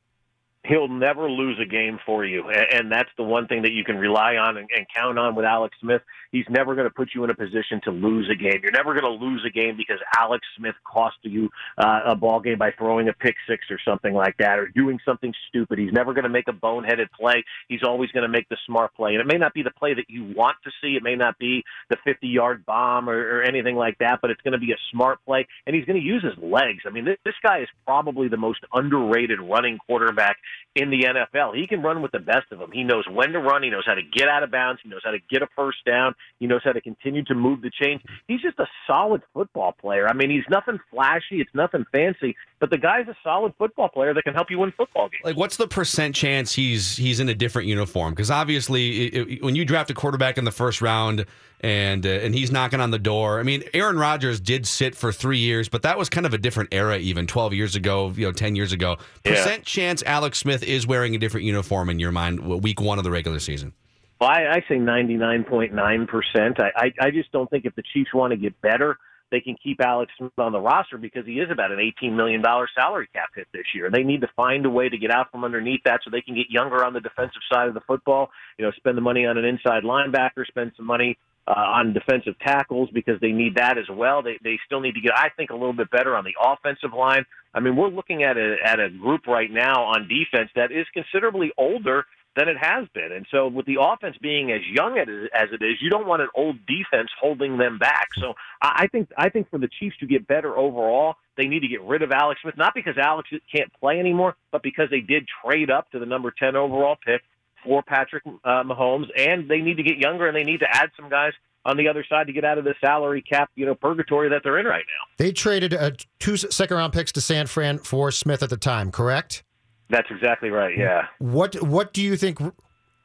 He'll 0.64 0.88
never 0.88 1.29
lose 1.29 1.59
a 1.61 1.64
game 1.64 1.98
for 2.07 2.25
you. 2.25 2.48
And 2.51 2.90
that's 2.90 3.11
the 3.16 3.25
one 3.25 3.48
thing 3.48 3.62
that 3.62 3.72
you 3.72 3.85
can 3.85 3.96
rely 3.96 4.37
on 4.37 4.57
and, 4.57 4.68
count 4.94 5.18
on 5.18 5.35
with 5.35 5.44
Alex 5.44 5.75
Smith. 5.81 6.03
He's 6.33 6.44
never 6.51 6.75
going 6.75 6.87
to 6.87 6.94
put 6.94 7.11
you 7.14 7.25
in 7.25 7.31
a 7.31 7.35
position 7.35 7.81
to 7.85 7.90
lose 7.90 8.29
a 8.31 8.35
game. 8.35 8.61
You're 8.62 8.72
never 8.72 8.92
going 8.92 9.05
to 9.05 9.25
lose 9.25 9.42
a 9.46 9.51
game 9.51 9.77
because 9.77 9.98
Alex 10.16 10.44
Smith 10.57 10.75
cost 10.85 11.16
you 11.22 11.48
uh, 11.79 12.01
a 12.07 12.14
ball 12.14 12.40
game 12.40 12.59
by 12.59 12.72
throwing 12.72 13.09
a 13.09 13.12
pick 13.12 13.37
six 13.48 13.64
or 13.70 13.79
something 13.85 14.12
like 14.12 14.37
that 14.38 14.59
or 14.59 14.68
doing 14.68 14.98
something 15.05 15.33
stupid. 15.48 15.79
He's 15.79 15.92
never 15.92 16.12
going 16.12 16.25
to 16.25 16.31
make 16.31 16.48
a 16.48 16.53
boneheaded 16.53 17.11
play. 17.18 17.42
He's 17.68 17.83
always 17.83 18.11
going 18.11 18.22
to 18.22 18.29
make 18.29 18.48
the 18.48 18.59
smart 18.66 18.94
play. 18.94 19.12
And 19.12 19.20
it 19.20 19.27
may 19.27 19.38
not 19.38 19.55
be 19.55 19.62
the 19.62 19.70
play 19.70 19.94
that 19.94 20.09
you 20.09 20.25
want 20.37 20.57
to 20.64 20.70
see. 20.83 20.96
It 20.96 21.03
may 21.03 21.16
not 21.16 21.38
be 21.38 21.64
the 21.88 21.96
50 22.05 22.29
yard 22.29 22.66
bomb 22.66 23.09
or, 23.09 23.38
or 23.38 23.42
anything 23.42 23.77
like 23.77 23.98
that, 23.98 24.18
but 24.20 24.31
it's 24.31 24.42
going 24.42 24.53
to 24.53 24.59
be 24.59 24.72
a 24.72 24.79
smart 24.90 25.18
play. 25.25 25.46
And 25.66 25.75
he's 25.75 25.87
going 25.87 26.01
to 26.01 26.07
use 26.07 26.22
his 26.22 26.37
legs. 26.42 26.83
I 26.87 26.90
mean, 26.90 27.05
this, 27.05 27.16
this 27.25 27.35
guy 27.42 27.61
is 27.61 27.68
probably 27.87 28.29
the 28.29 28.37
most 28.37 28.61
underrated 28.72 29.40
running 29.40 29.79
quarterback 29.87 30.37
in 30.75 30.91
the 30.91 31.03
NFL. 31.05 31.55
He 31.55 31.67
can 31.67 31.83
run 31.83 32.01
with 32.03 32.12
the 32.12 32.19
best 32.19 32.51
of 32.51 32.59
them. 32.59 32.71
He 32.73 32.83
knows 32.83 33.05
when 33.11 33.33
to 33.33 33.38
run. 33.41 33.62
He 33.62 33.71
knows 33.71 33.85
how 33.87 33.95
to 33.95 34.03
get 34.03 34.29
out 34.29 34.43
of 34.43 34.51
bounds. 34.51 34.81
He 34.83 34.88
knows 34.88 35.03
how 35.05 35.11
to 35.11 35.19
get 35.31 35.43
a 35.43 35.49
first 35.55 35.79
down. 35.85 36.15
He 36.41 36.47
knows 36.47 36.62
how 36.65 36.73
to 36.73 36.81
continue 36.81 37.23
to 37.25 37.35
move 37.35 37.61
the 37.61 37.71
chains. 37.71 38.01
He's 38.27 38.41
just 38.41 38.59
a 38.59 38.67
solid 38.87 39.23
football 39.35 39.73
player. 39.73 40.09
I 40.09 40.15
mean, 40.15 40.31
he's 40.31 40.45
nothing 40.49 40.79
flashy. 40.91 41.41
It's 41.41 41.55
nothing 41.55 41.85
fancy, 41.93 42.35
but 42.59 42.71
the 42.71 42.79
guy's 42.79 43.07
a 43.09 43.17
solid 43.23 43.53
football 43.59 43.88
player 43.91 44.15
that 44.15 44.23
can 44.23 44.35
help 44.35 44.51
you 44.51 44.59
win 44.61 44.73
football 44.77 45.09
games. 45.09 45.23
Like, 45.25 45.37
what's 45.37 45.57
the 45.57 45.69
percent 45.69 46.15
chance 46.15 46.55
he's 46.55 46.97
he's 46.97 47.21
in 47.21 47.29
a 47.29 47.35
different 47.35 47.69
uniform? 47.69 48.12
Because 48.15 48.31
obviously, 48.31 49.07
it, 49.09 49.29
it- 49.29 49.43
when 49.43 49.55
you 49.57 49.65
draft 49.65 49.91
a 49.91 49.95
quarterback 49.95 50.38
in 50.38 50.45
the 50.45 50.51
first 50.53 50.81
round 50.81 51.27
and 51.62 52.05
uh, 52.05 52.09
and 52.09 52.35
he's 52.35 52.51
knocking 52.51 52.81
on 52.81 52.90
the 52.90 52.98
door, 52.98 53.38
I 53.38 53.42
mean, 53.42 53.62
Aaron 53.72 53.98
Rodgers 53.98 54.40
did 54.40 54.66
sit 54.66 54.94
for 54.94 55.12
three 55.12 55.38
years, 55.38 55.68
but 55.68 55.83
that 55.83 55.96
was 55.96 56.09
kind 56.09 56.27
of 56.27 56.35
a 56.35 56.38
different 56.38 56.70
era, 56.72 56.98
even 56.98 57.27
twelve 57.27 57.53
years 57.53 57.77
ago, 57.77 58.12
you 58.16 58.27
know, 58.27 58.33
ten 58.33 58.57
years 58.57 58.72
ago. 58.72 58.96
Yeah. 59.25 59.33
Percent 59.33 59.64
chance 59.64 60.03
Alex 60.05 60.38
Smith 60.38 60.62
is 60.62 60.87
wearing 60.87 61.14
a 61.14 61.18
different 61.18 61.46
uniform 61.46 61.88
in 61.88 61.98
your 61.98 62.12
mind, 62.12 62.40
week 62.62 62.81
one 62.81 62.98
of 62.98 63.05
the 63.05 63.11
regular 63.11 63.38
season. 63.38 63.72
Well, 64.20 64.31
I, 64.31 64.44
I 64.44 64.64
say 64.68 64.77
99.9%. 64.77 66.61
I, 66.61 66.70
I, 66.77 66.92
I 67.07 67.11
just 67.11 67.33
don't 67.33 67.51
think 67.51 67.64
if 67.64 67.75
the 67.75 67.83
Chiefs 67.92 68.14
want 68.14 68.31
to 68.31 68.37
get 68.37 68.61
better, 68.61 68.96
they 69.33 69.40
can 69.40 69.57
keep 69.61 69.81
Alex 69.81 70.12
Smith 70.16 70.38
on 70.38 70.53
the 70.53 70.61
roster 70.61 70.96
because 70.96 71.27
he 71.27 71.40
is 71.40 71.51
about 71.51 71.72
an 71.72 71.79
$18 71.79 72.12
million 72.12 72.40
salary 72.72 73.09
cap 73.12 73.31
hit 73.35 73.48
this 73.53 73.64
year. 73.75 73.90
They 73.90 74.05
need 74.05 74.20
to 74.20 74.29
find 74.37 74.64
a 74.64 74.70
way 74.70 74.88
to 74.88 74.96
get 74.96 75.11
out 75.11 75.33
from 75.33 75.42
underneath 75.42 75.81
that 75.87 76.03
so 76.05 76.11
they 76.11 76.20
can 76.20 76.37
get 76.37 76.51
younger 76.51 76.85
on 76.85 76.92
the 76.92 77.01
defensive 77.01 77.42
side 77.53 77.66
of 77.66 77.75
the 77.75 77.81
football, 77.81 78.31
you 78.59 78.64
know, 78.64 78.70
spend 78.77 78.96
the 78.96 79.03
money 79.03 79.27
on 79.27 79.38
an 79.38 79.44
inside 79.44 79.83
linebacker, 79.83 80.46
spend 80.46 80.70
some 80.77 80.87
money 80.87 81.18
uh, 81.46 81.52
on 81.52 81.92
defensive 81.92 82.35
tackles 82.40 82.88
because 82.92 83.20
they 83.20 83.33
need 83.33 83.57
that 83.57 83.78
as 83.78 83.88
well. 83.90 84.22
They, 84.22 84.38
they 84.42 84.59
still 84.64 84.81
need 84.81 84.94
to 84.94 85.00
get, 85.00 85.12
I 85.16 85.28
think, 85.37 85.50
a 85.50 85.55
little 85.55 85.72
bit 85.72 85.90
better 85.90 86.16
on 86.16 86.24
the 86.24 86.35
offensive 86.40 86.92
line. 86.96 87.24
I 87.55 87.61
mean, 87.61 87.76
we're 87.76 87.88
looking 87.88 88.22
at 88.22 88.37
a, 88.37 88.57
at 88.64 88.81
a 88.81 88.88
group 88.90 89.26
right 89.26 89.50
now 89.50 89.85
on 89.85 90.09
defense 90.09 90.50
that 90.55 90.70
is 90.70 90.87
considerably 90.94 91.52
older 91.59 92.05
than 92.37 92.48
it 92.48 92.57
has 92.59 92.88
been. 92.94 93.12
And 93.12 93.26
so, 93.31 93.48
with 93.48 93.66
the 93.66 93.76
offense 93.81 94.16
being 94.22 94.52
as 94.52 94.61
young 94.72 94.96
as 94.98 95.48
it 95.52 95.62
is, 95.62 95.76
you 95.83 95.90
don't 95.90 96.07
want 96.07 96.22
an 96.22 96.28
old 96.35 96.57
defense 96.66 97.11
holding 97.20 97.59
them 97.59 97.78
back. 97.78 98.09
So, 98.18 98.35
I 98.62 98.87
think 98.87 99.11
I 99.18 99.28
think 99.28 99.50
for 99.50 99.59
the 99.59 99.68
Chiefs 99.81 99.96
to 99.98 100.07
get 100.07 100.26
better 100.26 100.57
overall, 100.57 101.16
they 101.37 101.46
need 101.46 101.61
to 101.61 101.68
get 101.68 101.83
rid 101.83 102.02
of 102.02 102.11
Alex 102.11 102.40
Smith, 102.40 102.57
not 102.57 102.74
because 102.74 102.96
Alex 102.96 103.28
can't 103.55 103.70
play 103.81 103.98
anymore, 103.98 104.37
but 104.50 104.62
because 104.62 104.88
they 104.90 105.00
did 105.00 105.26
trade 105.44 105.70
up 105.70 105.90
to 105.90 105.98
the 105.98 106.07
number 106.07 106.31
ten 106.31 106.57
overall 106.57 106.96
pick 107.05 107.20
for 107.64 107.83
Patrick 107.83 108.25
uh, 108.27 108.62
Mahomes, 108.62 109.07
and 109.16 109.48
they 109.48 109.59
need 109.61 109.77
to 109.77 109.83
get 109.83 109.98
younger 109.98 110.27
and 110.27 110.37
they 110.37 110.44
need 110.44 110.61
to 110.61 110.66
add 110.70 110.90
some 110.96 111.09
guys 111.09 111.33
on 111.64 111.77
the 111.77 111.88
other 111.88 112.05
side 112.09 112.27
to 112.27 112.33
get 112.33 112.44
out 112.44 112.59
of 112.59 112.64
the 112.64 112.75
salary 112.81 113.22
cap, 113.22 113.51
you 113.55 113.64
know, 113.64 113.75
purgatory 113.75 114.29
that 114.31 114.42
they're 114.42 114.59
in 114.59 114.66
right 114.66 114.85
now. 114.87 115.14
They 115.16 115.33
traded 115.33 115.75
uh, 115.75 115.92
two 116.18 116.37
second 116.37 116.77
round 116.77 116.92
picks 116.92 117.12
to 117.12 117.20
San 117.20 117.46
Fran 117.46 117.79
for 117.79 118.11
Smith 118.11 118.42
at 118.42 118.51
the 118.51 118.57
time, 118.57 118.90
correct? 118.90 119.44
That's 119.88 120.11
exactly 120.11 120.51
right. 120.51 120.77
Yeah. 120.77 121.07
What 121.18 121.62
What 121.62 121.92
do 121.92 122.03
you 122.03 122.16
think? 122.16 122.38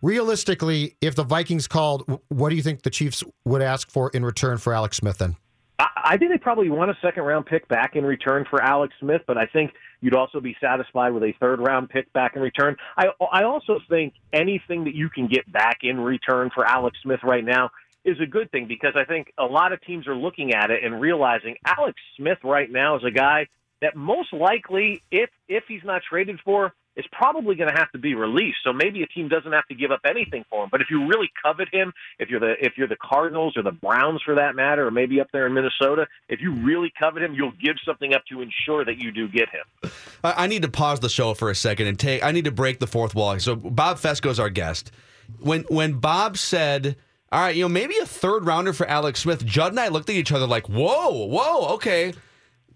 Realistically, 0.04 0.96
if 1.02 1.15
the 1.15 1.24
Vikings 1.24 1.67
called, 1.67 2.20
what 2.30 2.50
do 2.50 2.56
you 2.56 2.62
think 2.62 2.84
the 2.84 2.91
Chiefs 2.91 3.24
would 3.46 3.63
ask 3.63 3.89
for 3.89 4.12
in 4.12 4.24
return 4.24 4.60
for 4.60 4.74
Alex 4.74 4.98
Smith? 4.98 5.17
Then 5.17 5.36
I, 5.80 6.18
think 6.18 6.32
they 6.32 6.38
probably 6.38 6.70
want 6.70 6.90
a 6.90 6.98
second 7.02 7.24
round 7.24 7.46
pick 7.46 7.68
back 7.68 7.96
in 7.96 8.04
return 8.04 8.46
for 8.50 8.62
Alex 8.62 8.96
Smith, 9.00 9.22
but 9.28 9.38
I 9.38 9.46
think 9.46 9.74
you'd 10.02 10.16
also 10.16 10.40
be 10.40 10.56
satisfied 10.60 11.12
with 11.12 11.24
a 11.24 11.34
third 11.40 11.60
round 11.60 11.90
pick 11.90 12.12
back 12.13 12.36
in 12.36 12.42
return. 12.42 12.76
I 12.98 13.08
I 13.32 13.44
also 13.44 13.80
think 13.90 14.13
anything 14.34 14.86
that 14.86 14.96
you 14.96 15.10
can 15.10 15.28
get 15.28 15.52
back 15.52 15.80
in 15.84 16.00
return 16.00 16.50
for 16.54 16.66
Alex 16.66 16.98
Smith 17.04 17.20
right 17.24 17.46
now 17.46 17.70
is 18.04 18.20
a 18.20 18.26
good 18.26 18.52
thing 18.52 18.68
because 18.68 18.94
I 18.96 19.04
think 19.04 19.32
a 19.38 19.46
lot 19.46 19.74
of 19.74 19.82
teams 19.82 20.08
are 20.08 20.16
looking 20.16 20.54
at 20.54 20.72
it 20.72 20.84
and 20.84 21.00
realizing 21.00 21.58
Alex 21.66 22.00
Smith 22.16 22.40
right 22.44 22.72
now 22.72 22.96
is 22.96 23.04
a 23.04 23.12
guy 23.12 23.48
that 23.82 23.96
most 23.96 24.34
likely, 24.34 25.04
if 25.12 25.30
if 25.48 25.63
he's 25.68 25.84
not 25.84 26.02
traded 26.10 26.40
for, 26.44 26.74
is 26.98 27.06
probably 27.12 27.56
going 27.56 27.72
to 27.72 27.78
have 27.78 27.92
to 27.92 28.00
be 28.00 28.16
released. 28.16 28.58
So 28.64 28.74
maybe 28.74 29.04
a 29.04 29.08
team 29.08 29.30
doesn't 29.30 29.52
have 29.52 29.68
to 29.68 29.76
give 29.76 29.92
up 29.92 30.02
anything 30.04 30.44
for 30.50 30.64
him. 30.64 30.70
But 30.72 30.82
if 30.82 30.88
you 30.90 31.08
really 31.08 31.32
covet 31.42 31.70
him, 31.72 31.94
if 32.20 32.30
you're 32.30 32.40
the 32.40 32.56
if 32.60 32.74
you're 32.76 32.88
the 32.88 32.98
Cardinals 32.98 33.56
or 33.56 33.64
the 33.64 33.72
Browns 33.72 34.22
for 34.24 34.36
that 34.36 34.56
matter, 34.56 34.88
or 34.88 34.92
maybe 34.92 35.22
up 35.22 35.28
there 35.32 35.46
in 35.48 35.54
Minnesota, 35.54 36.08
if 36.28 36.42
you 36.42 36.54
really 36.54 36.92
covet 37.00 37.24
him, 37.24 37.34
you'll 37.34 37.54
give 37.64 37.76
something 37.86 38.14
up 38.14 38.24
to 38.30 38.42
ensure 38.42 38.84
that 38.84 38.98
you 38.98 39.12
do 39.12 39.28
get 39.28 39.48
him. 39.50 39.92
I 40.24 40.48
need 40.48 40.64
to 40.64 40.70
pause 40.70 41.00
the 41.00 41.10
show 41.10 41.34
for 41.36 41.50
a 41.50 41.56
second 41.56 41.88
and 41.88 41.98
take. 41.98 42.24
I 42.24 42.32
need 42.32 42.46
to 42.46 42.52
break 42.52 42.80
the 42.80 42.88
fourth 42.88 43.14
wall. 43.16 43.40
So 43.40 43.56
Bob 43.56 43.98
Fescoe 43.98 44.30
is 44.30 44.40
our 44.40 44.50
guest. 44.50 44.92
When 45.40 45.64
when 45.70 46.00
Bob 46.00 46.38
said 46.38 46.98
all 47.30 47.42
right, 47.42 47.56
you 47.56 47.62
know, 47.62 47.70
maybe 47.70 47.98
a 47.98 48.06
third 48.06 48.46
rounder 48.46 48.72
for 48.72 48.88
Alex 48.88 49.20
Smith. 49.20 49.46
Judd 49.46 49.74
and 49.74 49.80
I 49.80 49.90
looked 49.90 50.10
at 50.10 50.16
each 50.16 50.32
other 50.32 50.48
like, 50.48 50.70
whoa, 50.70 51.26
whoa, 51.26 51.74
okay. 51.76 52.14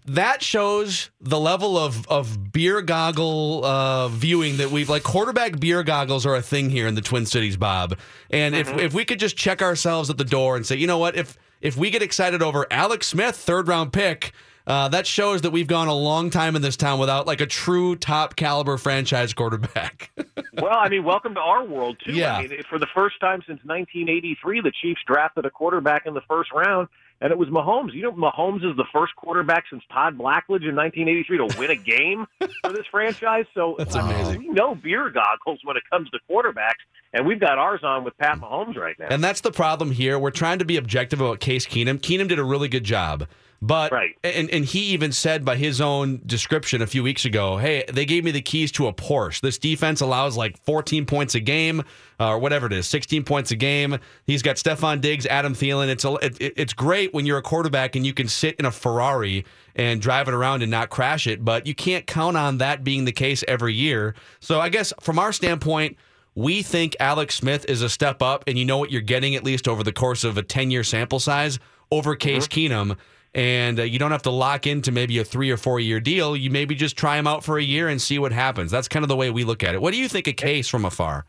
That 0.06 0.42
shows 0.42 1.10
the 1.20 1.38
level 1.38 1.78
of, 1.78 2.08
of 2.08 2.52
beer 2.52 2.82
goggle 2.82 3.64
uh, 3.64 4.08
viewing 4.08 4.56
that 4.56 4.70
we've 4.70 4.88
like 4.88 5.04
quarterback 5.04 5.60
beer 5.60 5.84
goggles 5.84 6.26
are 6.26 6.34
a 6.34 6.42
thing 6.42 6.70
here 6.70 6.88
in 6.88 6.96
the 6.96 7.00
Twin 7.00 7.24
Cities, 7.24 7.56
Bob. 7.56 7.96
And 8.30 8.54
mm-hmm. 8.54 8.78
if 8.78 8.84
if 8.86 8.94
we 8.94 9.04
could 9.04 9.20
just 9.20 9.36
check 9.36 9.62
ourselves 9.62 10.10
at 10.10 10.18
the 10.18 10.24
door 10.24 10.56
and 10.56 10.66
say, 10.66 10.76
you 10.76 10.88
know 10.88 10.98
what, 10.98 11.16
if 11.16 11.38
if 11.60 11.76
we 11.76 11.90
get 11.90 12.02
excited 12.02 12.42
over 12.42 12.66
Alex 12.70 13.06
Smith, 13.06 13.36
third 13.36 13.68
round 13.68 13.92
pick, 13.92 14.32
uh, 14.66 14.88
that 14.88 15.06
shows 15.06 15.42
that 15.42 15.50
we've 15.50 15.66
gone 15.66 15.88
a 15.88 15.94
long 15.94 16.30
time 16.30 16.54
in 16.56 16.62
this 16.62 16.76
town 16.76 16.98
without 16.98 17.26
like 17.26 17.40
a 17.40 17.46
true 17.46 17.96
top 17.96 18.36
caliber 18.36 18.76
franchise 18.78 19.32
quarterback. 19.32 20.10
well, 20.54 20.76
I 20.78 20.88
mean, 20.88 21.04
welcome 21.04 21.34
to 21.34 21.40
our 21.40 21.64
world 21.64 21.96
too. 22.04 22.12
Yeah. 22.12 22.36
I 22.36 22.46
mean, 22.46 22.62
for 22.68 22.78
the 22.78 22.86
first 22.94 23.20
time 23.20 23.40
since 23.46 23.60
1983, 23.64 24.60
the 24.60 24.72
Chiefs 24.82 25.00
drafted 25.06 25.46
a 25.46 25.50
quarterback 25.50 26.06
in 26.06 26.14
the 26.14 26.20
first 26.22 26.52
round, 26.52 26.88
and 27.22 27.30
it 27.30 27.38
was 27.38 27.48
Mahomes. 27.48 27.94
You 27.94 28.02
know, 28.02 28.12
Mahomes 28.12 28.68
is 28.68 28.76
the 28.76 28.84
first 28.92 29.14
quarterback 29.14 29.64
since 29.70 29.82
Todd 29.92 30.18
Blackledge 30.18 30.68
in 30.68 30.74
1983 30.74 31.38
to 31.38 31.58
win 31.58 31.70
a 31.70 31.76
game 31.76 32.26
for 32.62 32.72
this 32.72 32.84
franchise. 32.90 33.46
So 33.54 33.76
that's 33.78 33.94
amazing. 33.94 34.36
Uh, 34.36 34.38
we 34.40 34.48
know 34.48 34.74
beer 34.74 35.08
goggles 35.08 35.60
when 35.62 35.76
it 35.76 35.84
comes 35.88 36.10
to 36.10 36.18
quarterbacks, 36.28 36.82
and 37.12 37.24
we've 37.24 37.40
got 37.40 37.58
ours 37.58 37.80
on 37.84 38.02
with 38.02 38.18
Pat 38.18 38.38
Mahomes 38.38 38.76
right 38.76 38.98
now. 38.98 39.06
And 39.08 39.22
that's 39.22 39.40
the 39.40 39.52
problem 39.52 39.92
here. 39.92 40.18
We're 40.18 40.30
trying 40.30 40.58
to 40.58 40.64
be 40.64 40.76
objective 40.76 41.20
about 41.20 41.38
Case 41.38 41.64
Keenum. 41.64 41.98
Keenum 42.00 42.28
did 42.28 42.40
a 42.40 42.44
really 42.44 42.68
good 42.68 42.84
job. 42.84 43.28
But 43.64 43.92
right. 43.92 44.18
and 44.24 44.50
and 44.50 44.64
he 44.64 44.80
even 44.86 45.12
said 45.12 45.44
by 45.44 45.54
his 45.54 45.80
own 45.80 46.20
description 46.26 46.82
a 46.82 46.86
few 46.88 47.04
weeks 47.04 47.24
ago, 47.24 47.58
"Hey, 47.58 47.84
they 47.88 48.04
gave 48.04 48.24
me 48.24 48.32
the 48.32 48.40
keys 48.40 48.72
to 48.72 48.88
a 48.88 48.92
Porsche. 48.92 49.40
This 49.40 49.56
defense 49.56 50.00
allows 50.00 50.36
like 50.36 50.60
14 50.64 51.06
points 51.06 51.36
a 51.36 51.40
game, 51.40 51.84
uh, 52.18 52.30
or 52.30 52.40
whatever 52.40 52.66
it 52.66 52.72
is, 52.72 52.88
16 52.88 53.22
points 53.22 53.52
a 53.52 53.56
game. 53.56 53.98
He's 54.26 54.42
got 54.42 54.56
Stefon 54.56 55.00
Diggs, 55.00 55.26
Adam 55.26 55.54
Thielen. 55.54 55.86
It's 55.90 56.04
a, 56.04 56.14
it, 56.14 56.36
it's 56.40 56.72
great 56.72 57.14
when 57.14 57.24
you're 57.24 57.38
a 57.38 57.42
quarterback 57.42 57.94
and 57.94 58.04
you 58.04 58.12
can 58.12 58.26
sit 58.26 58.56
in 58.56 58.64
a 58.64 58.72
Ferrari 58.72 59.44
and 59.76 60.02
drive 60.02 60.26
it 60.26 60.34
around 60.34 60.62
and 60.62 60.70
not 60.70 60.90
crash 60.90 61.28
it, 61.28 61.44
but 61.44 61.64
you 61.64 61.74
can't 61.74 62.04
count 62.04 62.36
on 62.36 62.58
that 62.58 62.82
being 62.82 63.04
the 63.04 63.12
case 63.12 63.44
every 63.46 63.74
year. 63.74 64.16
So 64.40 64.60
I 64.60 64.70
guess 64.70 64.92
from 65.00 65.18
our 65.18 65.32
standpoint." 65.32 65.96
We 66.34 66.62
think 66.62 66.96
Alex 66.98 67.34
Smith 67.34 67.66
is 67.68 67.82
a 67.82 67.90
step 67.90 68.22
up, 68.22 68.44
and 68.46 68.56
you 68.56 68.64
know 68.64 68.78
what 68.78 68.90
you're 68.90 69.02
getting 69.02 69.34
at 69.34 69.44
least 69.44 69.68
over 69.68 69.84
the 69.84 69.92
course 69.92 70.24
of 70.24 70.38
a 70.38 70.42
10 70.42 70.70
year 70.70 70.82
sample 70.82 71.20
size 71.20 71.58
over 71.90 72.16
Case 72.16 72.48
mm-hmm. 72.48 72.74
Keenum 72.74 72.96
and 73.34 73.80
uh, 73.80 73.82
you 73.82 73.98
don't 73.98 74.10
have 74.10 74.22
to 74.22 74.30
lock 74.30 74.66
into 74.66 74.92
maybe 74.92 75.18
a 75.18 75.24
three 75.24 75.50
or 75.50 75.56
four 75.56 75.80
year 75.80 76.00
deal. 76.00 76.36
You 76.36 76.50
maybe 76.50 76.74
just 76.74 76.96
try 76.96 77.16
him 77.16 77.26
out 77.26 77.44
for 77.44 77.58
a 77.58 77.62
year 77.62 77.88
and 77.88 78.00
see 78.00 78.18
what 78.18 78.32
happens. 78.32 78.70
That's 78.70 78.88
kind 78.88 79.04
of 79.04 79.08
the 79.08 79.16
way 79.16 79.30
we 79.30 79.44
look 79.44 79.62
at 79.62 79.74
it. 79.74 79.80
What 79.80 79.92
do 79.92 79.98
you 79.98 80.08
think 80.08 80.28
of 80.28 80.36
Case 80.36 80.68
from 80.68 80.84
afar? 80.84 81.24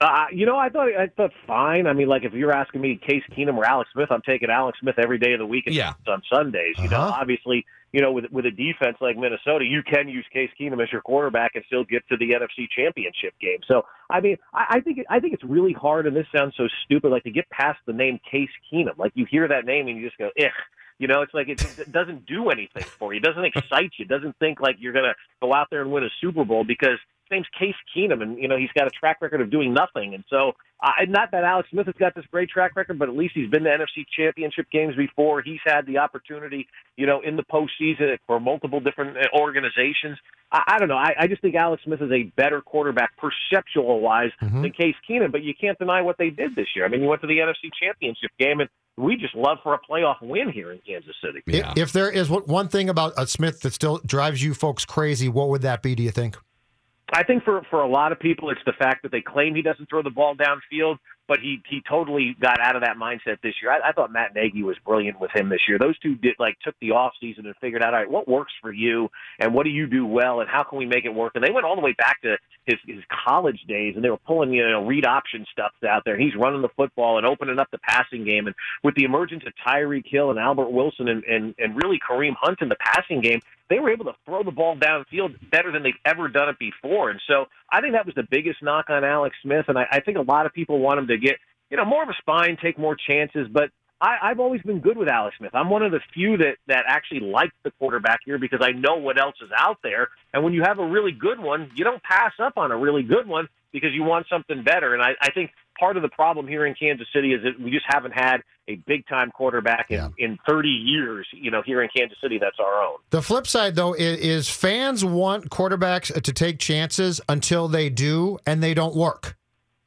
Uh, 0.00 0.24
you 0.32 0.46
know, 0.46 0.56
I 0.56 0.70
thought 0.70 0.88
I 0.98 1.08
thought 1.08 1.30
fine. 1.46 1.86
I 1.86 1.92
mean, 1.92 2.08
like 2.08 2.24
if 2.24 2.32
you're 2.32 2.52
asking 2.52 2.80
me 2.80 2.98
Case 3.06 3.22
Keenum 3.36 3.56
or 3.56 3.66
Alex 3.66 3.90
Smith, 3.92 4.08
I'm 4.10 4.22
taking 4.22 4.48
Alex 4.48 4.78
Smith 4.80 4.94
every 4.98 5.18
day 5.18 5.34
of 5.34 5.40
the 5.40 5.46
week. 5.46 5.64
Yeah. 5.66 5.92
on 6.08 6.22
Sundays. 6.32 6.76
You 6.78 6.84
uh-huh. 6.84 6.96
know, 6.96 7.12
obviously, 7.12 7.66
you 7.92 8.00
know, 8.00 8.10
with 8.10 8.24
with 8.30 8.46
a 8.46 8.50
defense 8.50 8.96
like 9.02 9.18
Minnesota, 9.18 9.66
you 9.66 9.82
can 9.82 10.08
use 10.08 10.24
Case 10.32 10.48
Keenum 10.58 10.82
as 10.82 10.90
your 10.90 11.02
quarterback 11.02 11.54
and 11.54 11.64
still 11.66 11.84
get 11.84 12.08
to 12.08 12.16
the 12.16 12.30
NFC 12.30 12.66
Championship 12.74 13.34
game. 13.42 13.58
So, 13.68 13.82
I 14.08 14.20
mean, 14.20 14.38
I, 14.54 14.76
I 14.76 14.80
think 14.80 15.00
I 15.10 15.20
think 15.20 15.34
it's 15.34 15.44
really 15.44 15.74
hard, 15.74 16.06
and 16.06 16.16
this 16.16 16.26
sounds 16.34 16.54
so 16.56 16.66
stupid, 16.86 17.10
like 17.10 17.24
to 17.24 17.30
get 17.30 17.50
past 17.50 17.78
the 17.86 17.92
name 17.92 18.20
Case 18.30 18.48
Keenum. 18.72 18.96
Like 18.96 19.12
you 19.14 19.26
hear 19.30 19.48
that 19.48 19.66
name 19.66 19.86
and 19.86 19.98
you 19.98 20.06
just 20.06 20.16
go, 20.16 20.30
"Ugh." 20.38 20.46
You 21.00 21.08
know, 21.08 21.22
it's 21.22 21.32
like 21.32 21.48
it, 21.48 21.62
it 21.78 21.90
doesn't 21.90 22.26
do 22.26 22.50
anything 22.50 22.84
for 22.84 23.14
you. 23.14 23.20
It 23.20 23.22
doesn't 23.22 23.42
excite 23.42 23.90
you. 23.96 24.04
It 24.04 24.08
doesn't 24.08 24.36
think 24.38 24.60
like 24.60 24.76
you're 24.78 24.92
going 24.92 25.06
to 25.06 25.14
go 25.40 25.54
out 25.54 25.68
there 25.70 25.80
and 25.80 25.90
win 25.90 26.04
a 26.04 26.10
Super 26.20 26.44
Bowl 26.44 26.62
because 26.62 26.98
name's 27.30 27.46
Case 27.58 27.74
Keenum, 27.94 28.22
and 28.22 28.38
you 28.38 28.48
know 28.48 28.56
he's 28.56 28.70
got 28.76 28.86
a 28.86 28.90
track 28.90 29.18
record 29.20 29.40
of 29.40 29.50
doing 29.50 29.72
nothing. 29.72 30.14
And 30.14 30.24
so, 30.28 30.52
uh, 30.82 30.90
not 31.08 31.30
that 31.32 31.44
Alex 31.44 31.68
Smith 31.70 31.86
has 31.86 31.94
got 31.98 32.14
this 32.14 32.24
great 32.30 32.48
track 32.48 32.76
record, 32.76 32.98
but 32.98 33.08
at 33.08 33.16
least 33.16 33.34
he's 33.34 33.50
been 33.50 33.64
to 33.64 33.70
NFC 33.70 34.04
Championship 34.16 34.66
games 34.70 34.94
before. 34.96 35.42
He's 35.42 35.60
had 35.64 35.86
the 35.86 35.98
opportunity, 35.98 36.66
you 36.96 37.06
know, 37.06 37.20
in 37.20 37.36
the 37.36 37.44
postseason 37.44 38.16
for 38.26 38.40
multiple 38.40 38.80
different 38.80 39.16
uh, 39.16 39.38
organizations. 39.38 40.18
I, 40.52 40.62
I 40.66 40.78
don't 40.78 40.88
know. 40.88 40.96
I, 40.96 41.14
I 41.18 41.26
just 41.26 41.42
think 41.42 41.54
Alex 41.54 41.82
Smith 41.84 42.02
is 42.02 42.10
a 42.10 42.24
better 42.36 42.60
quarterback 42.60 43.12
perceptual 43.16 44.00
wise 44.00 44.30
mm-hmm. 44.42 44.62
than 44.62 44.72
Case 44.72 44.96
Keenum, 45.08 45.32
but 45.32 45.42
you 45.42 45.54
can't 45.58 45.78
deny 45.78 46.02
what 46.02 46.18
they 46.18 46.30
did 46.30 46.54
this 46.54 46.68
year. 46.74 46.84
I 46.84 46.88
mean, 46.88 47.02
you 47.02 47.08
went 47.08 47.22
to 47.22 47.26
the 47.26 47.38
NFC 47.38 47.70
Championship 47.80 48.30
game 48.38 48.60
and 48.60 48.68
we 48.96 49.16
just 49.16 49.34
love 49.34 49.58
for 49.62 49.74
a 49.74 49.78
playoff 49.78 50.20
win 50.20 50.50
here 50.50 50.72
in 50.72 50.80
Kansas 50.86 51.14
City. 51.24 51.42
Yeah. 51.46 51.72
If 51.76 51.92
there 51.92 52.10
is 52.10 52.28
one 52.28 52.68
thing 52.68 52.88
about 52.88 53.12
a 53.16 53.26
Smith 53.26 53.60
that 53.60 53.72
still 53.72 54.00
drives 54.04 54.42
you 54.42 54.54
folks 54.54 54.84
crazy, 54.84 55.28
what 55.28 55.48
would 55.48 55.62
that 55.62 55.82
be? 55.82 55.94
Do 55.94 56.02
you 56.02 56.10
think? 56.10 56.36
I 57.12 57.24
think 57.24 57.44
for 57.44 57.62
for 57.70 57.80
a 57.82 57.88
lot 57.88 58.12
of 58.12 58.20
people, 58.20 58.50
it's 58.50 58.60
the 58.64 58.72
fact 58.72 59.02
that 59.02 59.10
they 59.10 59.20
claim 59.20 59.54
he 59.54 59.62
doesn't 59.62 59.88
throw 59.88 60.02
the 60.02 60.10
ball 60.10 60.36
downfield, 60.36 60.98
but 61.26 61.40
he 61.40 61.60
he 61.68 61.82
totally 61.88 62.36
got 62.40 62.60
out 62.60 62.76
of 62.76 62.82
that 62.82 62.96
mindset 62.96 63.40
this 63.42 63.54
year. 63.60 63.72
I, 63.72 63.88
I 63.88 63.92
thought 63.92 64.12
Matt 64.12 64.34
Nagy 64.34 64.62
was 64.62 64.76
brilliant 64.86 65.20
with 65.20 65.30
him 65.34 65.48
this 65.48 65.60
year. 65.68 65.78
Those 65.78 65.98
two 65.98 66.14
did 66.14 66.36
like 66.38 66.56
took 66.62 66.74
the 66.80 66.92
off 66.92 67.12
season 67.20 67.46
and 67.46 67.54
figured 67.60 67.82
out 67.82 67.94
all 67.94 68.00
right 68.00 68.10
what 68.10 68.28
works 68.28 68.52
for 68.60 68.72
you 68.72 69.08
and 69.40 69.52
what 69.52 69.64
do 69.64 69.70
you 69.70 69.86
do 69.86 70.06
well 70.06 70.40
and 70.40 70.48
how 70.48 70.62
can 70.62 70.78
we 70.78 70.86
make 70.86 71.04
it 71.04 71.14
work. 71.14 71.32
And 71.34 71.44
they 71.44 71.50
went 71.50 71.66
all 71.66 71.74
the 71.74 71.82
way 71.82 71.92
back 71.92 72.20
to 72.22 72.36
his 72.70 72.96
his 72.96 73.04
college 73.26 73.60
days 73.68 73.94
and 73.96 74.04
they 74.04 74.10
were 74.10 74.18
pulling 74.26 74.52
you 74.52 74.68
know 74.68 74.86
read 74.86 75.06
option 75.06 75.44
stuff 75.50 75.72
out 75.88 76.02
there. 76.04 76.14
And 76.14 76.22
he's 76.22 76.34
running 76.36 76.62
the 76.62 76.68
football 76.76 77.18
and 77.18 77.26
opening 77.26 77.58
up 77.58 77.70
the 77.70 77.78
passing 77.78 78.24
game. 78.24 78.46
And 78.46 78.54
with 78.82 78.94
the 78.94 79.04
emergence 79.04 79.44
of 79.46 79.52
Tyreek 79.66 80.06
Hill 80.06 80.30
and 80.30 80.38
Albert 80.38 80.70
Wilson 80.70 81.08
and 81.08 81.24
and, 81.24 81.54
and 81.58 81.76
really 81.76 81.98
Kareem 81.98 82.34
Hunt 82.40 82.58
in 82.60 82.68
the 82.68 82.76
passing 82.76 83.20
game, 83.20 83.40
they 83.68 83.78
were 83.78 83.90
able 83.90 84.04
to 84.06 84.14
throw 84.24 84.42
the 84.42 84.50
ball 84.50 84.76
downfield 84.76 85.34
better 85.50 85.72
than 85.72 85.82
they've 85.82 85.94
ever 86.04 86.28
done 86.28 86.48
it 86.48 86.58
before. 86.58 87.10
And 87.10 87.20
so 87.26 87.46
I 87.70 87.80
think 87.80 87.94
that 87.94 88.06
was 88.06 88.14
the 88.14 88.26
biggest 88.28 88.62
knock 88.62 88.90
on 88.90 89.04
Alex 89.04 89.36
Smith. 89.42 89.66
And 89.68 89.78
I, 89.78 89.86
I 89.90 90.00
think 90.00 90.18
a 90.18 90.22
lot 90.22 90.46
of 90.46 90.52
people 90.52 90.80
want 90.80 90.98
him 90.98 91.06
to 91.08 91.18
get, 91.18 91.36
you 91.70 91.76
know, 91.76 91.84
more 91.84 92.02
of 92.02 92.08
a 92.08 92.14
spine, 92.18 92.56
take 92.60 92.78
more 92.78 92.96
chances. 92.96 93.48
But 93.50 93.70
I, 94.00 94.16
I've 94.22 94.40
always 94.40 94.62
been 94.62 94.80
good 94.80 94.96
with 94.96 95.08
Alex 95.08 95.36
Smith. 95.38 95.54
I'm 95.54 95.68
one 95.68 95.82
of 95.82 95.92
the 95.92 96.00
few 96.14 96.36
that 96.38 96.56
that 96.68 96.84
actually 96.86 97.20
like 97.20 97.50
the 97.64 97.70
quarterback 97.72 98.20
here 98.24 98.38
because 98.38 98.60
I 98.62 98.72
know 98.72 98.96
what 98.96 99.20
else 99.20 99.36
is 99.42 99.50
out 99.56 99.78
there. 99.82 100.08
And 100.32 100.42
when 100.42 100.52
you 100.52 100.62
have 100.62 100.78
a 100.78 100.86
really 100.86 101.12
good 101.12 101.38
one, 101.38 101.70
you 101.74 101.84
don't 101.84 102.02
pass 102.02 102.32
up 102.38 102.54
on 102.56 102.72
a 102.72 102.76
really 102.76 103.02
good 103.02 103.26
one 103.26 103.48
because 103.72 103.90
you 103.92 104.02
want 104.02 104.26
something 104.28 104.64
better. 104.64 104.94
And 104.94 105.02
I, 105.02 105.10
I 105.20 105.30
think 105.30 105.50
part 105.78 105.96
of 105.96 106.02
the 106.02 106.08
problem 106.08 106.48
here 106.48 106.66
in 106.66 106.74
Kansas 106.74 107.06
City 107.14 107.32
is 107.32 107.42
that 107.42 107.60
we 107.60 107.70
just 107.70 107.86
haven't 107.88 108.12
had 108.12 108.38
a 108.68 108.76
big 108.86 109.06
time 109.06 109.30
quarterback 109.30 109.86
in, 109.90 109.96
yeah. 109.96 110.08
in 110.18 110.38
30 110.48 110.68
years, 110.68 111.26
you 111.32 111.50
know, 111.50 111.62
here 111.64 111.82
in 111.82 111.88
Kansas 111.94 112.18
City 112.22 112.38
that's 112.38 112.58
our 112.58 112.82
own. 112.82 112.96
The 113.10 113.22
flip 113.22 113.46
side, 113.46 113.74
though, 113.74 113.94
is, 113.94 114.18
is 114.20 114.48
fans 114.48 115.04
want 115.04 115.50
quarterbacks 115.50 116.12
to 116.20 116.32
take 116.32 116.58
chances 116.58 117.20
until 117.28 117.68
they 117.68 117.90
do 117.90 118.38
and 118.46 118.62
they 118.62 118.74
don't 118.74 118.94
work. 118.94 119.36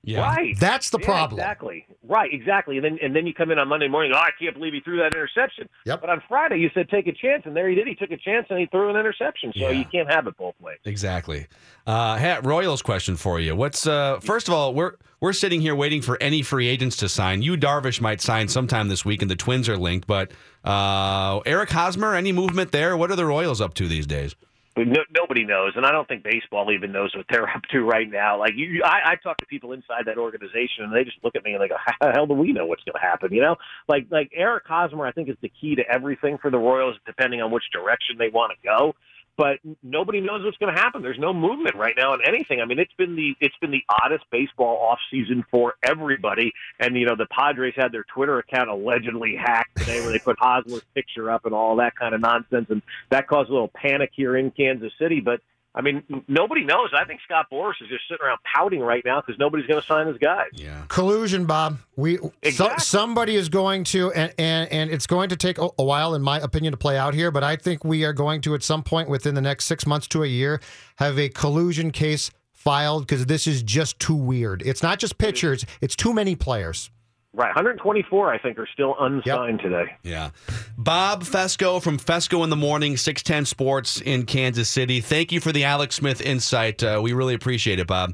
Right. 0.06 0.60
That's 0.60 0.90
the 0.90 1.00
Yeah, 1.00 1.06
problem. 1.06 1.40
exactly. 1.40 1.86
Right. 2.06 2.34
Exactly. 2.34 2.76
And 2.78 2.84
then 2.86 3.00
and 3.02 3.16
then 3.16 3.26
you 3.26 3.34
come 3.34 3.52
in 3.52 3.58
on 3.60 3.68
Monday 3.70 3.88
morning. 3.88 4.12
Oh, 4.14 4.18
I 4.18 4.32
can't 4.38 4.54
believe 4.56 4.74
he 4.74 4.82
threw 4.82 4.98
that 4.98 5.14
interception. 5.14 5.70
Yep. 5.86 6.02
But 6.02 6.10
on 6.10 6.22
Friday 6.28 6.58
you 6.58 6.70
said 6.74 6.90
take 6.90 7.08
a 7.08 7.14
chance, 7.14 7.44
and 7.46 7.56
there 7.56 7.70
he 7.70 7.76
did. 7.76 7.88
He 7.88 7.96
took 7.96 8.12
a 8.12 8.18
chance 8.18 8.46
and 8.50 8.60
he 8.60 8.66
threw 8.66 8.90
an 8.90 8.98
interception. 8.98 9.54
So 9.56 9.62
Yeah. 9.62 9.70
you 9.72 9.86
can't 9.86 10.12
have 10.12 10.28
it 10.28 10.36
both 10.38 10.56
ways. 10.60 10.80
Exactly. 10.84 11.48
Uh, 11.88 12.18
Hat 12.18 12.46
Royals 12.46 12.82
question 12.82 13.16
for 13.16 13.40
you. 13.40 13.56
What's 13.56 13.88
uh, 13.88 14.20
first 14.20 14.48
of 14.50 14.54
all, 14.54 14.74
we're 14.74 14.94
we're 15.22 15.32
sitting 15.34 15.62
here 15.62 15.74
waiting 15.76 16.02
for 16.02 16.18
any 16.22 16.42
free 16.42 16.68
agents 16.68 16.98
to 16.98 17.08
sign. 17.08 17.42
You 17.42 17.56
Darvish 17.56 18.02
might 18.02 18.20
sign 18.20 18.50
sometime 18.50 18.90
this 18.90 19.06
week, 19.06 19.22
and 19.22 19.32
the 19.32 19.38
Twins 19.38 19.70
are 19.70 19.78
linked. 19.78 20.06
But 20.06 20.32
uh, 20.66 21.40
Eric 21.46 21.70
Hosmer, 21.70 22.14
any 22.14 22.34
movement 22.34 22.74
there? 22.74 22.98
What 22.98 23.10
are 23.10 23.16
the 23.16 23.26
Royals 23.26 23.62
up 23.62 23.74
to 23.76 23.88
these 23.88 24.06
days? 24.06 24.36
No, 24.76 25.02
nobody 25.16 25.44
knows, 25.46 25.74
and 25.76 25.86
I 25.86 25.92
don't 25.92 26.08
think 26.08 26.24
baseball 26.24 26.72
even 26.72 26.92
knows 26.92 27.14
what 27.16 27.28
they're 27.30 27.48
up 27.56 27.62
to 27.72 27.82
right 27.82 28.10
now. 28.10 28.40
Like 28.40 28.54
you, 28.56 28.82
I, 28.84 29.12
I 29.12 29.16
talk 29.22 29.38
to 29.38 29.46
people 29.46 29.72
inside 29.74 30.06
that 30.08 30.18
organization, 30.18 30.86
and 30.86 30.96
they 30.96 31.04
just 31.04 31.18
look 31.24 31.36
at 31.36 31.44
me 31.44 31.54
and 31.54 31.62
they 31.62 31.68
go, 31.68 31.76
"How 31.86 32.08
the 32.08 32.12
hell 32.14 32.26
do 32.26 32.34
we 32.34 32.54
know 32.54 32.66
what's 32.66 32.84
going 32.84 33.00
to 33.00 33.06
happen?" 33.06 33.32
You 33.32 33.42
know, 33.42 33.56
like 33.88 34.08
like 34.10 34.32
Eric 34.36 34.64
Hosmer, 34.66 35.06
I 35.06 35.12
think 35.12 35.30
is 35.30 35.38
the 35.42 35.52
key 35.62 35.76
to 35.76 35.84
everything 35.88 36.38
for 36.42 36.50
the 36.50 36.58
Royals, 36.58 36.96
depending 37.06 37.42
on 37.42 37.52
which 37.52 37.64
direction 37.72 38.18
they 38.18 38.30
want 38.30 38.54
to 38.54 38.68
go. 38.68 38.94
But 39.36 39.58
nobody 39.82 40.22
knows 40.22 40.44
what's 40.44 40.58
going 40.58 40.76
to 40.76 40.80
happen. 40.80 41.02
There's 41.02 41.20
no 41.20 41.34
movement 41.34 41.76
right 41.76 41.96
now 41.98 42.14
on 42.14 42.20
anything. 42.24 42.62
I 42.62 42.66
mean, 42.66 42.78
it's 42.78 42.94
been 42.94 43.16
the 43.16 43.36
it's 43.40 43.56
been 43.60 43.72
the 43.72 43.84
oddest 43.90 44.26
baseball 44.32 44.78
off 44.78 45.00
season 45.10 45.44
for 45.50 45.74
everybody. 45.84 46.54
And 46.80 46.96
you 46.96 47.06
know, 47.08 47.16
the 47.16 47.26
Padres 47.32 47.74
had 47.76 47.92
their 47.92 48.06
Twitter 48.14 48.38
account 48.38 48.70
allegedly 48.70 49.36
hacked 49.36 49.78
today, 49.78 50.02
where 50.02 50.12
they 50.12 50.20
put 50.20 50.38
Hosmer's 50.40 50.86
picture 50.94 51.32
up 51.32 51.46
and 51.46 51.54
all 51.54 51.78
that 51.78 51.96
kind 51.96 52.14
of 52.14 52.22
nonsense, 52.22 52.68
and 52.70 52.84
that 53.10 53.28
caused 53.28 53.50
a 53.50 53.54
little 53.54 53.72
panic 53.74 54.12
here 54.14 54.38
in 54.38 54.52
Kansas 54.52 54.94
City. 55.00 55.20
But 55.20 55.42
I 55.76 55.82
mean, 55.82 56.04
nobody 56.28 56.64
knows. 56.64 56.92
I 56.96 57.04
think 57.04 57.22
Scott 57.24 57.48
Boras 57.52 57.82
is 57.82 57.90
just 57.90 58.04
sitting 58.08 58.24
around 58.24 58.38
pouting 58.44 58.80
right 58.80 59.04
now 59.04 59.22
because 59.22 59.40
nobody's 59.40 59.66
going 59.66 59.82
to 59.82 59.88
sign 59.88 60.06
his 60.06 60.18
guys. 60.20 60.50
Yeah. 60.54 60.84
collusion, 60.88 61.46
Bob. 61.46 61.80
We 61.96 62.20
so, 62.52 62.72
somebody 62.78 63.36
is 63.36 63.50
going 63.50 63.84
to, 63.86 64.12
and, 64.12 64.32
and 64.38 64.72
and 64.72 64.92
it's 64.92 65.08
going 65.08 65.30
to 65.30 65.36
take 65.36 65.58
a, 65.58 65.70
a 65.80 65.84
while, 65.84 66.14
in 66.14 66.22
my 66.22 66.40
opinion, 66.40 66.74
to 66.74 66.78
play 66.78 66.98
out 66.98 67.16
here. 67.16 67.32
But 67.32 67.44
I 67.44 67.56
think 67.56 67.84
we 67.84 68.04
are 68.06 68.14
going 68.14 68.42
to, 68.42 68.54
at 68.54 68.62
some 68.62 68.84
point 68.84 69.10
within 69.10 69.34
the 69.34 69.42
next 69.42 69.66
six 69.66 69.88
months 69.88 70.08
to 70.10 70.24
a 70.24 70.28
year, 70.28 70.62
have 70.98 71.18
a 71.18 71.30
collusion 71.30 71.90
case 71.90 72.30
filed 72.52 73.08
because 73.08 73.26
this 73.26 73.48
is 73.48 73.64
just 73.64 74.00
too 74.00 74.16
weird. 74.16 74.62
It's 74.64 74.84
not 74.84 75.00
just 75.00 75.18
pitchers; 75.18 75.66
it's 75.82 75.96
too 75.96 76.14
many 76.14 76.36
players. 76.36 76.92
Right, 77.36 77.48
124, 77.48 78.32
I 78.32 78.38
think, 78.38 78.60
are 78.60 78.68
still 78.72 78.96
unsigned 79.00 79.60
today. 79.60 79.86
Yeah. 80.04 80.30
Bob 80.78 81.24
Fescoe 81.24 81.80
from 81.82 81.98
Fescoe 81.98 82.44
in 82.44 82.52
the 82.52 82.56
Morning, 82.56 82.96
610 82.96 83.46
Sports 83.46 84.00
in 84.02 84.26
Kansas 84.28 84.70
City. 84.70 85.02
Thank 85.02 85.32
you 85.32 85.40
for 85.40 85.52
the 85.52 85.64
Alex 85.64 85.96
Smith 85.96 86.22
insight. 86.22 86.84
Uh, 86.84 87.00
we 87.02 87.14
really 87.14 87.34
appreciate 87.34 87.80
it, 87.80 87.88
Bob. 87.88 88.14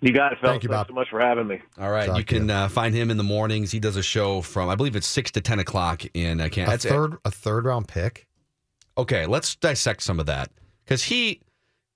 You 0.00 0.12
got 0.12 0.32
it, 0.32 0.38
fellas. 0.40 0.54
Thank 0.54 0.62
you, 0.62 0.68
Thanks 0.70 0.78
Bob. 0.80 0.86
so 0.88 0.94
much 0.94 1.08
for 1.10 1.20
having 1.20 1.46
me. 1.46 1.60
All 1.78 1.90
right. 1.90 2.06
Talk 2.06 2.16
you 2.18 2.24
can 2.24 2.48
you. 2.48 2.54
uh, 2.54 2.68
find 2.68 2.94
him 2.94 3.10
in 3.10 3.18
the 3.18 3.22
mornings. 3.22 3.70
He 3.70 3.80
does 3.80 3.96
a 3.96 4.02
show 4.02 4.40
from, 4.40 4.70
I 4.70 4.76
believe 4.76 4.96
it's 4.96 5.06
6 5.06 5.30
to 5.32 5.40
10 5.42 5.58
o'clock 5.58 6.02
in 6.14 6.40
uh, 6.40 6.46
A 6.46 6.50
Kansas. 6.50 6.90
third, 6.90 7.16
a 7.24 7.30
third 7.30 7.66
round 7.66 7.86
pick. 7.88 8.26
okay, 8.96 9.26
let's 9.26 9.56
dissect 9.56 10.02
some 10.02 10.18
of 10.20 10.26
that 10.26 10.50
because 10.86 11.04
he, 11.04 11.40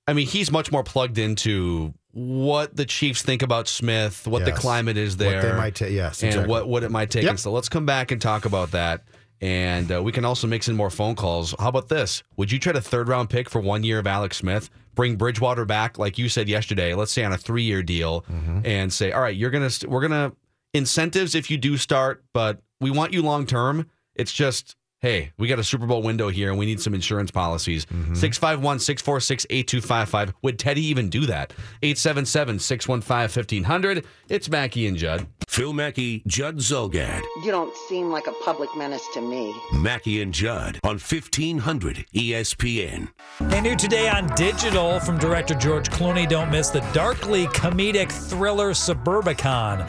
I 0.06 0.12
mean, 0.12 0.26
he's 0.26 0.50
much 0.52 0.70
more 0.72 0.82
plugged 0.84 1.16
into 1.18 1.94
what 2.12 2.74
the 2.74 2.84
Chiefs 2.86 3.22
think 3.22 3.42
about 3.42 3.68
Smith, 3.68 4.26
what 4.26 4.44
the 4.44 4.52
climate 4.52 4.96
is 4.96 5.16
there, 5.16 5.36
What 5.42 5.42
they 5.52 5.56
might 5.56 5.74
take. 5.74 5.92
Yes, 5.92 6.22
and 6.22 6.28
exactly. 6.28 6.50
what 6.50 6.68
what 6.68 6.82
it 6.82 6.90
might 6.90 7.10
take. 7.10 7.22
Yep. 7.24 7.30
And 7.30 7.40
so 7.40 7.52
let's 7.52 7.68
come 7.68 7.86
back 7.86 8.10
and 8.10 8.20
talk 8.20 8.44
about 8.44 8.70
that. 8.72 9.04
And 9.40 9.92
uh, 9.92 10.02
we 10.02 10.10
can 10.10 10.24
also 10.24 10.48
mix 10.48 10.68
in 10.68 10.74
more 10.74 10.90
phone 10.90 11.14
calls. 11.14 11.54
How 11.60 11.68
about 11.68 11.88
this? 11.88 12.24
Would 12.36 12.50
you 12.50 12.58
trade 12.58 12.74
a 12.74 12.80
third 12.80 13.06
round 13.08 13.30
pick 13.30 13.48
for 13.48 13.60
one 13.60 13.84
year 13.84 13.98
of 14.00 14.06
Alex 14.06 14.38
Smith? 14.38 14.68
Bring 14.96 15.14
Bridgewater 15.14 15.64
back, 15.64 15.96
like 15.96 16.18
you 16.18 16.28
said 16.28 16.48
yesterday. 16.48 16.92
Let's 16.94 17.12
say 17.12 17.22
on 17.24 17.32
a 17.32 17.36
three 17.38 17.62
year 17.62 17.82
deal, 17.84 18.22
Mm-hmm. 18.22 18.60
and 18.64 18.92
say, 18.92 19.12
all 19.12 19.20
right, 19.20 19.36
you're 19.36 19.50
gonna 19.50 19.70
st- 19.70 19.90
we're 19.92 20.00
gonna 20.00 20.32
incentives 20.74 21.34
if 21.34 21.50
you 21.50 21.56
do 21.56 21.76
start, 21.76 22.24
but 22.32 22.60
we 22.80 22.90
want 22.90 23.12
you 23.12 23.22
long 23.22 23.46
term. 23.46 23.88
It's 24.14 24.32
just 24.32 24.74
hey, 25.00 25.32
we 25.38 25.48
got 25.48 25.58
a 25.58 25.64
Super 25.64 25.86
Bowl 25.86 26.02
window 26.02 26.28
here 26.28 26.50
and 26.50 26.58
we 26.58 26.66
need 26.66 26.80
some 26.80 26.94
insurance 26.94 27.30
policies. 27.30 27.86
Mm-hmm. 27.86 28.14
651 28.14 28.78
646 28.80 29.46
8255. 29.50 30.34
Would 30.42 30.58
Teddy 30.58 30.84
even 30.86 31.08
do 31.08 31.26
that? 31.26 31.52
877 31.82 32.58
615 32.58 33.42
1500. 33.42 34.04
It's 34.28 34.48
Mackey 34.48 34.86
and 34.86 34.96
Judd. 34.96 35.26
Phil 35.48 35.72
Mackey, 35.72 36.22
Judd 36.26 36.58
Zulgad. 36.58 37.22
You 37.42 37.50
don't 37.50 37.74
seem 37.88 38.10
like 38.10 38.26
a 38.26 38.32
public 38.44 38.68
menace 38.76 39.06
to 39.14 39.20
me. 39.20 39.54
Mackey 39.72 40.20
and 40.20 40.32
Judd 40.32 40.78
on 40.84 40.96
E 40.96 41.00
1500 41.00 42.06
ESPN. 42.14 43.08
And 43.40 43.62
new 43.64 43.76
today 43.76 44.08
on 44.08 44.26
digital 44.34 45.00
from 45.00 45.18
director 45.18 45.54
George 45.54 45.88
Clooney. 45.88 46.28
Don't 46.28 46.50
miss 46.50 46.70
the 46.70 46.80
darkly 46.92 47.46
comedic 47.46 48.12
thriller 48.12 48.70
Suburbicon. 48.70 49.88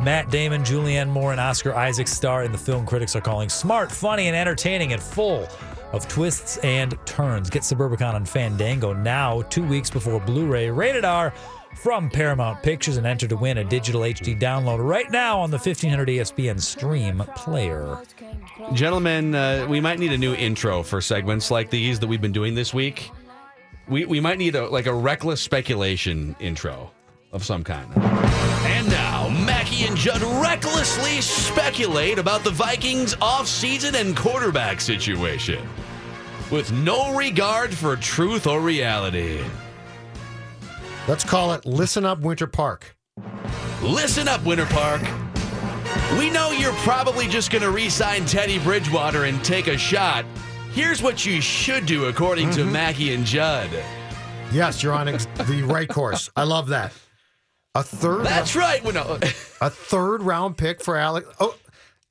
Matt 0.00 0.30
Damon, 0.30 0.62
Julianne 0.62 1.08
Moore, 1.08 1.32
and 1.32 1.40
Oscar 1.40 1.74
Isaac 1.74 2.06
star 2.06 2.44
in 2.44 2.52
the 2.52 2.58
film 2.58 2.86
critics 2.86 3.16
are 3.16 3.20
calling 3.20 3.48
smart, 3.48 3.90
funny, 3.90 4.28
and 4.28 4.36
entertaining 4.36 4.92
and 4.92 5.02
full 5.02 5.48
of 5.92 6.06
twists 6.06 6.58
and 6.58 6.96
turns. 7.04 7.50
Get 7.50 7.62
Suburbicon 7.62 8.14
on 8.14 8.24
Fandango 8.24 8.92
now, 8.92 9.42
two 9.42 9.66
weeks 9.66 9.90
before 9.90 10.20
Blu 10.20 10.46
ray. 10.46 10.70
Rated 10.70 11.04
R 11.04 11.32
from 11.74 12.10
Paramount 12.10 12.62
Pictures 12.62 12.96
and 12.96 13.06
enter 13.06 13.26
to 13.26 13.36
win 13.36 13.58
a 13.58 13.64
digital 13.64 14.02
HD 14.02 14.38
download 14.38 14.86
right 14.86 15.10
now 15.10 15.40
on 15.40 15.50
the 15.50 15.56
1500 15.58 16.08
ESPN 16.08 16.60
stream 16.60 17.22
player. 17.34 18.00
Gentlemen, 18.72 19.34
uh, 19.34 19.66
we 19.68 19.80
might 19.80 19.98
need 19.98 20.12
a 20.12 20.18
new 20.18 20.34
intro 20.34 20.82
for 20.82 21.00
segments 21.00 21.50
like 21.50 21.70
these 21.70 21.98
that 21.98 22.06
we've 22.06 22.22
been 22.22 22.32
doing 22.32 22.54
this 22.54 22.72
week. 22.72 23.10
We, 23.88 24.04
we 24.04 24.20
might 24.20 24.38
need 24.38 24.54
a 24.54 24.68
like 24.68 24.86
a 24.86 24.94
reckless 24.94 25.40
speculation 25.40 26.36
intro 26.38 26.90
of 27.32 27.44
some 27.44 27.64
kind. 27.64 28.57
And 29.80 29.90
and 29.90 29.96
Judd 29.96 30.22
recklessly 30.42 31.20
speculate 31.20 32.18
about 32.18 32.42
the 32.42 32.50
Vikings 32.50 33.14
offseason 33.16 33.94
and 33.94 34.16
quarterback 34.16 34.80
situation 34.80 35.64
with 36.50 36.72
no 36.72 37.14
regard 37.14 37.72
for 37.72 37.94
truth 37.94 38.48
or 38.48 38.60
reality. 38.60 39.40
Let's 41.06 41.22
call 41.22 41.52
it 41.52 41.64
Listen 41.64 42.04
Up 42.04 42.18
Winter 42.18 42.48
Park. 42.48 42.96
Listen 43.80 44.26
up, 44.26 44.44
Winter 44.44 44.66
Park. 44.66 45.02
We 46.18 46.28
know 46.28 46.50
you're 46.50 46.72
probably 46.78 47.28
just 47.28 47.52
going 47.52 47.62
to 47.62 47.70
re 47.70 47.88
sign 47.88 48.24
Teddy 48.24 48.58
Bridgewater 48.58 49.24
and 49.24 49.42
take 49.44 49.68
a 49.68 49.78
shot. 49.78 50.24
Here's 50.72 51.02
what 51.02 51.24
you 51.24 51.40
should 51.40 51.86
do, 51.86 52.06
according 52.06 52.50
to 52.50 52.62
mm-hmm. 52.62 52.72
Mackey 52.72 53.14
and 53.14 53.24
Judd. 53.24 53.70
Yes, 54.52 54.82
you're 54.82 54.94
on 54.94 55.06
ex- 55.06 55.26
the 55.36 55.62
right 55.62 55.88
course. 55.88 56.30
I 56.34 56.42
love 56.42 56.66
that. 56.68 56.92
A 57.78 57.82
third. 57.84 58.26
That's 58.26 58.56
right. 58.56 58.82
Well, 58.82 58.92
no, 58.92 59.18
a 59.60 59.70
third 59.70 60.22
round 60.22 60.56
pick 60.56 60.82
for 60.82 60.96
Alex. 60.96 61.28
Oh, 61.38 61.56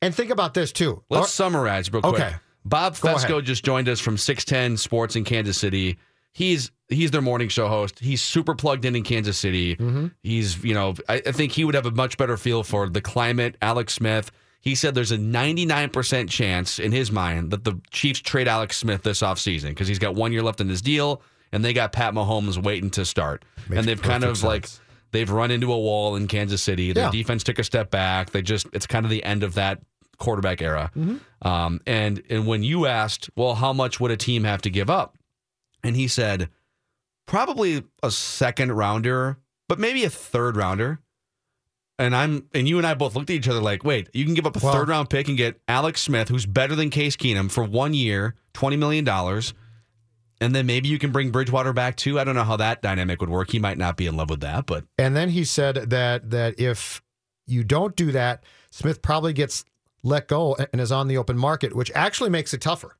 and 0.01 0.15
think 0.15 0.29
about 0.31 0.53
this 0.53 0.71
too. 0.71 1.03
let's 1.09 1.29
summarize 1.31 1.91
real 1.91 2.01
quick. 2.01 2.15
Okay. 2.15 2.33
Bob 2.63 2.95
Fescoe 2.95 3.41
just 3.41 3.65
joined 3.65 3.89
us 3.89 3.99
from 3.99 4.17
610 4.17 4.77
Sports 4.77 5.15
in 5.17 5.25
Kansas 5.25 5.57
City. 5.57 5.97
He's 6.31 6.71
he's 6.87 7.11
their 7.11 7.21
morning 7.21 7.49
show 7.49 7.67
host. 7.67 7.99
He's 7.99 8.21
super 8.21 8.55
plugged 8.55 8.85
in 8.85 8.95
in 8.95 9.03
Kansas 9.03 9.37
City. 9.37 9.75
Mm-hmm. 9.75 10.07
He's 10.23 10.63
you 10.63 10.73
know 10.73 10.95
I, 11.09 11.15
I 11.25 11.31
think 11.33 11.51
he 11.51 11.65
would 11.65 11.75
have 11.75 11.85
a 11.85 11.91
much 11.91 12.17
better 12.17 12.37
feel 12.37 12.63
for 12.63 12.87
the 12.87 13.01
climate. 13.01 13.57
Alex 13.61 13.93
Smith. 13.93 14.31
He 14.61 14.73
said 14.75 14.95
there's 14.95 15.11
a 15.13 15.17
99% 15.17 16.29
chance 16.29 16.79
in 16.79 16.91
his 16.91 17.09
mind 17.11 17.51
that 17.51 17.63
the 17.63 17.79
Chiefs 17.91 18.19
trade 18.19 18.47
Alex 18.47 18.77
Smith 18.77 19.03
this 19.03 19.21
offseason 19.21 19.69
because 19.69 19.87
he's 19.87 19.99
got 19.99 20.15
one 20.15 20.31
year 20.31 20.43
left 20.43 20.59
in 20.59 20.67
his 20.67 20.81
deal 20.81 21.21
and 21.51 21.63
they 21.63 21.73
got 21.73 21.91
Pat 21.91 22.13
Mahomes 22.13 22.61
waiting 22.61 22.89
to 22.91 23.05
start. 23.05 23.45
Makes 23.69 23.79
and 23.79 23.87
they've 23.87 24.01
kind 24.01 24.23
of 24.23 24.31
perfect 24.31 24.45
like 24.45 24.67
sense. 24.67 24.81
They've 25.11 25.29
run 25.29 25.51
into 25.51 25.71
a 25.71 25.77
wall 25.77 26.15
in 26.15 26.27
Kansas 26.27 26.61
City. 26.61 26.93
Their 26.93 27.05
Yeah. 27.05 27.11
defense 27.11 27.43
took 27.43 27.59
a 27.59 27.63
step 27.63 27.89
back. 27.91 28.31
They 28.31 28.41
just 28.41 28.67
it's 28.73 28.87
kind 28.87 29.05
of 29.05 29.09
the 29.09 29.23
end 29.23 29.43
of 29.43 29.53
that 29.55 29.81
quarterback 30.17 30.61
era. 30.61 30.91
Mm-hmm. 30.97 31.47
Um, 31.47 31.79
and 31.85 32.21
and 32.29 32.47
when 32.47 32.63
you 32.63 32.85
asked, 32.87 33.29
well, 33.35 33.55
how 33.55 33.73
much 33.73 33.99
would 33.99 34.11
a 34.11 34.17
team 34.17 34.43
have 34.43 34.61
to 34.63 34.69
give 34.69 34.89
up? 34.89 35.17
And 35.83 35.95
he 35.95 36.07
said, 36.07 36.49
probably 37.25 37.83
a 38.03 38.11
second 38.11 38.71
rounder, 38.71 39.37
but 39.67 39.79
maybe 39.79 40.03
a 40.03 40.09
third 40.09 40.55
rounder. 40.57 40.99
And 41.99 42.15
I'm 42.15 42.47
and 42.53 42.67
you 42.67 42.77
and 42.77 42.85
I 42.85 42.93
both 42.93 43.15
looked 43.15 43.29
at 43.31 43.35
each 43.35 43.47
other 43.47 43.61
like, 43.61 43.83
wait, 43.83 44.09
you 44.13 44.23
can 44.23 44.33
give 44.35 44.45
up 44.45 44.55
a 44.55 44.59
Well- 44.63 44.73
third 44.73 44.87
round 44.89 45.09
pick 45.09 45.27
and 45.27 45.37
get 45.37 45.59
Alex 45.67 46.01
Smith, 46.01 46.29
who's 46.29 46.45
better 46.45 46.75
than 46.75 46.89
Case 46.91 47.15
Keenum 47.15 47.49
for 47.49 47.63
one 47.63 47.93
year, 47.93 48.35
twenty 48.53 48.77
million 48.77 49.03
dollars. 49.03 49.53
And 50.39 50.53
then 50.53 50.65
maybe 50.65 50.87
you 50.87 50.99
can 50.99 51.11
bring 51.11 51.31
Bridgewater 51.31 51.73
back 51.73 51.95
too. 51.95 52.19
I 52.19 52.23
don't 52.23 52.35
know 52.35 52.43
how 52.43 52.57
that 52.57 52.81
dynamic 52.81 53.19
would 53.21 53.29
work. 53.29 53.51
He 53.51 53.59
might 53.59 53.77
not 53.77 53.97
be 53.97 54.05
in 54.05 54.15
love 54.15 54.29
with 54.29 54.41
that, 54.41 54.65
but 54.65 54.85
And 54.97 55.15
then 55.15 55.29
he 55.29 55.43
said 55.43 55.89
that 55.89 56.29
that 56.29 56.59
if 56.59 57.01
you 57.47 57.63
don't 57.63 57.95
do 57.95 58.11
that, 58.11 58.43
Smith 58.69 59.01
probably 59.01 59.33
gets 59.33 59.65
let 60.03 60.27
go 60.27 60.55
and 60.71 60.79
is 60.79 60.91
on 60.91 61.07
the 61.07 61.17
open 61.17 61.37
market, 61.37 61.75
which 61.75 61.91
actually 61.95 62.29
makes 62.29 62.53
it 62.53 62.61
tougher. 62.61 62.97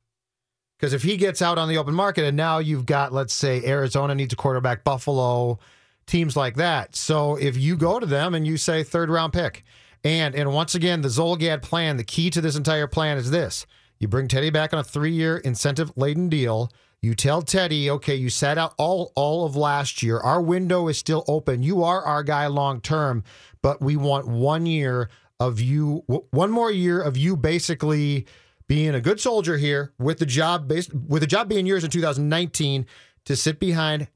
Because 0.78 0.92
if 0.92 1.02
he 1.02 1.16
gets 1.16 1.42
out 1.42 1.58
on 1.58 1.68
the 1.68 1.78
open 1.78 1.94
market 1.94 2.24
and 2.24 2.36
now 2.36 2.58
you've 2.58 2.86
got, 2.86 3.12
let's 3.12 3.34
say, 3.34 3.64
Arizona 3.64 4.14
needs 4.14 4.32
a 4.32 4.36
quarterback, 4.36 4.84
Buffalo, 4.84 5.58
teams 6.06 6.36
like 6.36 6.56
that. 6.56 6.94
So 6.94 7.36
if 7.36 7.56
you 7.56 7.76
go 7.76 7.98
to 7.98 8.06
them 8.06 8.34
and 8.34 8.46
you 8.46 8.56
say 8.56 8.82
third 8.82 9.10
round 9.10 9.32
pick, 9.32 9.64
and 10.04 10.34
and 10.34 10.52
once 10.52 10.74
again, 10.74 11.02
the 11.02 11.08
Zulgad 11.08 11.62
plan, 11.62 11.96
the 11.96 12.04
key 12.04 12.30
to 12.30 12.40
this 12.40 12.56
entire 12.56 12.86
plan 12.86 13.18
is 13.18 13.30
this. 13.30 13.66
You 13.98 14.06
bring 14.08 14.28
Teddy 14.28 14.50
back 14.50 14.72
on 14.72 14.78
a 14.78 14.84
three 14.84 15.12
year 15.12 15.38
incentive 15.38 15.92
laden 15.96 16.28
deal. 16.28 16.70
You 17.00 17.14
tell 17.14 17.42
Teddy, 17.42 17.88
okay, 17.90 18.16
you 18.16 18.28
sat 18.28 18.58
out 18.58 18.74
all 18.76 19.12
all 19.14 19.46
of 19.46 19.54
last 19.54 20.02
year. 20.02 20.18
Our 20.18 20.42
window 20.42 20.88
is 20.88 20.98
still 20.98 21.24
open. 21.28 21.62
You 21.62 21.84
are 21.84 22.02
our 22.02 22.24
guy 22.24 22.48
long 22.48 22.80
term, 22.80 23.22
but 23.62 23.80
we 23.80 23.96
want 23.96 24.26
one 24.26 24.66
year 24.66 25.08
of 25.38 25.60
you, 25.60 26.02
one 26.30 26.50
more 26.50 26.72
year 26.72 27.00
of 27.00 27.16
you 27.16 27.36
basically 27.36 28.26
being 28.66 28.96
a 28.96 29.00
good 29.00 29.20
soldier 29.20 29.56
here 29.56 29.92
with 29.98 30.18
the 30.18 30.26
job 30.26 30.66
based 30.66 30.92
with 30.92 31.22
the 31.22 31.28
job 31.28 31.48
being 31.48 31.66
yours 31.66 31.84
in 31.84 31.90
2019 31.90 32.84
to 33.26 33.36
sit 33.36 33.60
behind 33.60 34.08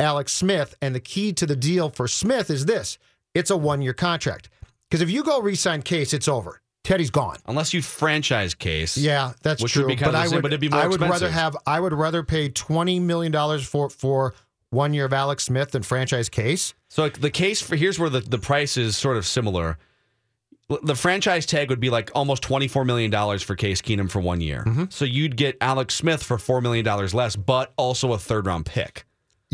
Alex 0.00 0.32
Smith. 0.32 0.74
And 0.82 0.92
the 0.92 1.00
key 1.00 1.32
to 1.34 1.46
the 1.46 1.54
deal 1.54 1.88
for 1.88 2.08
Smith 2.08 2.50
is 2.50 2.66
this: 2.66 2.98
it's 3.32 3.50
a 3.50 3.56
one 3.56 3.80
year 3.80 3.94
contract. 3.94 4.48
Because 4.90 5.02
if 5.02 5.10
you 5.10 5.22
go 5.22 5.40
re-sign 5.40 5.82
Case, 5.82 6.12
it's 6.12 6.28
over. 6.28 6.60
Teddy's 6.84 7.10
gone. 7.10 7.38
Unless 7.46 7.74
you 7.74 7.82
franchise 7.82 8.54
case. 8.54 8.96
Yeah, 8.96 9.32
that's 9.42 9.60
which 9.62 9.72
true. 9.72 9.82
Would 9.82 9.88
be 9.88 9.96
kind 9.96 10.12
but 10.12 10.18
of 10.18 10.20
I 10.20 10.24
the 10.24 10.28
same, 10.28 10.36
would, 10.36 10.42
but 10.42 10.52
it'd 10.52 10.60
be 10.60 10.68
more 10.68 10.80
I 10.80 10.86
would 10.86 11.00
expensive. 11.00 11.22
rather 11.22 11.32
have. 11.32 11.56
I 11.66 11.80
would 11.80 11.92
rather 11.92 12.22
pay 12.22 12.48
twenty 12.50 13.00
million 13.00 13.32
dollars 13.32 13.66
for 13.66 13.90
for 13.90 14.34
one 14.70 14.92
year 14.94 15.04
of 15.06 15.12
Alex 15.12 15.44
Smith 15.44 15.70
than 15.72 15.82
franchise 15.82 16.28
Case. 16.28 16.74
So 16.88 17.02
like, 17.02 17.20
the 17.20 17.30
case 17.30 17.60
for 17.62 17.74
here's 17.76 17.98
where 17.98 18.10
the, 18.10 18.20
the 18.20 18.38
price 18.38 18.76
is 18.76 18.96
sort 18.96 19.16
of 19.16 19.26
similar. 19.26 19.78
L- 20.70 20.78
The 20.82 20.94
franchise 20.94 21.46
tag 21.46 21.70
would 21.70 21.80
be 21.80 21.90
like 21.90 22.10
almost 22.14 22.42
twenty 22.42 22.68
four 22.68 22.84
million 22.84 23.10
dollars 23.10 23.42
for 23.42 23.54
Case 23.54 23.80
Keenum 23.80 24.10
for 24.10 24.20
one 24.20 24.40
year. 24.40 24.64
Mm-hmm. 24.66 24.84
So 24.90 25.04
you'd 25.04 25.36
get 25.36 25.56
Alex 25.60 25.94
Smith 25.94 26.22
for 26.22 26.38
four 26.38 26.60
million 26.60 26.84
dollars 26.84 27.14
less, 27.14 27.34
but 27.36 27.72
also 27.76 28.12
a 28.12 28.18
third 28.18 28.46
round 28.46 28.66
pick, 28.66 29.04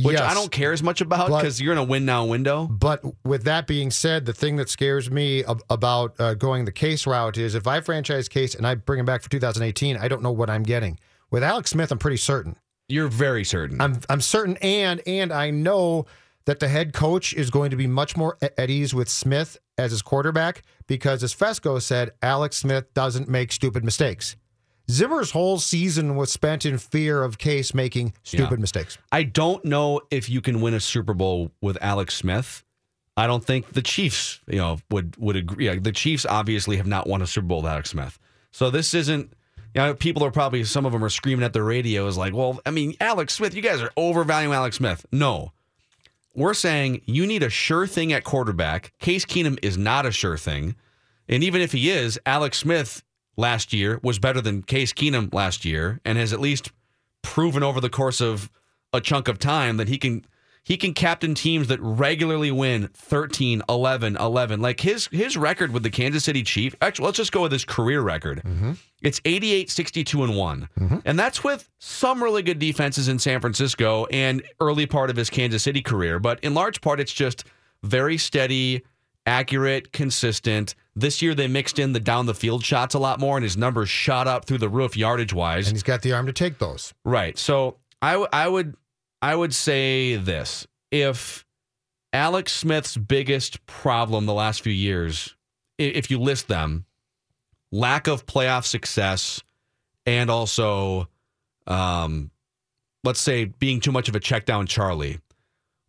which 0.03 0.14
Yes. 0.18 0.30
I 0.30 0.34
don't 0.34 0.51
care 0.51 0.72
as 0.72 0.82
much 0.82 1.01
about 1.01 1.26
because 1.28 1.61
you're 1.61 1.72
in 1.72 1.78
a 1.78 1.84
win 1.84 2.05
now 2.05 2.24
window. 2.24 2.66
But 2.66 3.03
with 3.24 3.45
that 3.45 3.66
being 3.66 3.91
said, 3.91 4.26
the 4.26 4.32
thing 4.32 4.57
that 4.57 4.68
scares 4.68 5.11
me 5.11 5.45
ab- 5.45 5.62
about 5.68 6.18
uh, 6.18 6.34
going 6.34 6.64
the 6.64 6.72
Case 6.72 7.07
route 7.07 7.38
is 7.38 7.55
if 7.55 7.66
I 7.66 7.80
franchise 7.80 8.28
Case 8.28 8.55
and 8.55 8.66
I 8.66 8.74
bring 8.74 9.01
him 9.01 9.07
back 9.07 9.22
for 9.22 9.30
2018, 9.30 9.97
I 9.97 10.09
don't 10.09 10.22
know 10.22 10.32
what 10.32 10.49
I'm 10.51 10.62
getting. 10.62 10.99
With 11.30 11.43
Alex 11.45 11.70
Smith, 11.70 11.93
I'm 11.93 11.99
pretty 11.99 12.16
certain. 12.16 12.57
You're 12.88 13.09
very 13.09 13.45
certain. 13.45 13.80
I'm 13.80 14.01
I'm 14.09 14.20
certain, 14.20 14.57
and 14.59 15.01
and 15.07 15.32
I 15.32 15.51
know 15.51 16.07
that 16.47 16.59
the 16.59 16.66
head 16.66 16.93
coach 16.93 17.32
is 17.34 17.51
going 17.51 17.70
to 17.70 17.76
be 17.76 17.86
much 17.86 18.16
more 18.16 18.36
at 18.41 18.70
ease 18.70 18.93
with 18.93 19.09
Smith 19.09 19.59
as 19.78 19.93
his 19.93 20.03
quarterback 20.03 20.62
because, 20.88 21.22
as 21.22 21.32
Fescoe 21.32 21.78
said, 21.80 22.11
Alex 22.22 22.57
Smith 22.57 22.93
doesn't 22.95 23.28
make 23.28 23.53
stupid 23.53 23.84
mistakes. 23.84 24.34
Zimmer's 24.91 25.30
whole 25.30 25.59
season 25.59 26.16
was 26.16 26.32
spent 26.32 26.66
in 26.66 26.76
fear 26.78 27.22
of 27.22 27.38
Case 27.38 27.72
making 27.72 28.12
stupid 28.22 28.59
Yeah. 28.59 28.61
mistakes. 28.61 28.99
I 29.12 29.22
don't 29.22 29.64
know 29.64 30.01
if 30.11 30.28
you 30.28 30.41
can 30.41 30.61
win 30.61 30.74
a 30.74 30.80
Super 30.80 31.14
Bowl 31.14 31.51
with 31.61 31.78
Alex 31.80 32.14
Smith. 32.14 32.64
I 33.16 33.26
don't 33.26 33.45
think 33.45 33.72
the 33.72 33.82
Chiefs, 33.82 34.41
you 34.47 34.59
know, 34.59 34.78
would 34.91 35.16
would 35.18 35.36
agree. 35.36 35.78
The 35.78 35.93
Chiefs 35.93 36.26
obviously 36.26 36.76
have 36.76 36.86
not 36.86 37.07
won 37.07 37.22
a 37.22 37.26
Super 37.26 37.47
Bowl 37.47 37.62
with 37.62 37.70
Alex 37.70 37.91
Smith. 37.91 38.18
So 38.51 38.70
this 38.70 38.93
isn't. 38.95 39.32
You 39.74 39.82
know, 39.82 39.95
people 39.95 40.24
are 40.24 40.32
probably 40.32 40.64
some 40.64 40.84
of 40.84 40.91
them 40.91 41.05
are 41.05 41.09
screaming 41.09 41.45
at 41.45 41.53
the 41.53 41.62
radio 41.62 42.09
is 42.09 42.16
like, 42.16 42.34
well, 42.34 42.61
I 42.66 42.72
mean, 42.72 42.97
Alex 43.01 43.34
Smith, 43.34 43.55
you 43.55 43.62
guys 43.62 43.80
are 43.80 43.93
overvaluing 43.97 44.53
Alex 44.53 44.76
Smith. 44.76 45.07
No, 45.12 45.53
we're 46.34 46.55
saying 46.55 47.03
you 47.05 47.24
need 47.24 47.45
a 47.45 47.51
sure 47.51 47.86
thing 47.86 48.12
at 48.12 48.24
quarterback. 48.24 48.93
Case 48.99 49.24
Keenum 49.24 49.59
is 49.62 49.78
not 49.78 50.07
a 50.07 50.11
sure 50.11 50.36
thing, 50.36 50.74
and 51.28 51.45
even 51.45 51.61
if 51.61 51.70
he 51.70 51.88
is, 51.91 52.18
Alex 52.26 52.59
Smith 52.59 53.05
last 53.41 53.72
year 53.72 53.99
was 54.03 54.18
better 54.18 54.41
than 54.41 54.62
Case 54.62 54.93
Keenum 54.93 55.32
last 55.34 55.64
year, 55.64 56.01
and 56.05 56.18
has 56.18 56.32
at 56.32 56.41
least 56.41 56.70
proven 57.22 57.62
over 57.62 57.80
the 57.80 57.91
course 57.91 58.20
of 58.20 58.51
a 58.93 59.01
chunk 59.01 59.28
of 59.28 59.38
time 59.38 59.76
that 59.76 59.88
he 59.88 59.99
can 59.99 60.24
he 60.62 60.76
can 60.76 60.93
captain 60.93 61.34
teams 61.34 61.68
that 61.68 61.80
regularly 61.80 62.51
win 62.51 62.88
13 62.95 63.62
11 63.68 64.16
11 64.16 64.61
like 64.61 64.80
his 64.80 65.09
his 65.09 65.36
record 65.36 65.72
with 65.72 65.82
the 65.82 65.91
Kansas 65.91 66.24
City 66.24 66.43
Chiefs 66.43 66.76
actually 66.82 67.07
let's 67.07 67.16
just 67.16 67.32
go 67.32 67.43
with 67.43 67.53
his 67.53 67.64
career 67.64 68.01
record. 68.01 68.43
Mm-hmm. 68.45 68.72
It's 69.03 69.20
88 69.24 69.70
62 69.70 70.24
and 70.24 70.36
one. 70.36 70.68
Mm-hmm. 70.78 70.99
And 71.05 71.18
that's 71.18 71.43
with 71.43 71.68
some 71.78 72.22
really 72.22 72.43
good 72.43 72.59
defenses 72.59 73.09
in 73.09 73.18
San 73.18 73.41
Francisco 73.41 74.07
and 74.07 74.43
early 74.61 74.86
part 74.86 75.11
of 75.11 75.16
his 75.16 75.30
Kansas 75.30 75.62
City 75.62 75.82
career 75.82 76.18
but 76.18 76.41
in 76.41 76.55
large 76.55 76.80
part 76.80 77.01
it's 77.01 77.12
just 77.12 77.45
very 77.82 78.18
steady 78.18 78.82
accurate 79.27 79.93
consistent 79.93 80.75
this 80.97 81.23
year 81.23 81.35
they 81.35 81.47
mixed 81.47 81.79
in 81.79 81.93
the 81.93 82.01
down 82.01 82.27
the 82.27 82.35
field 82.35 82.64
shots 82.64 82.95
a 82.95 82.99
lot 82.99 83.21
more 83.21 83.37
and 83.37 83.45
his 83.45 83.57
numbers 83.57 83.89
shot 83.89 84.27
up 84.27 84.45
through 84.45 84.59
the 84.59 84.68
roof 84.68 84.97
yardage 84.97 85.33
wise 85.33 85.68
And 85.68 85.77
he's 85.77 85.83
got 85.83 86.03
the 86.03 86.12
arm 86.12 86.27
to 86.27 86.33
take 86.33 86.59
those. 86.59 86.93
Right. 87.05 87.39
So 87.39 87.77
I, 88.03 88.12
w- 88.12 88.29
I 88.33 88.49
would 88.49 88.77
I 89.23 89.35
would 89.35 89.55
say 89.55 90.16
this: 90.16 90.66
if 90.91 91.45
Alex 92.12 92.53
Smith's 92.53 92.97
biggest 92.97 93.64
problem 93.66 94.27
the 94.27 94.35
last 94.35 94.62
few 94.62 94.73
years, 94.73 95.37
if 95.79 96.11
you 96.11 96.18
list 96.18 96.49
them, 96.49 96.87
lack 97.71 98.07
of 98.07 98.27
playoff 98.27 98.64
success, 98.64 99.43
and 100.07 100.31
also, 100.31 101.09
um, 101.66 102.31
let's 103.05 103.21
say 103.21 103.45
being 103.45 103.81
too 103.81 103.93
much 103.93 104.09
of 104.09 104.14
a 104.14 104.21
check 104.21 104.47
down 104.47 104.66
Charlie. 104.66 105.18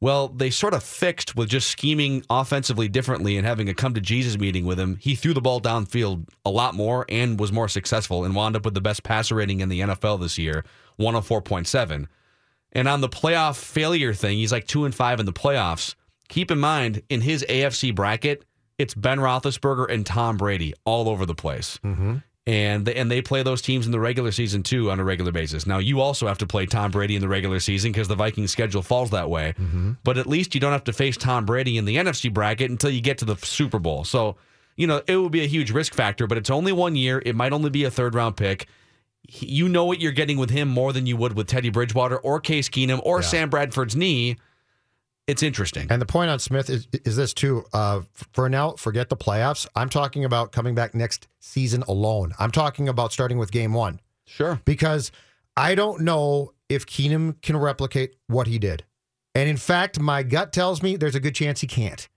Well, 0.02 0.30
they 0.30 0.50
sort 0.50 0.74
of 0.74 0.82
fixed 0.82 1.36
with 1.36 1.48
just 1.48 1.70
scheming 1.70 2.26
offensively 2.28 2.90
differently 2.90 3.38
and 3.38 3.46
having 3.46 3.70
a 3.70 3.76
come 3.76 3.94
to 3.94 4.02
Jesus 4.02 4.36
meeting 4.38 4.66
with 4.66 4.80
him. 4.80 4.98
He 5.00 5.14
threw 5.14 5.34
the 5.34 5.42
ball 5.42 5.62
downfield 5.62 6.28
a 6.44 6.50
lot 6.50 6.74
more 6.74 7.06
and 7.08 7.40
was 7.40 7.52
more 7.52 7.68
successful 7.68 8.26
and 8.26 8.36
wound 8.36 8.56
up 8.56 8.66
with 8.66 8.74
the 8.74 8.82
best 8.82 9.04
passer 9.04 9.36
rating 9.36 9.60
in 9.60 9.70
the 9.70 9.82
NFL 9.82 10.20
this 10.20 10.40
year, 10.40 10.66
104.7. 11.00 12.08
And 12.72 12.88
on 12.88 13.02
the 13.02 13.10
playoff 13.10 13.58
failure 13.58 14.14
thing, 14.14 14.40
he's 14.40 14.52
like 14.52 14.66
two 14.66 14.86
and 14.86 14.96
five 14.96 15.20
in 15.20 15.28
the 15.28 15.34
playoffs. 15.34 15.94
Keep 16.30 16.50
in 16.50 16.60
mind, 16.60 17.04
in 17.10 17.22
his 17.22 17.46
AFC 17.48 17.94
bracket, 17.94 18.44
it's 18.80 18.96
Ben 18.96 19.20
Roethlisberger 19.20 19.88
and 19.92 20.04
Tom 20.04 20.38
Brady 20.38 20.74
all 20.84 21.10
over 21.10 21.28
the 21.28 21.36
place. 21.36 21.80
Mm-hmm. 21.84 22.18
And 22.48 22.86
they, 22.88 22.96
and 22.96 23.12
they 23.12 23.22
play 23.22 23.44
those 23.44 23.62
teams 23.62 23.86
in 23.86 23.92
the 23.92 24.00
regular 24.00 24.32
season 24.32 24.64
too 24.64 24.90
on 24.90 25.00
a 25.00 25.04
regular 25.04 25.32
basis. 25.32 25.68
Now 25.68 25.78
you 25.78 26.02
also 26.02 26.26
have 26.28 26.40
to 26.40 26.48
play 26.48 26.66
Tom 26.66 26.90
Brady 26.90 27.16
in 27.16 27.22
the 27.22 27.28
regular 27.28 27.60
season 27.60 27.92
because 27.92 28.08
the 28.08 28.16
Vikings 28.16 28.50
schedule 28.52 28.82
falls 28.82 29.12
that 29.12 29.30
way. 29.30 29.54
Mm-hmm. 29.60 29.92
But 30.04 30.18
at 30.18 30.26
least 30.26 30.56
you 30.56 30.60
don't 30.62 30.72
have 30.72 30.84
to 30.86 30.94
face 30.94 31.18
Tom 31.18 31.46
Brady 31.46 31.78
in 31.78 31.86
the 31.86 31.98
NFC 31.98 32.34
bracket 32.34 32.72
until 32.72 32.90
you 32.90 33.00
get 33.00 33.20
to 33.20 33.26
the 33.26 33.36
Super 33.36 33.78
Bowl. 33.78 34.04
So 34.06 34.38
you 34.76 34.88
know 34.88 35.02
it 35.06 35.18
would 35.18 35.32
be 35.32 35.44
a 35.44 35.48
huge 35.48 35.70
risk 35.70 35.94
factor. 35.94 36.26
But 36.26 36.40
it's 36.40 36.50
only 36.50 36.72
one 36.72 36.96
year. 36.96 37.22
It 37.24 37.36
might 37.36 37.54
only 37.54 37.70
be 37.70 37.84
a 37.84 37.92
third 37.92 38.16
round 38.16 38.38
pick. 38.38 38.66
He- 39.28 39.46
You 39.46 39.70
know 39.70 39.86
what 39.86 40.00
you're 40.02 40.12
getting 40.12 40.38
with 40.40 40.50
him 40.50 40.68
more 40.68 40.92
than 40.94 41.06
you 41.06 41.18
would 41.18 41.34
with 41.36 41.46
Teddy 41.46 41.70
Bridgewater 41.70 42.18
or 42.18 42.40
Case 42.40 42.70
Keenum 42.70 43.02
or 43.04 43.20
Yeah. 43.22 43.28
Sam 43.28 43.50
Bradford's 43.52 43.96
knee. 43.96 44.38
It's 45.28 45.44
interesting. 45.44 45.88
And 45.90 46.02
the 46.02 46.06
point 46.06 46.30
on 46.30 46.40
Smith 46.40 46.70
is, 46.70 46.88
is 47.06 47.16
this 47.16 47.34
too. 47.34 47.64
Uh, 47.74 48.02
for 48.34 48.50
now, 48.50 48.72
forget 48.72 49.10
the 49.10 49.16
playoffs. 49.16 49.68
I'm 49.76 49.90
talking 49.90 50.26
about 50.26 50.52
coming 50.52 50.76
back 50.76 50.94
next 50.94 51.28
season 51.40 51.84
alone. 51.88 52.34
I'm 52.40 52.52
talking 52.52 52.90
about 52.90 53.14
starting 53.14 53.38
with 53.38 53.52
game 53.52 53.74
one. 53.74 54.02
Sure. 54.26 54.60
Because 54.66 55.12
I 55.56 55.76
don't 55.76 56.02
know 56.02 56.54
if 56.70 56.86
Keenum 56.86 57.42
can 57.42 57.58
replicate 57.58 58.16
what 58.28 58.48
he 58.48 58.58
did. 58.58 58.84
And 59.36 59.50
in 59.50 59.58
fact, 59.58 60.00
my 60.00 60.24
gut 60.24 60.52
tells 60.52 60.82
me 60.82 60.96
there's 60.96 61.16
a 61.16 61.20
good 61.20 61.36
chance 61.36 61.62
he 61.62 61.68
can't. 61.68 62.08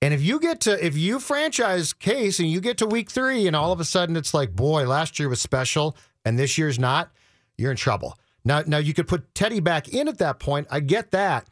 And 0.00 0.14
if 0.14 0.22
you 0.22 0.38
get 0.38 0.60
to, 0.62 0.84
if 0.84 0.96
you 0.96 1.18
franchise 1.18 1.92
case 1.92 2.38
and 2.38 2.50
you 2.50 2.60
get 2.60 2.78
to 2.78 2.86
week 2.86 3.10
three 3.10 3.46
and 3.46 3.56
all 3.56 3.72
of 3.72 3.80
a 3.80 3.84
sudden 3.84 4.16
it's 4.16 4.32
like, 4.32 4.54
boy, 4.54 4.86
last 4.86 5.18
year 5.18 5.28
was 5.28 5.40
special 5.40 5.96
and 6.24 6.38
this 6.38 6.56
year's 6.56 6.78
not, 6.78 7.10
you're 7.56 7.70
in 7.70 7.76
trouble. 7.76 8.18
Now, 8.44 8.62
now 8.66 8.78
you 8.78 8.94
could 8.94 9.08
put 9.08 9.34
Teddy 9.34 9.60
back 9.60 9.88
in 9.88 10.08
at 10.08 10.18
that 10.18 10.38
point. 10.38 10.68
I 10.70 10.80
get 10.80 11.10
that. 11.10 11.48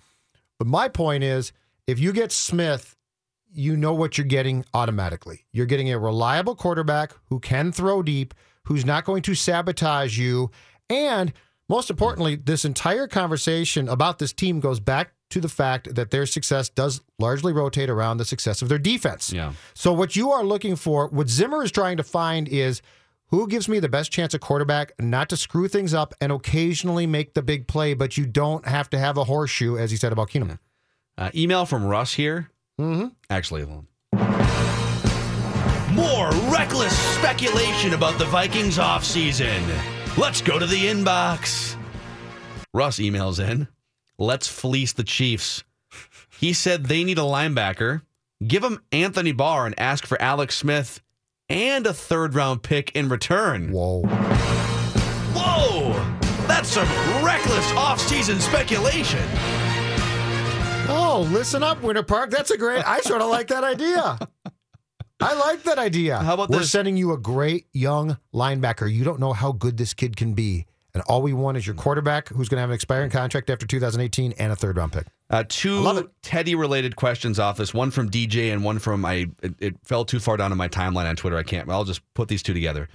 But 0.58 0.68
my 0.68 0.88
point 0.88 1.24
is, 1.24 1.52
if 1.86 1.98
you 1.98 2.12
get 2.12 2.32
Smith, 2.32 2.96
you 3.52 3.76
know 3.76 3.94
what 3.94 4.18
you're 4.18 4.26
getting 4.26 4.64
automatically. 4.74 5.46
You're 5.52 5.66
getting 5.66 5.90
a 5.92 5.98
reliable 5.98 6.54
quarterback 6.54 7.12
who 7.28 7.40
can 7.40 7.72
throw 7.72 8.02
deep, 8.02 8.34
who's 8.64 8.84
not 8.84 9.04
going 9.04 9.22
to 9.22 9.34
sabotage 9.34 10.18
you. 10.18 10.50
And 10.90 11.32
most 11.68 11.90
importantly, 11.90 12.36
this 12.36 12.64
entire 12.64 13.08
conversation 13.08 13.88
about 13.88 14.18
this 14.18 14.32
team 14.32 14.60
goes 14.60 14.80
back 14.80 15.12
to 15.30 15.40
the 15.40 15.48
fact 15.48 15.94
that 15.94 16.10
their 16.10 16.26
success 16.26 16.68
does 16.68 17.00
largely 17.18 17.52
rotate 17.52 17.90
around 17.90 18.18
the 18.18 18.24
success 18.24 18.62
of 18.62 18.68
their 18.68 18.78
defense. 18.78 19.32
Yeah. 19.32 19.52
So 19.74 19.92
what 19.92 20.14
you 20.14 20.30
are 20.30 20.44
looking 20.44 20.76
for, 20.76 21.08
what 21.08 21.28
Zimmer 21.28 21.64
is 21.64 21.72
trying 21.72 21.96
to 21.96 22.04
find 22.04 22.46
is 22.46 22.82
who 23.28 23.48
gives 23.48 23.68
me 23.68 23.78
the 23.78 23.88
best 23.88 24.12
chance 24.12 24.34
at 24.34 24.40
quarterback 24.40 24.92
not 25.00 25.28
to 25.28 25.36
screw 25.36 25.68
things 25.68 25.92
up 25.94 26.14
and 26.20 26.30
occasionally 26.32 27.06
make 27.06 27.34
the 27.34 27.42
big 27.42 27.66
play, 27.66 27.94
but 27.94 28.16
you 28.16 28.26
don't 28.26 28.66
have 28.66 28.88
to 28.90 28.98
have 28.98 29.16
a 29.16 29.24
horseshoe, 29.24 29.76
as 29.76 29.90
he 29.90 29.96
said 29.96 30.12
about 30.12 30.30
Keenum. 30.30 30.58
Uh, 31.18 31.30
email 31.34 31.66
from 31.66 31.84
Russ 31.84 32.14
here. 32.14 32.50
Mm-hmm. 32.80 33.08
Actually, 33.30 33.66
more 35.96 36.28
reckless 36.52 36.96
speculation 37.16 37.94
about 37.94 38.18
the 38.18 38.26
Vikings 38.26 38.76
offseason. 38.76 39.62
Let's 40.18 40.42
go 40.42 40.58
to 40.58 40.66
the 40.66 40.84
inbox. 40.84 41.74
Russ 42.74 42.98
emails 42.98 43.40
in. 43.40 43.68
Let's 44.18 44.46
fleece 44.46 44.92
the 44.92 45.04
Chiefs. 45.04 45.64
He 46.38 46.52
said 46.52 46.84
they 46.84 47.02
need 47.02 47.16
a 47.18 47.22
linebacker. 47.22 48.02
Give 48.46 48.62
him 48.62 48.82
Anthony 48.92 49.32
Barr 49.32 49.64
and 49.64 49.78
ask 49.80 50.04
for 50.04 50.20
Alex 50.20 50.56
Smith 50.56 51.00
and 51.48 51.86
a 51.86 51.94
third 51.94 52.34
round 52.34 52.62
pick 52.62 52.90
in 52.94 53.08
return. 53.08 53.70
Whoa. 53.72 54.02
Whoa! 55.34 55.92
That's 56.46 56.68
some 56.68 56.88
reckless 57.24 57.66
offseason 57.72 58.40
speculation. 58.40 59.22
Oh, 60.88 61.26
listen 61.30 61.62
up, 61.62 61.82
Winter 61.82 62.02
Park. 62.02 62.30
That's 62.30 62.50
a 62.50 62.56
great. 62.58 62.86
I 62.86 63.00
sort 63.00 63.20
of 63.20 63.28
like 63.28 63.48
that 63.48 63.64
idea. 63.64 64.18
I 65.20 65.34
like 65.34 65.62
that 65.64 65.78
idea. 65.78 66.18
How 66.18 66.34
about 66.34 66.50
We're 66.50 66.58
this? 66.60 66.70
sending 66.70 66.96
you 66.96 67.12
a 67.12 67.18
great 67.18 67.66
young 67.72 68.18
linebacker. 68.34 68.92
You 68.92 69.02
don't 69.02 69.18
know 69.18 69.32
how 69.32 69.52
good 69.52 69.78
this 69.78 69.94
kid 69.94 70.16
can 70.16 70.34
be. 70.34 70.66
And 70.94 71.02
all 71.08 71.22
we 71.22 71.32
want 71.32 71.56
is 71.56 71.66
your 71.66 71.74
quarterback 71.74 72.28
who's 72.28 72.48
going 72.48 72.56
to 72.56 72.60
have 72.60 72.70
an 72.70 72.74
expiring 72.74 73.10
contract 73.10 73.50
after 73.50 73.66
2018 73.66 74.32
and 74.38 74.52
a 74.52 74.56
third 74.56 74.76
round 74.76 74.92
pick. 74.92 75.06
Uh, 75.28 75.42
two 75.48 75.82
Teddy 76.22 76.54
related 76.54 76.94
questions 76.94 77.40
off 77.40 77.56
this. 77.56 77.74
One 77.74 77.90
from 77.90 78.08
DJ 78.10 78.52
and 78.52 78.62
one 78.62 78.78
from 78.78 79.04
I. 79.04 79.26
It, 79.42 79.54
it 79.58 79.76
fell 79.82 80.04
too 80.04 80.20
far 80.20 80.36
down 80.36 80.52
in 80.52 80.58
my 80.58 80.68
timeline 80.68 81.08
on 81.08 81.16
Twitter. 81.16 81.36
I 81.36 81.42
can't. 81.42 81.68
I'll 81.68 81.84
just 81.84 82.00
put 82.14 82.28
these 82.28 82.42
two 82.42 82.54
together. 82.54 82.88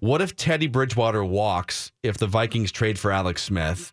What 0.00 0.20
if 0.20 0.34
Teddy 0.34 0.66
Bridgewater 0.66 1.24
walks 1.24 1.92
if 2.02 2.18
the 2.18 2.26
Vikings 2.26 2.72
trade 2.72 2.98
for 2.98 3.12
Alex 3.12 3.44
Smith? 3.44 3.92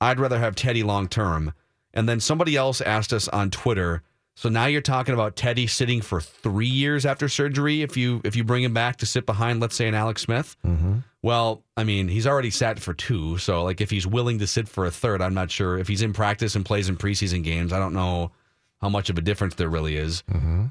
I'd 0.00 0.20
rather 0.20 0.38
have 0.38 0.54
Teddy 0.54 0.82
long 0.82 1.08
term. 1.08 1.52
And 1.94 2.08
then 2.08 2.20
somebody 2.20 2.56
else 2.56 2.80
asked 2.80 3.12
us 3.12 3.28
on 3.28 3.50
Twitter. 3.50 4.02
So 4.34 4.48
now 4.48 4.66
you're 4.66 4.80
talking 4.80 5.14
about 5.14 5.36
Teddy 5.36 5.66
sitting 5.66 6.00
for 6.00 6.20
three 6.20 6.66
years 6.66 7.04
after 7.04 7.28
surgery 7.28 7.82
if 7.82 7.96
you 7.96 8.20
if 8.24 8.34
you 8.34 8.44
bring 8.44 8.62
him 8.62 8.72
back 8.72 8.96
to 8.98 9.06
sit 9.06 9.26
behind, 9.26 9.60
let's 9.60 9.76
say, 9.76 9.86
an 9.86 9.94
Alex 9.94 10.22
Smith. 10.22 10.56
Mm-hmm. 10.66 10.98
Well, 11.22 11.62
I 11.76 11.84
mean, 11.84 12.08
he's 12.08 12.26
already 12.26 12.50
sat 12.50 12.80
for 12.80 12.94
two. 12.94 13.38
So, 13.38 13.62
like, 13.62 13.80
if 13.80 13.90
he's 13.90 14.06
willing 14.06 14.38
to 14.40 14.46
sit 14.46 14.68
for 14.68 14.86
a 14.86 14.90
third, 14.90 15.22
I'm 15.22 15.34
not 15.34 15.50
sure. 15.50 15.78
If 15.78 15.86
he's 15.86 16.02
in 16.02 16.12
practice 16.12 16.56
and 16.56 16.64
plays 16.64 16.88
in 16.88 16.96
preseason 16.96 17.44
games, 17.44 17.72
I 17.72 17.78
don't 17.78 17.94
know 17.94 18.32
how 18.80 18.88
much 18.88 19.08
of 19.10 19.18
a 19.18 19.20
difference 19.20 19.54
there 19.54 19.68
really 19.68 19.96
is. 19.96 20.24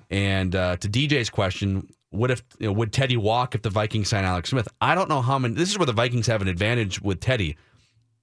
And 0.10 0.56
uh, 0.56 0.76
to 0.78 0.90
DJ's 0.90 1.30
question, 1.30 1.88
what 2.10 2.32
if 2.32 2.44
you 2.60 2.68
know, 2.68 2.74
would 2.74 2.92
Teddy 2.92 3.16
walk 3.16 3.56
if 3.56 3.62
the 3.62 3.70
Vikings 3.70 4.10
sign 4.10 4.26
Alex 4.26 4.50
Smith? 4.50 4.68
I 4.82 4.96
don't 4.96 5.08
know 5.08 5.22
how 5.22 5.40
many. 5.40 5.54
This 5.54 5.70
is 5.70 5.78
where 5.78 5.86
the 5.86 5.94
Vikings 5.94 6.28
have 6.28 6.42
an 6.42 6.50
advantage 6.50 7.02
with 7.02 7.22
Teddy. 7.22 7.56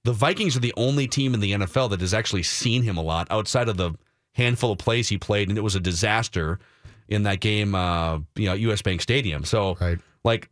The 0.04 0.12
Vikings 0.12 0.56
are 0.56 0.60
the 0.60 0.74
only 0.76 1.08
team 1.08 1.32
in 1.32 1.40
the 1.40 1.52
NFL 1.52 1.90
that 1.90 2.00
has 2.00 2.12
actually 2.12 2.42
seen 2.42 2.82
him 2.82 2.98
a 2.98 3.02
lot 3.02 3.26
outside 3.30 3.68
of 3.68 3.78
the 3.78 3.94
handful 4.38 4.72
of 4.72 4.78
plays 4.78 5.08
he 5.08 5.18
played, 5.18 5.48
and 5.50 5.58
it 5.58 5.60
was 5.60 5.74
a 5.74 5.80
disaster 5.80 6.58
in 7.08 7.24
that 7.24 7.40
game, 7.40 7.74
uh, 7.74 8.18
you 8.36 8.46
know, 8.46 8.54
US 8.54 8.80
Bank 8.80 9.02
Stadium. 9.02 9.44
So, 9.44 9.76
like, 10.24 10.48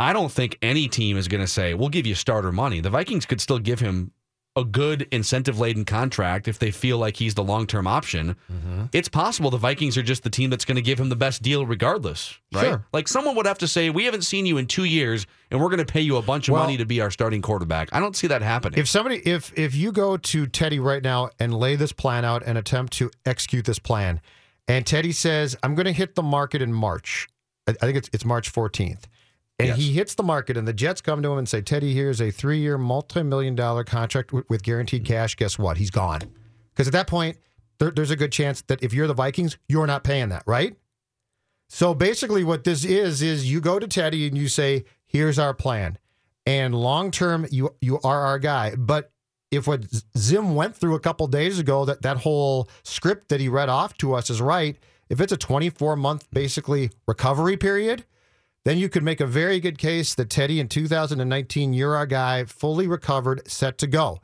I 0.00 0.12
don't 0.12 0.32
think 0.32 0.58
any 0.62 0.88
team 0.88 1.16
is 1.16 1.28
going 1.28 1.40
to 1.40 1.46
say, 1.46 1.74
we'll 1.74 1.88
give 1.90 2.06
you 2.06 2.14
starter 2.14 2.52
money. 2.52 2.80
The 2.80 2.90
Vikings 2.90 3.26
could 3.26 3.40
still 3.40 3.58
give 3.58 3.80
him 3.80 4.12
a 4.56 4.64
good 4.64 5.08
incentive 5.10 5.58
laden 5.58 5.84
contract 5.84 6.46
if 6.46 6.58
they 6.60 6.70
feel 6.70 6.96
like 6.98 7.16
he's 7.16 7.34
the 7.34 7.42
long 7.42 7.66
term 7.66 7.86
option. 7.86 8.36
Mm-hmm. 8.52 8.84
It's 8.92 9.08
possible 9.08 9.50
the 9.50 9.56
Vikings 9.58 9.98
are 9.98 10.02
just 10.02 10.22
the 10.22 10.30
team 10.30 10.48
that's 10.50 10.64
going 10.64 10.76
to 10.76 10.82
give 10.82 10.98
him 11.00 11.08
the 11.08 11.16
best 11.16 11.42
deal 11.42 11.66
regardless, 11.66 12.38
right? 12.52 12.62
Sure. 12.62 12.86
Like 12.92 13.08
someone 13.08 13.34
would 13.34 13.46
have 13.46 13.58
to 13.58 13.68
say, 13.68 13.90
we 13.90 14.04
haven't 14.04 14.22
seen 14.22 14.46
you 14.46 14.58
in 14.58 14.66
two 14.66 14.84
years 14.84 15.26
and 15.50 15.60
we're 15.60 15.70
going 15.70 15.84
to 15.84 15.92
pay 15.92 16.00
you 16.02 16.16
a 16.16 16.22
bunch 16.22 16.48
of 16.48 16.52
Well- 16.52 16.62
money 16.62 16.76
to 16.76 16.84
be 16.86 17.00
our 17.00 17.10
starting 17.10 17.42
quarterback. 17.42 17.88
I 17.92 17.98
don't 18.00 18.14
see 18.16 18.28
that 18.28 18.42
happening. 18.42 18.78
If 18.78 18.88
somebody, 18.88 19.16
if 19.28 19.52
if 19.58 19.74
you 19.74 19.90
go 19.90 20.16
to 20.16 20.46
Teddy 20.46 20.78
right 20.78 21.02
now 21.02 21.30
and 21.40 21.52
lay 21.52 21.74
this 21.74 21.92
plan 21.92 22.24
out 22.24 22.42
and 22.46 22.56
attempt 22.56 22.92
to 22.94 23.10
execute 23.26 23.64
this 23.64 23.78
plan, 23.80 24.20
and 24.68 24.86
Teddy 24.86 25.12
says, 25.12 25.56
"I'm 25.62 25.74
going 25.74 25.86
to 25.86 25.92
hit 25.92 26.14
the 26.14 26.22
market 26.22 26.62
in 26.62 26.72
March," 26.72 27.28
I, 27.66 27.72
I 27.72 27.74
think 27.74 27.96
it's 27.98 28.08
it's 28.12 28.24
March 28.24 28.52
14th, 28.52 29.02
and 29.58 29.76
he 29.78 29.92
hits 29.92 30.14
the 30.14 30.22
market, 30.22 30.56
and 30.56 30.66
the 30.66 30.72
Jets 30.72 31.00
come 31.00 31.22
to 31.22 31.32
him 31.32 31.38
and 31.38 31.48
say, 31.48 31.60
"Teddy, 31.60 31.94
here's 31.94 32.20
a 32.20 32.30
three-year, 32.30 32.76
multi-million 32.76 33.54
dollar 33.54 33.84
contract 33.84 34.32
with, 34.32 34.48
with 34.48 34.62
guaranteed 34.62 35.04
mm. 35.04 35.06
cash." 35.06 35.36
Guess 35.36 35.58
what? 35.58 35.76
He's 35.76 35.90
gone, 35.90 36.22
because 36.72 36.86
at 36.86 36.92
that 36.92 37.06
point, 37.06 37.38
there, 37.78 37.90
there's 37.90 38.10
a 38.10 38.16
good 38.16 38.32
chance 38.32 38.62
that 38.62 38.82
if 38.82 38.92
you're 38.92 39.06
the 39.06 39.14
Vikings, 39.14 39.56
you're 39.68 39.86
not 39.86 40.04
paying 40.04 40.30
that, 40.30 40.42
right? 40.46 40.76
So 41.68 41.94
basically, 41.94 42.44
what 42.44 42.64
this 42.64 42.84
is 42.84 43.22
is 43.22 43.50
you 43.50 43.60
go 43.60 43.78
to 43.78 43.86
Teddy 43.86 44.26
and 44.26 44.36
you 44.36 44.48
say, 44.48 44.84
"Here's 45.06 45.38
our 45.38 45.54
plan," 45.54 45.98
and 46.46 46.74
long 46.74 47.10
term, 47.10 47.46
you 47.50 47.74
you 47.80 48.00
are 48.02 48.22
our 48.22 48.38
guy. 48.38 48.74
But 48.76 49.12
if 49.50 49.66
what 49.66 49.84
Zim 50.18 50.54
went 50.54 50.76
through 50.76 50.94
a 50.94 51.00
couple 51.00 51.26
days 51.28 51.58
ago, 51.58 51.84
that 51.84 52.02
that 52.02 52.18
whole 52.18 52.68
script 52.82 53.28
that 53.28 53.40
he 53.40 53.48
read 53.48 53.68
off 53.68 53.96
to 53.98 54.14
us 54.14 54.30
is 54.30 54.40
right. 54.40 54.76
If 55.08 55.20
it's 55.20 55.32
a 55.32 55.36
24 55.36 55.96
month 55.96 56.28
basically 56.32 56.90
recovery 57.06 57.56
period, 57.56 58.04
then 58.64 58.78
you 58.78 58.88
could 58.88 59.02
make 59.02 59.20
a 59.20 59.26
very 59.26 59.60
good 59.60 59.78
case 59.78 60.14
that 60.14 60.30
Teddy 60.30 60.58
in 60.58 60.68
2019, 60.68 61.72
you're 61.72 61.94
our 61.94 62.06
guy, 62.06 62.44
fully 62.44 62.86
recovered, 62.86 63.46
set 63.48 63.78
to 63.78 63.86
go. 63.86 64.20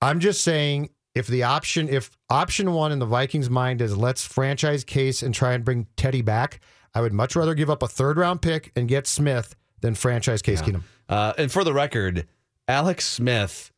I'm 0.00 0.20
just 0.20 0.42
saying 0.42 0.90
if 1.14 1.26
the 1.26 1.42
option 1.42 1.88
if 1.88 2.10
option 2.30 2.72
one 2.72 2.92
in 2.92 2.98
the 2.98 3.06
Vikings 3.06 3.50
mind 3.50 3.80
is 3.80 3.96
let's 3.96 4.26
franchise 4.26 4.84
case 4.84 5.22
and 5.22 5.34
try 5.34 5.52
and 5.52 5.64
bring 5.64 5.86
Teddy 5.96 6.22
back, 6.22 6.60
I 6.94 7.00
would 7.00 7.12
much 7.12 7.36
rather 7.36 7.54
give 7.54 7.70
up 7.70 7.82
a 7.82 7.88
third 7.88 8.16
round 8.16 8.42
pick 8.42 8.72
and 8.76 8.88
get 8.88 9.06
Smith 9.06 9.54
than 9.80 9.94
franchise 9.94 10.42
case 10.42 10.62
Keenum. 10.62 10.82
Uh, 11.08 11.32
and 11.36 11.52
for 11.52 11.64
the 11.64 11.72
record, 11.72 12.26
Alex 12.66 13.08
Smith, 13.08 13.72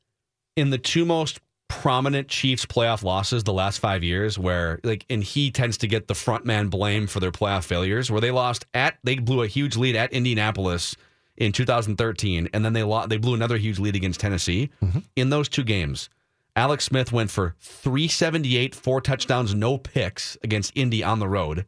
in 0.57 0.71
the 0.71 0.79
two 0.79 1.05
most 1.05 1.41
prominent 1.81 2.29
Chiefs 2.29 2.65
playoff 2.65 3.03
losses 3.03 3.45
the 3.45 3.53
last 3.53 3.79
five 3.79 4.03
years, 4.03 4.39
where 4.39 4.81
like, 4.85 5.05
and 5.11 5.23
he 5.23 5.51
tends 5.51 5.77
to 5.79 5.87
get 5.87 6.09
the 6.09 6.15
front 6.15 6.45
man 6.45 6.69
blame 6.69 7.07
for 7.07 7.21
their 7.21 7.33
playoff 7.33 7.65
failures, 7.65 8.11
where 8.11 8.21
they 8.21 8.31
lost 8.31 8.67
at, 8.75 8.99
they 9.05 9.17
blew 9.17 9.43
a 9.43 9.47
huge 9.47 9.77
lead 9.77 9.97
at 9.97 10.13
Indianapolis 10.13 10.97
in 11.37 11.53
2013, 11.53 12.49
and 12.53 12.65
then 12.65 12.73
they 12.73 12.83
lost, 12.83 13.09
they 13.09 13.17
blew 13.17 13.35
another 13.35 13.57
huge 13.57 13.79
lead 13.79 13.97
against 13.97 14.21
Tennessee. 14.21 14.71
Mm-hmm. 14.83 15.01
In 15.17 15.31
those 15.31 15.49
two 15.49 15.65
games, 15.65 16.09
Alex 16.57 16.85
Smith 16.85 17.13
went 17.13 17.31
for 17.31 17.57
378, 17.61 18.75
four 18.75 19.01
touchdowns, 19.01 19.55
no 19.55 19.77
picks 19.77 20.39
against 20.43 20.73
Indy 20.77 21.03
on 21.03 21.19
the 21.19 21.29
road. 21.29 21.67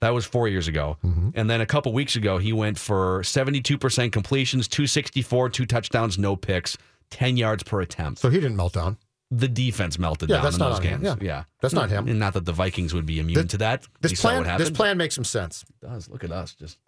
That 0.00 0.12
was 0.12 0.26
four 0.26 0.48
years 0.48 0.68
ago. 0.68 0.98
Mm-hmm. 1.04 1.30
And 1.34 1.48
then 1.48 1.60
a 1.60 1.66
couple 1.66 1.92
weeks 1.92 2.16
ago, 2.16 2.38
he 2.38 2.52
went 2.52 2.78
for 2.78 3.22
72% 3.22 4.12
completions, 4.12 4.68
264, 4.68 5.48
two 5.50 5.64
touchdowns, 5.64 6.18
no 6.18 6.36
picks, 6.36 6.76
10 7.10 7.36
yards 7.36 7.62
per 7.62 7.80
attempt. 7.80 8.20
So 8.20 8.28
he 8.28 8.40
didn't 8.40 8.56
melt 8.56 8.74
down. 8.74 8.98
The 9.30 9.48
defense 9.48 9.98
melted 9.98 10.28
Yeah, 10.30 10.42
down 10.42 10.52
in 10.52 10.58
those 10.58 10.80
games. 10.80 11.02
Yeah. 11.02 11.16
Yeah. 11.20 11.44
That's 11.60 11.74
not 11.74 11.90
him. 11.90 12.06
And 12.08 12.18
not 12.18 12.34
that 12.34 12.44
the 12.44 12.52
Vikings 12.52 12.94
would 12.94 13.06
be 13.06 13.18
immune 13.18 13.34
This- 13.42 13.50
to 13.52 13.58
that. 13.58 13.86
This 14.00 14.20
plan 14.20 14.58
this 14.58 14.70
plan 14.70 14.96
makes 14.96 15.14
some 15.14 15.24
sense. 15.24 15.64
It 15.82 15.86
does. 15.86 16.08
Look 16.08 16.22
at 16.24 16.30
us. 16.30 16.54
Just 16.54 16.78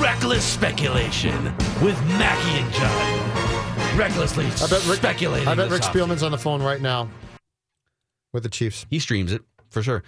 Reckless 0.00 0.44
speculation 0.44 1.44
with 1.80 1.98
Mackey 2.18 2.58
and 2.62 2.72
John. 2.74 3.96
Recklessly 3.98 4.46
I 4.46 4.66
bet 4.68 4.86
Rick, 4.86 4.98
speculating. 4.98 5.48
I 5.48 5.54
bet 5.54 5.70
Rick. 5.70 5.82
Spielman's 5.82 6.22
on 6.22 6.30
the 6.32 6.38
phone 6.38 6.62
right 6.62 6.80
now 6.80 7.08
with 8.32 8.42
the 8.42 8.48
Chiefs. 8.50 8.84
He 8.90 8.98
streams 8.98 9.32
it 9.32 9.42
for 9.70 9.82
sure. 9.82 10.02